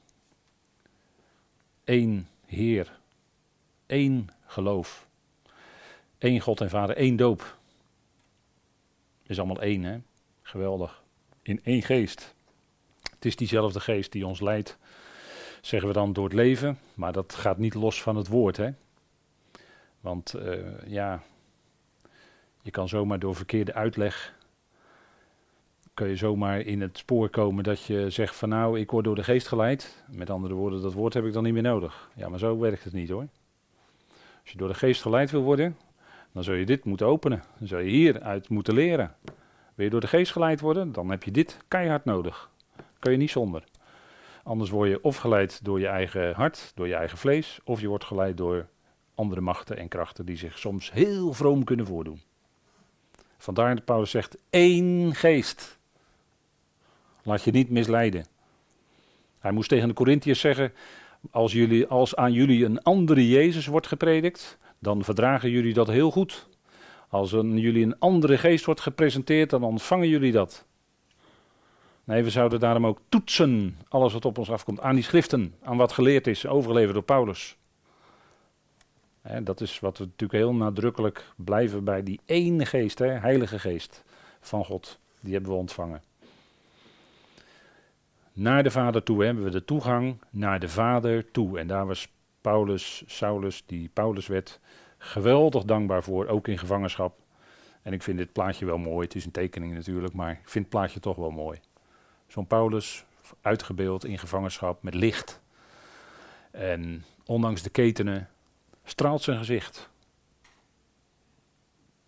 één 1.83 2.27
Heer, 2.45 2.99
één 3.85 4.29
geloof, 4.45 5.07
één 6.17 6.39
God 6.39 6.61
en 6.61 6.69
Vader, 6.69 6.95
één 6.95 7.15
doop. 7.15 7.57
Is 9.23 9.37
allemaal 9.37 9.61
één, 9.61 9.83
hè? 9.83 9.97
Geweldig. 10.41 11.03
In 11.41 11.59
één 11.63 11.81
geest. 11.81 12.35
Het 13.13 13.25
is 13.25 13.35
diezelfde 13.35 13.79
geest 13.79 14.11
die 14.11 14.27
ons 14.27 14.41
leidt, 14.41 14.77
zeggen 15.61 15.87
we 15.87 15.93
dan, 15.93 16.13
door 16.13 16.23
het 16.23 16.33
leven. 16.33 16.79
Maar 16.93 17.13
dat 17.13 17.35
gaat 17.35 17.57
niet 17.57 17.73
los 17.73 18.01
van 18.01 18.15
het 18.15 18.27
woord, 18.27 18.57
hè? 18.57 18.69
Want 20.03 20.35
uh, 20.35 20.85
ja, 20.85 21.21
je 22.61 22.71
kan 22.71 22.87
zomaar 22.87 23.19
door 23.19 23.35
verkeerde 23.35 23.73
uitleg 23.73 24.33
kun 25.93 26.07
je 26.07 26.15
zomaar 26.15 26.59
in 26.59 26.81
het 26.81 26.97
spoor 26.97 27.29
komen 27.29 27.63
dat 27.63 27.83
je 27.83 28.09
zegt 28.09 28.35
van 28.35 28.49
nou, 28.49 28.79
ik 28.79 28.91
word 28.91 29.05
door 29.05 29.15
de 29.15 29.23
geest 29.23 29.47
geleid. 29.47 30.03
Met 30.07 30.29
andere 30.29 30.53
woorden, 30.53 30.81
dat 30.81 30.93
woord 30.93 31.13
heb 31.13 31.25
ik 31.25 31.33
dan 31.33 31.43
niet 31.43 31.53
meer 31.53 31.61
nodig. 31.61 32.09
Ja, 32.15 32.29
maar 32.29 32.39
zo 32.39 32.57
werkt 32.57 32.83
het 32.83 32.93
niet 32.93 33.09
hoor. 33.09 33.27
Als 34.41 34.51
je 34.51 34.57
door 34.57 34.67
de 34.67 34.73
geest 34.73 35.01
geleid 35.01 35.31
wil 35.31 35.41
worden, 35.41 35.77
dan 36.31 36.43
zul 36.43 36.53
je 36.53 36.65
dit 36.65 36.83
moeten 36.83 37.07
openen. 37.07 37.43
Dan 37.57 37.67
zul 37.67 37.79
je 37.79 37.89
hieruit 37.89 38.49
moeten 38.49 38.73
leren. 38.73 39.15
Wil 39.75 39.85
je 39.85 39.91
door 39.91 40.01
de 40.01 40.07
geest 40.07 40.31
geleid 40.31 40.59
worden, 40.59 40.91
dan 40.91 41.09
heb 41.09 41.23
je 41.23 41.31
dit 41.31 41.57
keihard 41.67 42.05
nodig. 42.05 42.49
Kun 42.99 43.11
je 43.11 43.17
niet 43.17 43.31
zonder. 43.31 43.63
Anders 44.43 44.69
word 44.69 44.89
je 44.89 45.03
of 45.03 45.17
geleid 45.17 45.65
door 45.65 45.79
je 45.79 45.87
eigen 45.87 46.33
hart, 46.33 46.71
door 46.75 46.87
je 46.87 46.95
eigen 46.95 47.17
vlees, 47.17 47.59
of 47.63 47.81
je 47.81 47.87
wordt 47.87 48.05
geleid 48.05 48.37
door 48.37 48.67
andere 49.15 49.41
machten 49.41 49.77
en 49.77 49.87
krachten 49.87 50.25
die 50.25 50.37
zich 50.37 50.57
soms 50.57 50.91
heel 50.91 51.33
vroom 51.33 51.63
kunnen 51.63 51.85
voordoen. 51.85 52.21
Vandaar 53.37 53.75
dat 53.75 53.85
Paulus 53.85 54.11
zegt 54.11 54.37
één 54.49 55.15
geest. 55.15 55.77
Laat 57.23 57.43
je 57.43 57.51
niet 57.51 57.69
misleiden. 57.69 58.25
Hij 59.39 59.51
moest 59.51 59.69
tegen 59.69 59.87
de 59.87 59.93
Corinthiërs 59.93 60.39
zeggen: 60.39 60.73
als, 61.31 61.51
jullie, 61.51 61.87
als 61.87 62.15
aan 62.15 62.33
jullie 62.33 62.65
een 62.65 62.81
andere 62.81 63.27
Jezus 63.27 63.65
wordt 63.65 63.87
gepredikt, 63.87 64.57
dan 64.79 65.03
verdragen 65.03 65.49
jullie 65.49 65.73
dat 65.73 65.87
heel 65.87 66.11
goed. 66.11 66.47
Als 67.09 67.35
aan 67.35 67.57
jullie 67.57 67.85
een 67.85 67.99
andere 67.99 68.37
geest 68.37 68.65
wordt 68.65 68.81
gepresenteerd, 68.81 69.49
dan 69.49 69.63
ontvangen 69.63 70.07
jullie 70.07 70.31
dat. 70.31 70.65
Nee, 72.03 72.23
we 72.23 72.29
zouden 72.29 72.59
daarom 72.59 72.85
ook 72.85 72.99
toetsen, 73.09 73.77
alles 73.89 74.13
wat 74.13 74.25
op 74.25 74.37
ons 74.37 74.51
afkomt, 74.51 74.79
aan 74.79 74.95
die 74.95 75.03
schriften, 75.03 75.55
aan 75.61 75.77
wat 75.77 75.91
geleerd 75.91 76.27
is, 76.27 76.47
overgeleverd 76.47 76.93
door 76.93 77.03
Paulus. 77.03 77.57
Dat 79.43 79.61
is 79.61 79.79
wat 79.79 79.97
we 79.97 80.03
natuurlijk 80.03 80.39
heel 80.39 80.53
nadrukkelijk 80.53 81.25
blijven 81.35 81.83
bij 81.83 82.03
die 82.03 82.19
ene 82.25 82.65
geest, 82.65 82.99
Heilige 82.99 83.59
Geest 83.59 84.03
van 84.41 84.65
God. 84.65 84.99
Die 85.19 85.33
hebben 85.33 85.51
we 85.51 85.57
ontvangen. 85.57 86.01
naar 88.33 88.63
de 88.63 88.71
Vader 88.71 89.03
toe 89.03 89.23
hebben 89.23 89.43
we 89.43 89.49
de 89.49 89.65
toegang 89.65 90.17
naar 90.29 90.59
de 90.59 90.69
Vader 90.69 91.31
toe. 91.31 91.59
En 91.59 91.67
daar 91.67 91.87
was 91.87 92.07
Paulus, 92.41 93.03
Saulus, 93.05 93.63
die 93.65 93.89
Paulus 93.93 94.27
werd, 94.27 94.59
geweldig 94.97 95.63
dankbaar 95.63 96.03
voor, 96.03 96.27
ook 96.27 96.47
in 96.47 96.57
gevangenschap. 96.57 97.19
En 97.81 97.93
ik 97.93 98.03
vind 98.03 98.17
dit 98.17 98.31
plaatje 98.31 98.65
wel 98.65 98.77
mooi. 98.77 99.05
Het 99.05 99.15
is 99.15 99.25
een 99.25 99.31
tekening 99.31 99.73
natuurlijk, 99.73 100.13
maar 100.13 100.31
ik 100.31 100.49
vind 100.49 100.65
het 100.65 100.73
plaatje 100.73 100.99
toch 100.99 101.15
wel 101.15 101.31
mooi. 101.31 101.59
Zo'n 102.27 102.47
Paulus, 102.47 103.05
uitgebeeld 103.41 104.05
in 104.05 104.19
gevangenschap 104.19 104.83
met 104.83 104.93
licht. 104.93 105.41
En 106.51 107.03
ondanks 107.25 107.61
de 107.61 107.69
ketenen 107.69 108.29
straalt 108.83 109.21
zijn 109.21 109.37
gezicht. 109.37 109.89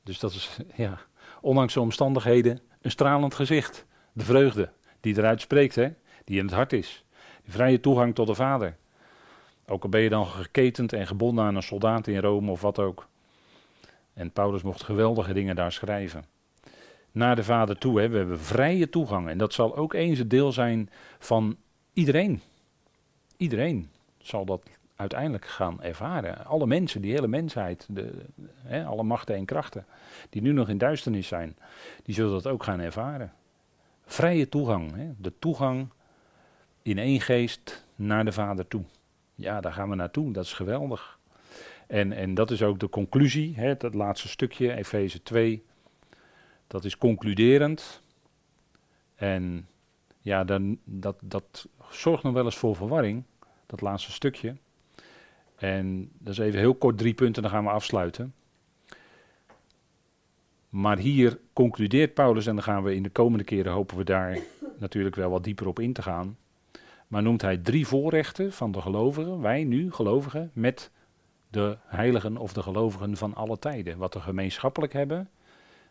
Dus 0.03 0.19
dat 0.19 0.31
is, 0.31 0.59
ja, 0.75 0.99
ondanks 1.41 1.73
de 1.73 1.79
omstandigheden, 1.79 2.61
een 2.81 2.91
stralend 2.91 3.33
gezicht. 3.33 3.85
De 4.13 4.23
vreugde 4.23 4.71
die 4.99 5.17
eruit 5.17 5.41
spreekt, 5.41 5.75
hè, 5.75 5.89
die 6.23 6.37
in 6.39 6.45
het 6.45 6.53
hart 6.53 6.73
is. 6.73 7.05
Vrije 7.47 7.79
toegang 7.79 8.15
tot 8.15 8.27
de 8.27 8.35
Vader. 8.35 8.77
Ook 9.67 9.83
al 9.83 9.89
ben 9.89 10.01
je 10.01 10.09
dan 10.09 10.25
geketend 10.25 10.93
en 10.93 11.07
gebonden 11.07 11.45
aan 11.45 11.55
een 11.55 11.63
soldaat 11.63 12.07
in 12.07 12.19
Rome 12.19 12.51
of 12.51 12.61
wat 12.61 12.79
ook. 12.79 13.07
En 14.13 14.31
Paulus 14.31 14.61
mocht 14.61 14.83
geweldige 14.83 15.33
dingen 15.33 15.55
daar 15.55 15.71
schrijven. 15.71 16.25
Naar 17.11 17.35
de 17.35 17.43
Vader 17.43 17.77
toe, 17.77 17.99
hè. 17.99 18.09
we 18.09 18.17
hebben 18.17 18.39
vrije 18.39 18.89
toegang. 18.89 19.29
En 19.29 19.37
dat 19.37 19.53
zal 19.53 19.75
ook 19.75 19.93
eens 19.93 20.19
het 20.19 20.29
deel 20.29 20.51
zijn 20.51 20.89
van 21.19 21.57
iedereen. 21.93 22.41
Iedereen 23.37 23.89
zal 24.17 24.45
dat 24.45 24.63
uiteindelijk 24.95 25.45
gaan 25.45 25.81
ervaren. 25.81 26.45
Alle 26.45 26.67
mensen, 26.67 27.01
die 27.01 27.13
hele 27.13 27.27
mensheid, 27.27 27.87
de, 27.89 28.25
hè, 28.63 28.85
alle 28.85 29.03
machten 29.03 29.35
en 29.35 29.45
krachten 29.45 29.85
die 30.29 30.41
nu 30.41 30.51
nog 30.51 30.69
in 30.69 30.77
duisternis 30.77 31.27
zijn, 31.27 31.57
die 32.03 32.15
zullen 32.15 32.31
dat 32.31 32.47
ook 32.47 32.63
gaan 32.63 32.79
ervaren. 32.79 33.33
Vrije 34.05 34.49
toegang, 34.49 34.95
hè, 34.95 35.11
de 35.17 35.33
toegang 35.39 35.89
in 36.81 36.97
één 36.97 37.21
geest 37.21 37.85
naar 37.95 38.25
de 38.25 38.31
Vader 38.31 38.67
toe. 38.67 38.83
Ja, 39.35 39.61
daar 39.61 39.73
gaan 39.73 39.89
we 39.89 39.95
naartoe, 39.95 40.31
dat 40.31 40.43
is 40.43 40.53
geweldig. 40.53 41.19
En, 41.87 42.11
en 42.11 42.33
dat 42.33 42.51
is 42.51 42.63
ook 42.63 42.79
de 42.79 42.89
conclusie, 42.89 43.55
hè, 43.55 43.77
dat 43.77 43.93
laatste 43.93 44.27
stukje, 44.27 44.73
Efeze 44.73 45.23
2, 45.23 45.63
dat 46.67 46.85
is 46.85 46.97
concluderend. 46.97 48.01
En 49.15 49.67
ja, 50.19 50.43
dan, 50.43 50.79
dat, 50.83 51.17
dat 51.21 51.67
zorgt 51.89 52.23
nog 52.23 52.33
wel 52.33 52.45
eens 52.45 52.57
voor 52.57 52.75
verwarring, 52.75 53.23
dat 53.65 53.81
laatste 53.81 54.11
stukje. 54.11 54.55
En 55.55 56.09
dat 56.17 56.33
is 56.33 56.39
even 56.39 56.59
heel 56.59 56.75
kort 56.75 56.97
drie 56.97 57.13
punten, 57.13 57.41
dan 57.41 57.51
gaan 57.51 57.63
we 57.63 57.69
afsluiten. 57.69 58.33
Maar 60.69 60.97
hier 60.97 61.39
concludeert 61.53 62.13
Paulus, 62.13 62.45
en 62.45 62.55
dan 62.55 62.63
gaan 62.63 62.83
we 62.83 62.95
in 62.95 63.03
de 63.03 63.09
komende 63.09 63.43
keren 63.43 63.71
hopen 63.71 63.97
we 63.97 64.03
daar 64.03 64.39
natuurlijk 64.79 65.15
wel 65.15 65.29
wat 65.29 65.43
dieper 65.43 65.67
op 65.67 65.79
in 65.79 65.93
te 65.93 66.01
gaan. 66.01 66.37
Maar 67.07 67.21
noemt 67.21 67.41
hij 67.41 67.57
drie 67.57 67.87
voorrechten 67.87 68.53
van 68.53 68.71
de 68.71 68.81
gelovigen, 68.81 69.41
wij 69.41 69.63
nu 69.63 69.91
gelovigen, 69.91 70.51
met 70.53 70.91
de 71.49 71.77
heiligen 71.85 72.37
of 72.37 72.53
de 72.53 72.61
gelovigen 72.61 73.17
van 73.17 73.33
alle 73.33 73.59
tijden. 73.59 73.97
Wat 73.97 74.13
we 74.13 74.19
gemeenschappelijk 74.19 74.93
hebben 74.93 75.29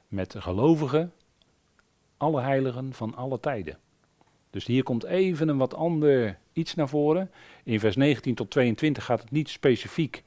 met 0.08 0.30
de 0.30 0.40
gelovigen, 0.40 1.12
alle 2.16 2.40
heiligen 2.40 2.92
van 2.92 3.14
alle 3.14 3.40
tijden. 3.40 3.78
Dus 4.50 4.66
hier 4.66 4.82
komt 4.82 5.04
even 5.04 5.48
een 5.48 5.56
wat 5.56 5.74
ander 5.74 6.38
iets 6.54 6.74
naar 6.74 6.88
voren. 6.88 7.30
In 7.64 7.80
vers 7.80 7.96
19 7.96 8.34
tot 8.34 8.50
22 8.50 9.04
gaat 9.04 9.20
het 9.20 9.30
niet 9.30 9.48
specifiek 9.48 10.22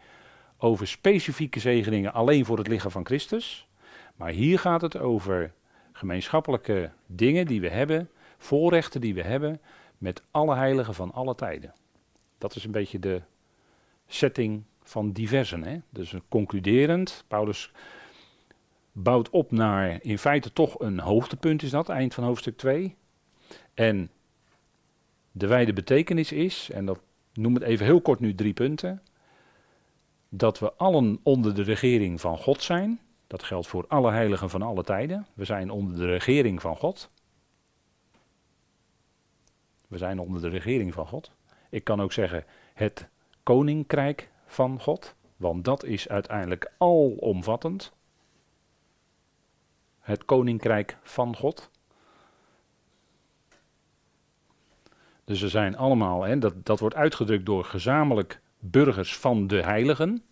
over 0.58 0.88
specifieke 0.88 1.60
zegeningen 1.60 2.14
alleen 2.14 2.46
voor 2.46 2.58
het 2.58 2.68
lichaam 2.68 2.92
van 2.92 3.06
Christus. 3.06 3.68
Maar 4.16 4.32
hier 4.32 4.60
gaat 4.60 4.82
het 4.82 4.98
over 4.98 5.54
gemeenschappelijke 5.92 6.92
dingen 7.06 7.46
die 7.46 7.62
we 7.62 7.70
hebben, 7.70 8.10
voorrechten 8.38 9.02
die 9.02 9.14
we 9.14 9.24
hebben 9.24 9.62
met 9.98 10.24
alle 10.32 10.56
heiligen 10.56 10.94
van 10.94 11.12
alle 11.12 11.36
tijden. 11.36 11.74
Dat 12.38 12.56
is 12.56 12.64
een 12.64 12.72
beetje 12.72 13.00
de 13.00 13.22
setting 14.08 14.64
van 14.84 15.12
diversen. 15.12 15.64
Hè? 15.64 15.78
Dus 15.90 16.14
concluderend, 16.30 17.24
Paulus 17.28 17.72
bouwt 18.92 19.30
op 19.30 19.52
naar 19.52 20.00
in 20.02 20.18
feite 20.18 20.54
toch 20.54 20.80
een 20.80 21.00
hoogtepunt 21.00 21.64
is 21.64 21.70
dat, 21.70 21.90
eind 21.90 22.14
van 22.14 22.24
hoofdstuk 22.24 22.58
2. 22.58 22.96
En 23.74 24.10
de 25.38 25.48
wijde 25.48 25.74
betekenis 25.74 26.32
is, 26.32 26.70
en 26.70 26.86
dat 26.86 27.00
noem 27.34 27.54
het 27.54 27.64
even 27.64 27.86
heel 27.86 28.02
kort 28.02 28.20
nu 28.20 28.36
drie 28.36 28.54
punten, 28.54 29.02
dat 30.30 30.60
we 30.60 30.74
allen 30.74 31.20
onder 31.24 31.56
de 31.56 31.62
regering 31.62 32.22
van 32.22 32.38
God 32.38 32.64
zijn. 32.64 33.00
Dat 33.28 33.44
geldt 33.44 33.68
voor 33.68 33.86
alle 33.88 34.12
heiligen 34.12 34.50
van 34.50 34.62
alle 34.62 34.84
tijden. 34.84 35.28
We 35.34 35.46
zijn 35.46 35.70
onder 35.70 35.98
de 35.98 36.06
regering 36.06 36.62
van 36.62 36.76
God. 36.76 37.10
We 39.88 39.98
zijn 39.98 40.20
onder 40.20 40.42
de 40.42 40.50
regering 40.50 40.94
van 40.94 41.08
God. 41.08 41.32
Ik 41.70 41.84
kan 41.84 42.02
ook 42.02 42.12
zeggen 42.12 42.46
het 42.74 43.10
koninkrijk 43.44 44.30
van 44.46 44.80
God, 44.80 45.16
want 45.38 45.66
dat 45.66 45.84
is 45.84 46.10
uiteindelijk 46.10 46.72
alomvattend. 46.78 47.94
Het 50.00 50.26
koninkrijk 50.26 50.98
van 51.04 51.36
God. 51.36 51.72
Dus 55.28 55.42
we 55.42 55.50
zijn 55.50 55.78
allemaal, 55.78 56.24
hè, 56.24 56.38
dat, 56.38 56.66
dat 56.66 56.80
wordt 56.80 56.96
uitgedrukt 56.96 57.46
door 57.46 57.64
gezamenlijk 57.64 58.42
burgers 58.60 59.18
van 59.18 59.48
de 59.48 59.62
heiligen. 59.62 60.24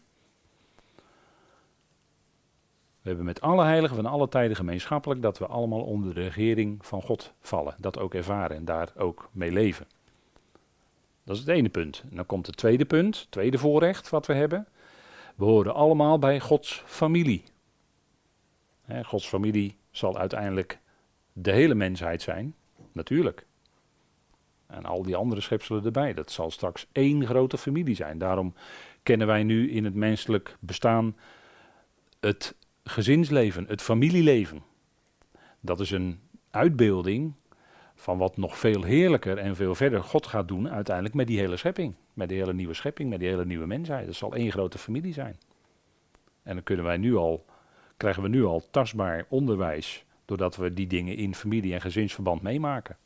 We 3.01 3.11
hebben 3.11 3.25
met 3.25 3.41
alle 3.41 3.63
heiligen 3.63 3.95
van 3.95 4.05
alle 4.05 4.27
tijden 4.27 4.55
gemeenschappelijk 4.55 5.21
dat 5.21 5.37
we 5.37 5.45
allemaal 5.45 5.83
onder 5.83 6.13
de 6.13 6.21
regering 6.21 6.85
van 6.85 7.01
God 7.01 7.33
vallen. 7.41 7.75
Dat 7.77 7.99
ook 7.99 8.13
ervaren 8.13 8.57
en 8.57 8.65
daar 8.65 8.89
ook 8.97 9.29
mee 9.31 9.51
leven. 9.51 9.87
Dat 11.23 11.35
is 11.35 11.41
het 11.41 11.51
ene 11.51 11.69
punt. 11.69 12.03
Dan 12.09 12.25
komt 12.25 12.45
het 12.45 12.57
tweede 12.57 12.85
punt, 12.85 13.19
het 13.19 13.31
tweede 13.31 13.57
voorrecht 13.57 14.09
wat 14.09 14.25
we 14.25 14.33
hebben. 14.33 14.67
We 15.35 15.45
horen 15.45 15.73
allemaal 15.73 16.19
bij 16.19 16.39
Gods 16.39 16.83
familie. 16.85 17.43
Gods 19.03 19.27
familie 19.27 19.77
zal 19.91 20.17
uiteindelijk 20.17 20.79
de 21.33 21.51
hele 21.51 21.75
mensheid 21.75 22.21
zijn, 22.21 22.55
natuurlijk. 22.91 23.45
En 24.67 24.85
al 24.85 25.03
die 25.03 25.15
andere 25.15 25.41
schepselen 25.41 25.85
erbij. 25.85 26.13
Dat 26.13 26.31
zal 26.31 26.51
straks 26.51 26.87
één 26.91 27.25
grote 27.25 27.57
familie 27.57 27.95
zijn. 27.95 28.17
Daarom 28.17 28.53
kennen 29.03 29.27
wij 29.27 29.43
nu 29.43 29.71
in 29.71 29.85
het 29.85 29.93
menselijk 29.93 30.57
bestaan 30.59 31.15
het 32.19 32.55
gezinsleven, 32.83 33.65
het 33.67 33.81
familieleven. 33.81 34.63
Dat 35.59 35.79
is 35.79 35.91
een 35.91 36.19
uitbeelding 36.51 37.33
van 37.95 38.17
wat 38.17 38.37
nog 38.37 38.57
veel 38.57 38.83
heerlijker 38.83 39.37
en 39.37 39.55
veel 39.55 39.75
verder 39.75 40.03
God 40.03 40.27
gaat 40.27 40.47
doen 40.47 40.69
uiteindelijk 40.69 41.15
met 41.15 41.27
die 41.27 41.39
hele 41.39 41.57
schepping. 41.57 41.95
Met 42.13 42.29
die 42.29 42.37
hele 42.37 42.53
nieuwe 42.53 42.73
schepping, 42.73 43.09
met 43.09 43.19
die 43.19 43.27
hele 43.27 43.45
nieuwe 43.45 43.67
mensheid. 43.67 44.05
Dat 44.05 44.15
zal 44.15 44.33
één 44.33 44.51
grote 44.51 44.77
familie 44.77 45.13
zijn. 45.13 45.37
En 46.43 46.53
dan 46.53 46.63
kunnen 46.63 46.85
wij 46.85 46.97
nu 46.97 47.15
al, 47.15 47.45
krijgen 47.97 48.23
we 48.23 48.29
nu 48.29 48.43
al 48.43 48.63
tastbaar 48.71 49.25
onderwijs, 49.29 50.05
doordat 50.25 50.55
we 50.55 50.73
die 50.73 50.87
dingen 50.87 51.15
in 51.15 51.35
familie- 51.35 51.73
en 51.73 51.81
gezinsverband 51.81 52.41
meemaken. 52.41 52.97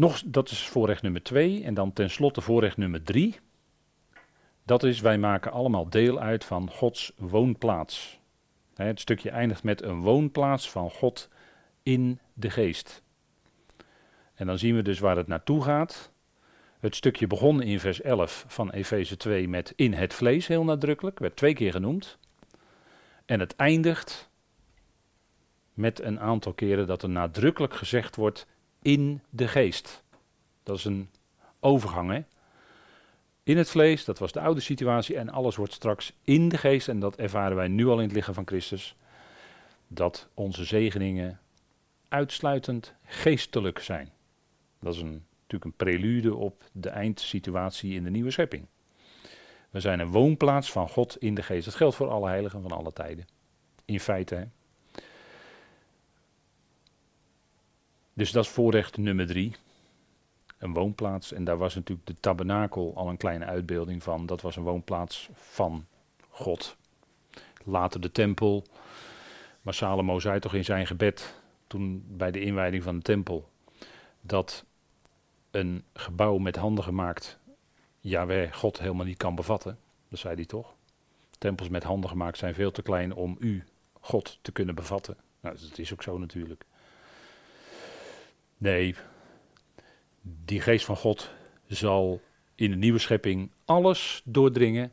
Nog, 0.00 0.22
dat 0.26 0.50
is 0.50 0.68
voorrecht 0.68 1.02
nummer 1.02 1.22
twee. 1.22 1.64
En 1.64 1.74
dan 1.74 1.92
tenslotte 1.92 2.40
voorrecht 2.40 2.76
nummer 2.76 3.02
drie. 3.02 3.38
Dat 4.64 4.82
is, 4.82 5.00
wij 5.00 5.18
maken 5.18 5.52
allemaal 5.52 5.90
deel 5.90 6.20
uit 6.20 6.44
van 6.44 6.70
Gods 6.70 7.12
woonplaats. 7.16 8.20
Het 8.74 9.00
stukje 9.00 9.30
eindigt 9.30 9.62
met 9.62 9.82
een 9.82 10.00
woonplaats 10.00 10.70
van 10.70 10.90
God 10.90 11.28
in 11.82 12.20
de 12.32 12.50
geest. 12.50 13.02
En 14.34 14.46
dan 14.46 14.58
zien 14.58 14.74
we 14.74 14.82
dus 14.82 14.98
waar 14.98 15.16
het 15.16 15.26
naartoe 15.26 15.62
gaat. 15.62 16.12
Het 16.78 16.96
stukje 16.96 17.26
begon 17.26 17.62
in 17.62 17.80
vers 17.80 18.00
11 18.00 18.44
van 18.48 18.70
Efeze 18.70 19.16
2 19.16 19.48
met 19.48 19.72
in 19.76 19.92
het 19.92 20.14
vlees, 20.14 20.46
heel 20.46 20.64
nadrukkelijk, 20.64 21.18
werd 21.18 21.36
twee 21.36 21.54
keer 21.54 21.72
genoemd. 21.72 22.18
En 23.24 23.40
het 23.40 23.56
eindigt 23.56 24.30
met 25.74 26.00
een 26.00 26.20
aantal 26.20 26.52
keren 26.52 26.86
dat 26.86 27.02
er 27.02 27.10
nadrukkelijk 27.10 27.74
gezegd 27.74 28.16
wordt 28.16 28.46
in 28.82 29.22
de 29.30 29.48
geest. 29.48 30.02
Dat 30.62 30.76
is 30.76 30.84
een 30.84 31.10
overgang, 31.60 32.10
hè? 32.10 32.22
In 33.42 33.56
het 33.56 33.70
vlees, 33.70 34.04
dat 34.04 34.18
was 34.18 34.32
de 34.32 34.40
oude 34.40 34.60
situatie, 34.60 35.16
en 35.16 35.28
alles 35.28 35.56
wordt 35.56 35.72
straks 35.72 36.12
in 36.22 36.48
de 36.48 36.58
geest, 36.58 36.88
en 36.88 37.00
dat 37.00 37.16
ervaren 37.16 37.56
wij 37.56 37.68
nu 37.68 37.86
al 37.86 37.98
in 37.98 38.04
het 38.04 38.12
lichaam 38.12 38.34
van 38.34 38.46
Christus, 38.46 38.96
dat 39.88 40.28
onze 40.34 40.64
zegeningen 40.64 41.40
uitsluitend 42.08 42.94
geestelijk 43.04 43.78
zijn. 43.78 44.10
Dat 44.80 44.94
is 44.94 45.02
natuurlijk 45.02 45.64
een 45.64 45.72
prelude 45.76 46.34
op 46.34 46.64
de 46.72 46.88
eindsituatie 46.88 47.94
in 47.94 48.04
de 48.04 48.10
nieuwe 48.10 48.30
schepping. 48.30 48.66
We 49.70 49.80
zijn 49.80 50.00
een 50.00 50.10
woonplaats 50.10 50.72
van 50.72 50.88
God 50.88 51.16
in 51.16 51.34
de 51.34 51.42
geest. 51.42 51.64
Dat 51.64 51.74
geldt 51.74 51.96
voor 51.96 52.08
alle 52.08 52.28
heiligen 52.28 52.62
van 52.62 52.70
alle 52.70 52.92
tijden. 52.92 53.26
In 53.84 54.00
feite. 54.00 54.48
Dus 58.20 58.32
dat 58.32 58.44
is 58.44 58.50
voorrecht 58.50 58.96
nummer 58.96 59.26
drie. 59.26 59.56
Een 60.58 60.72
woonplaats. 60.72 61.32
En 61.32 61.44
daar 61.44 61.56
was 61.56 61.74
natuurlijk 61.74 62.06
de 62.06 62.14
tabernakel 62.20 62.92
al 62.96 63.08
een 63.08 63.16
kleine 63.16 63.44
uitbeelding 63.44 64.02
van. 64.02 64.26
Dat 64.26 64.40
was 64.40 64.56
een 64.56 64.62
woonplaats 64.62 65.28
van 65.32 65.86
God. 66.28 66.76
Later 67.64 68.00
de 68.00 68.12
tempel. 68.12 68.64
Maar 69.62 69.74
Salomo 69.74 70.18
zei 70.18 70.40
toch 70.40 70.54
in 70.54 70.64
zijn 70.64 70.86
gebed, 70.86 71.40
toen 71.66 72.04
bij 72.08 72.30
de 72.30 72.40
inwijding 72.40 72.82
van 72.82 72.96
de 72.96 73.02
tempel. 73.02 73.48
dat 74.20 74.64
een 75.50 75.84
gebouw 75.92 76.38
met 76.38 76.56
handen 76.56 76.84
gemaakt 76.84 77.38
Jawel 78.00 78.48
God 78.52 78.78
helemaal 78.78 79.06
niet 79.06 79.16
kan 79.16 79.34
bevatten. 79.34 79.78
Dat 80.08 80.18
zei 80.18 80.34
hij 80.34 80.44
toch? 80.44 80.74
Tempels 81.38 81.68
met 81.68 81.82
handen 81.82 82.10
gemaakt 82.10 82.38
zijn 82.38 82.54
veel 82.54 82.70
te 82.70 82.82
klein 82.82 83.14
om 83.14 83.36
u, 83.38 83.64
God, 84.00 84.38
te 84.42 84.52
kunnen 84.52 84.74
bevatten. 84.74 85.16
Nou, 85.40 85.56
dat 85.68 85.78
is 85.78 85.92
ook 85.92 86.02
zo 86.02 86.18
natuurlijk. 86.18 86.64
Nee, 88.60 88.94
die 90.22 90.60
geest 90.60 90.84
van 90.84 90.96
God 90.96 91.30
zal 91.66 92.20
in 92.54 92.70
de 92.70 92.76
nieuwe 92.76 92.98
schepping 92.98 93.50
alles 93.64 94.22
doordringen. 94.24 94.92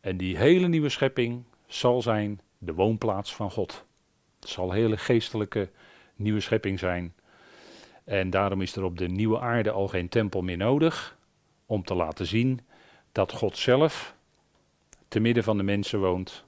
En 0.00 0.16
die 0.16 0.36
hele 0.36 0.68
nieuwe 0.68 0.88
schepping 0.88 1.44
zal 1.66 2.02
zijn 2.02 2.40
de 2.58 2.74
woonplaats 2.74 3.34
van 3.34 3.50
God. 3.50 3.84
Het 4.40 4.48
zal 4.48 4.68
een 4.68 4.76
hele 4.76 4.96
geestelijke 4.96 5.70
nieuwe 6.14 6.40
schepping 6.40 6.78
zijn. 6.78 7.14
En 8.04 8.30
daarom 8.30 8.60
is 8.60 8.76
er 8.76 8.84
op 8.84 8.98
de 8.98 9.08
nieuwe 9.08 9.40
aarde 9.40 9.70
al 9.70 9.88
geen 9.88 10.08
tempel 10.08 10.42
meer 10.42 10.56
nodig. 10.56 11.18
Om 11.66 11.84
te 11.84 11.94
laten 11.94 12.26
zien 12.26 12.60
dat 13.12 13.32
God 13.32 13.58
zelf 13.58 14.14
te 15.08 15.20
midden 15.20 15.44
van 15.44 15.56
de 15.56 15.62
mensen 15.62 16.00
woont. 16.00 16.44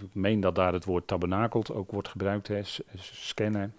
Ik 0.00 0.14
meen 0.14 0.40
dat 0.40 0.54
daar 0.54 0.72
het 0.72 0.84
woord 0.84 1.06
tabernakelt 1.06 1.72
ook 1.72 1.90
wordt 1.90 2.08
gebruikt, 2.08 2.48
hè, 2.48 2.60
scannen. 3.00 3.74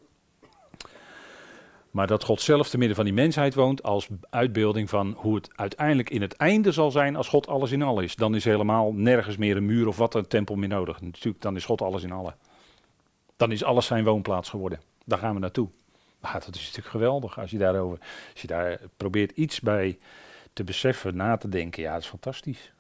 Maar 1.96 2.08
dat 2.08 2.24
God 2.24 2.42
zelf 2.42 2.70
te 2.70 2.78
midden 2.78 2.96
van 2.96 3.06
die 3.06 3.14
mensheid 3.14 3.54
woont 3.54 3.84
als 3.84 4.08
uitbeelding 4.30 4.90
van 4.90 5.16
hoe 5.18 5.36
het 5.36 5.50
uiteindelijk 5.56 6.10
in 6.10 6.22
het 6.22 6.36
einde 6.36 6.72
zal 6.72 6.92
zijn 6.92 7.16
als 7.16 7.28
God 7.28 7.48
alles 7.48 7.72
in 7.72 7.82
al 7.82 8.00
is. 8.00 8.16
Dan 8.16 8.36
is 8.36 8.44
helemaal 8.44 8.94
nergens 8.94 9.38
meer 9.38 9.58
een 9.58 9.66
muur 9.66 9.88
of 9.88 9.98
wat 9.98 10.16
een 10.16 10.28
tempel 10.28 10.56
meer 10.56 10.68
nodig. 10.68 11.02
Natuurlijk, 11.02 11.42
dan 11.42 11.56
is 11.56 11.66
God 11.66 11.82
alles 11.82 12.04
in 12.04 12.12
alle. 12.12 12.34
Dan 13.36 13.52
is 13.52 13.64
alles 13.64 13.86
zijn 13.86 14.04
woonplaats 14.04 14.50
geworden. 14.50 14.80
Daar 15.06 15.20
gaan 15.20 15.34
we 15.34 15.40
naartoe. 15.40 15.70
Maar 16.20 16.34
dat 16.34 16.56
is 16.56 16.62
natuurlijk 16.62 16.88
geweldig 16.88 17.40
als 17.40 17.52
je 17.52 17.58
daarover, 17.58 18.00
als 18.32 18.42
je 18.42 18.48
daar 18.48 18.80
probeert 18.98 19.32
iets 19.32 19.60
bij 19.60 19.98
te 20.54 20.64
beseffen, 20.64 21.16
na 21.16 21.38
te 21.38 21.50
denken. 21.50 21.84
Ja, 21.84 21.94
dat 21.94 22.02
is 22.02 22.08
fantastisch. 22.08 22.72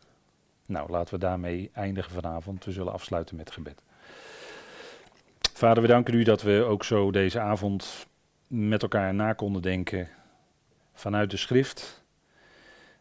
Nou, 0.65 0.89
laten 0.89 1.13
we 1.13 1.19
daarmee 1.19 1.69
eindigen 1.73 2.11
vanavond. 2.11 2.65
We 2.65 2.71
zullen 2.71 2.93
afsluiten 2.93 3.35
met 3.35 3.51
gebed. 3.51 3.81
Vader, 5.53 5.81
we 5.81 5.89
danken 5.89 6.13
u 6.13 6.23
dat 6.23 6.41
we 6.41 6.63
ook 6.63 6.83
zo 6.83 7.11
deze 7.11 7.39
avond 7.39 8.07
met 8.47 8.81
elkaar 8.81 9.13
na 9.13 9.33
konden 9.33 9.61
denken 9.61 10.09
vanuit 10.93 11.31
de 11.31 11.37
schrift. 11.37 12.03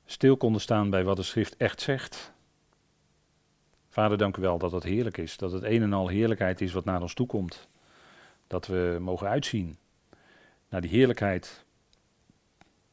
Stil 0.04 0.36
konden 0.36 0.60
staan 0.60 0.90
bij 0.90 1.04
wat 1.04 1.16
de 1.16 1.22
schrift 1.22 1.56
echt 1.56 1.80
zegt. 1.80 2.32
Vader, 3.88 4.18
dank 4.18 4.36
u 4.36 4.40
wel 4.40 4.58
dat 4.58 4.72
het 4.72 4.82
heerlijk 4.82 5.16
is. 5.16 5.36
Dat 5.36 5.52
het 5.52 5.62
een 5.62 5.82
en 5.82 5.92
al 5.92 6.08
heerlijkheid 6.08 6.60
is 6.60 6.72
wat 6.72 6.84
naar 6.84 7.02
ons 7.02 7.14
toe 7.14 7.26
komt. 7.26 7.68
Dat 8.46 8.66
we 8.66 8.98
mogen 9.00 9.28
uitzien 9.28 9.78
naar 10.68 10.80
die 10.80 10.90
heerlijkheid 10.90 11.64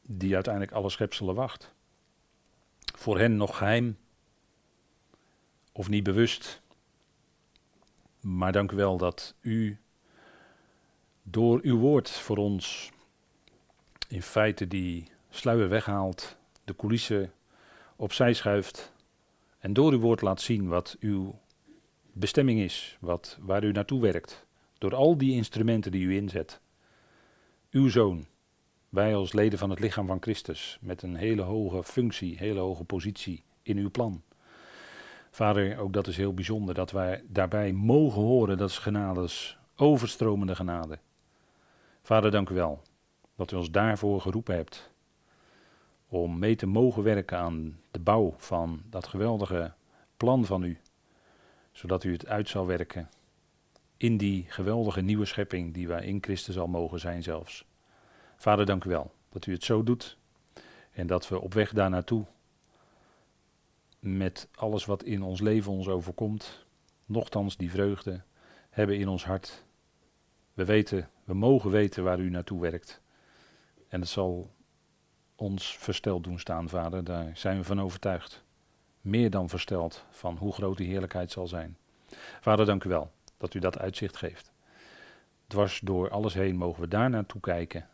die 0.02 0.34
uiteindelijk 0.34 0.74
alle 0.74 0.90
schepselen 0.90 1.34
wacht. 1.34 1.74
Voor 2.96 3.18
hen 3.18 3.36
nog 3.36 3.56
geheim 3.56 3.98
of 5.72 5.88
niet 5.88 6.02
bewust. 6.02 6.60
Maar 8.20 8.52
dank 8.52 8.72
u 8.72 8.76
wel 8.76 8.96
dat 8.96 9.34
u 9.40 9.80
door 11.22 11.60
uw 11.62 11.78
woord 11.78 12.10
voor 12.10 12.36
ons 12.36 12.90
in 14.08 14.22
feite 14.22 14.68
die 14.68 15.06
sluier 15.30 15.68
weghaalt, 15.68 16.36
de 16.64 16.76
coulissen 16.76 17.32
opzij 17.96 18.32
schuift 18.32 18.92
en 19.58 19.72
door 19.72 19.92
uw 19.92 20.00
woord 20.00 20.20
laat 20.20 20.40
zien 20.40 20.68
wat 20.68 20.96
uw 21.00 21.38
bestemming 22.12 22.60
is, 22.60 22.96
wat, 23.00 23.38
waar 23.40 23.64
u 23.64 23.72
naartoe 23.72 24.00
werkt. 24.00 24.46
Door 24.78 24.94
al 24.94 25.16
die 25.16 25.34
instrumenten 25.34 25.92
die 25.92 26.04
u 26.04 26.16
inzet. 26.16 26.60
Uw 27.70 27.88
zoon, 27.88 28.26
wij 28.88 29.14
als 29.14 29.32
leden 29.32 29.58
van 29.58 29.70
het 29.70 29.80
lichaam 29.80 30.06
van 30.06 30.22
Christus, 30.22 30.78
met 30.80 31.02
een 31.02 31.16
hele 31.16 31.42
hoge 31.42 31.82
functie, 31.84 32.36
hele 32.38 32.60
hoge 32.60 32.84
positie 32.84 33.44
in 33.62 33.76
uw 33.76 33.90
plan. 33.90 34.22
Vader, 35.30 35.78
ook 35.78 35.92
dat 35.92 36.06
is 36.06 36.16
heel 36.16 36.34
bijzonder, 36.34 36.74
dat 36.74 36.90
wij 36.90 37.22
daarbij 37.28 37.72
mogen 37.72 38.22
horen, 38.22 38.58
dat 38.58 38.70
is 38.70 38.78
genades, 38.78 39.58
overstromende 39.76 40.54
genade. 40.54 40.98
Vader, 42.02 42.30
dank 42.30 42.48
u 42.48 42.54
wel 42.54 42.82
dat 43.36 43.52
u 43.52 43.56
ons 43.56 43.70
daarvoor 43.70 44.20
geroepen 44.20 44.54
hebt. 44.54 44.90
Om 46.08 46.38
mee 46.38 46.56
te 46.56 46.66
mogen 46.66 47.02
werken 47.02 47.38
aan 47.38 47.80
de 47.90 47.98
bouw 47.98 48.34
van 48.36 48.82
dat 48.90 49.06
geweldige 49.06 49.72
plan 50.16 50.44
van 50.44 50.62
u. 50.62 50.78
Zodat 51.72 52.04
u 52.04 52.12
het 52.12 52.26
uit 52.26 52.48
zal 52.48 52.66
werken 52.66 53.08
in 53.96 54.16
die 54.16 54.44
geweldige 54.48 55.00
nieuwe 55.00 55.24
schepping 55.24 55.74
die 55.74 55.88
wij 55.88 56.04
in 56.04 56.18
Christus 56.20 56.58
al 56.58 56.66
mogen 56.66 57.00
zijn 57.00 57.22
zelfs. 57.22 57.64
Vader, 58.36 58.66
dank 58.66 58.84
u 58.84 58.90
wel 58.90 59.12
dat 59.28 59.46
u 59.46 59.52
het 59.52 59.64
zo 59.64 59.82
doet. 59.82 60.18
En 60.92 61.06
dat 61.06 61.28
we 61.28 61.40
op 61.40 61.54
weg 61.54 61.72
daar 61.72 61.90
naartoe 61.90 62.24
met 63.98 64.48
alles 64.54 64.84
wat 64.84 65.02
in 65.02 65.22
ons 65.22 65.40
leven 65.40 65.72
ons 65.72 65.88
overkomt, 65.88 66.66
nochtans 67.06 67.56
die 67.56 67.70
vreugde 67.70 68.22
hebben 68.70 68.98
in 68.98 69.08
ons 69.08 69.24
hart. 69.24 69.64
We 70.54 70.64
weten, 70.64 71.08
we 71.24 71.34
mogen 71.34 71.70
weten 71.70 72.04
waar 72.04 72.20
u 72.20 72.30
naartoe 72.30 72.60
werkt. 72.60 73.00
En 73.88 74.00
het 74.00 74.08
zal 74.08 74.50
ons 75.36 75.76
versteld 75.78 76.24
doen 76.24 76.38
staan, 76.38 76.68
vader, 76.68 77.04
daar 77.04 77.30
zijn 77.34 77.58
we 77.58 77.64
van 77.64 77.80
overtuigd. 77.80 78.44
Meer 79.00 79.30
dan 79.30 79.48
versteld 79.48 80.04
van 80.10 80.36
hoe 80.36 80.52
groot 80.52 80.76
die 80.76 80.88
heerlijkheid 80.88 81.30
zal 81.30 81.46
zijn. 81.46 81.76
Vader, 82.40 82.66
dank 82.66 82.84
u 82.84 82.88
wel 82.88 83.10
dat 83.36 83.54
u 83.54 83.58
dat 83.58 83.78
uitzicht 83.78 84.16
geeft. 84.16 84.52
Dwars 85.46 85.80
door 85.80 86.10
alles 86.10 86.34
heen 86.34 86.56
mogen 86.56 86.80
we 86.80 86.88
daar 86.88 87.10
naartoe 87.10 87.40
kijken 87.40 87.88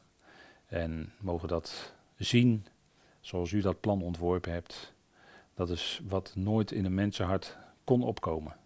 en 0.66 1.12
mogen 1.18 1.48
dat 1.48 1.94
zien 2.16 2.66
zoals 3.20 3.52
u 3.52 3.60
dat 3.60 3.80
plan 3.80 4.02
ontworpen 4.02 4.52
hebt. 4.52 4.92
Dat 5.54 5.70
is 5.70 6.00
wat 6.08 6.32
nooit 6.36 6.72
in 6.72 6.84
een 6.84 6.94
mensenhart 6.94 7.56
kon 7.84 8.02
opkomen. 8.02 8.56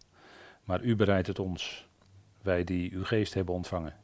Maar 0.64 0.82
u 0.82 0.97
bereidt 0.97 1.26
het 1.26 1.38
ons, 1.38 1.88
wij 2.43 2.64
die 2.64 2.93
uw 2.93 3.05
geest 3.05 3.34
hebben 3.34 3.55
ontvangen. 3.55 3.95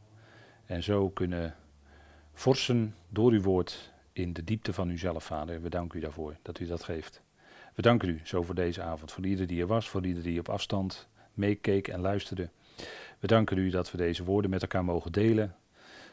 En 0.64 0.82
zo 0.82 1.10
kunnen 1.10 1.54
forsen 2.32 2.94
door 3.08 3.32
uw 3.32 3.42
woord 3.42 3.92
in 4.12 4.32
de 4.32 4.44
diepte 4.44 4.72
van 4.72 4.88
uzelf, 4.88 5.24
Vader. 5.24 5.62
We 5.62 5.68
danken 5.68 5.98
u 5.98 6.02
daarvoor 6.02 6.36
dat 6.42 6.58
u 6.58 6.66
dat 6.66 6.82
geeft. 6.82 7.22
We 7.74 7.82
danken 7.82 8.08
u 8.08 8.20
zo 8.24 8.42
voor 8.42 8.54
deze 8.54 8.82
avond, 8.82 9.12
voor 9.12 9.26
ieder 9.26 9.46
die 9.46 9.60
er 9.60 9.66
was, 9.66 9.88
voor 9.88 10.06
ieder 10.06 10.22
die 10.22 10.38
op 10.38 10.48
afstand 10.48 11.08
meekeek 11.34 11.88
en 11.88 12.00
luisterde. 12.00 12.50
We 13.18 13.26
danken 13.26 13.58
u 13.58 13.70
dat 13.70 13.90
we 13.90 13.96
deze 13.96 14.24
woorden 14.24 14.50
met 14.50 14.62
elkaar 14.62 14.84
mogen 14.84 15.12
delen. 15.12 15.56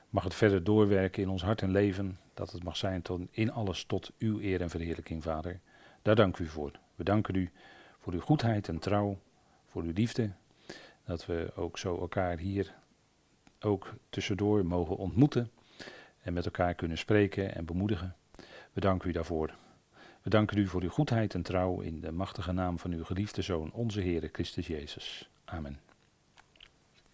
Mag 0.09 0.23
het 0.23 0.33
verder 0.33 0.63
doorwerken 0.63 1.23
in 1.23 1.29
ons 1.29 1.43
hart 1.43 1.61
en 1.61 1.71
leven, 1.71 2.19
dat 2.33 2.51
het 2.51 2.63
mag 2.63 2.77
zijn 2.77 3.01
tot, 3.01 3.21
in 3.31 3.51
alles 3.51 3.83
tot 3.83 4.11
uw 4.19 4.39
eer 4.39 4.61
en 4.61 4.69
verheerlijking, 4.69 5.23
Vader. 5.23 5.59
Daar 6.01 6.15
dank 6.15 6.37
u 6.37 6.47
voor. 6.47 6.71
We 6.95 7.03
danken 7.03 7.35
u 7.35 7.51
voor 7.99 8.13
uw 8.13 8.19
goedheid 8.19 8.67
en 8.67 8.79
trouw, 8.79 9.19
voor 9.65 9.83
uw 9.83 9.93
liefde. 9.93 10.31
Dat 11.05 11.25
we 11.25 11.51
ook 11.55 11.77
zo 11.77 11.99
elkaar 11.99 12.37
hier 12.37 12.73
ook 13.59 13.93
tussendoor 14.09 14.65
mogen 14.65 14.97
ontmoeten 14.97 15.51
en 16.21 16.33
met 16.33 16.45
elkaar 16.45 16.73
kunnen 16.73 16.97
spreken 16.97 17.55
en 17.55 17.65
bemoedigen. 17.65 18.15
We 18.73 18.81
danken 18.81 19.09
u 19.09 19.11
daarvoor. 19.11 19.55
We 20.21 20.29
danken 20.29 20.57
u 20.57 20.67
voor 20.67 20.81
uw 20.81 20.89
goedheid 20.89 21.33
en 21.33 21.41
trouw 21.41 21.79
in 21.81 21.99
de 21.99 22.11
machtige 22.11 22.51
naam 22.51 22.79
van 22.79 22.91
uw 22.91 23.03
geliefde 23.03 23.41
Zoon, 23.41 23.71
onze 23.71 24.01
Heer 24.01 24.29
Christus 24.31 24.67
Jezus. 24.67 25.29
Amen. 25.45 25.79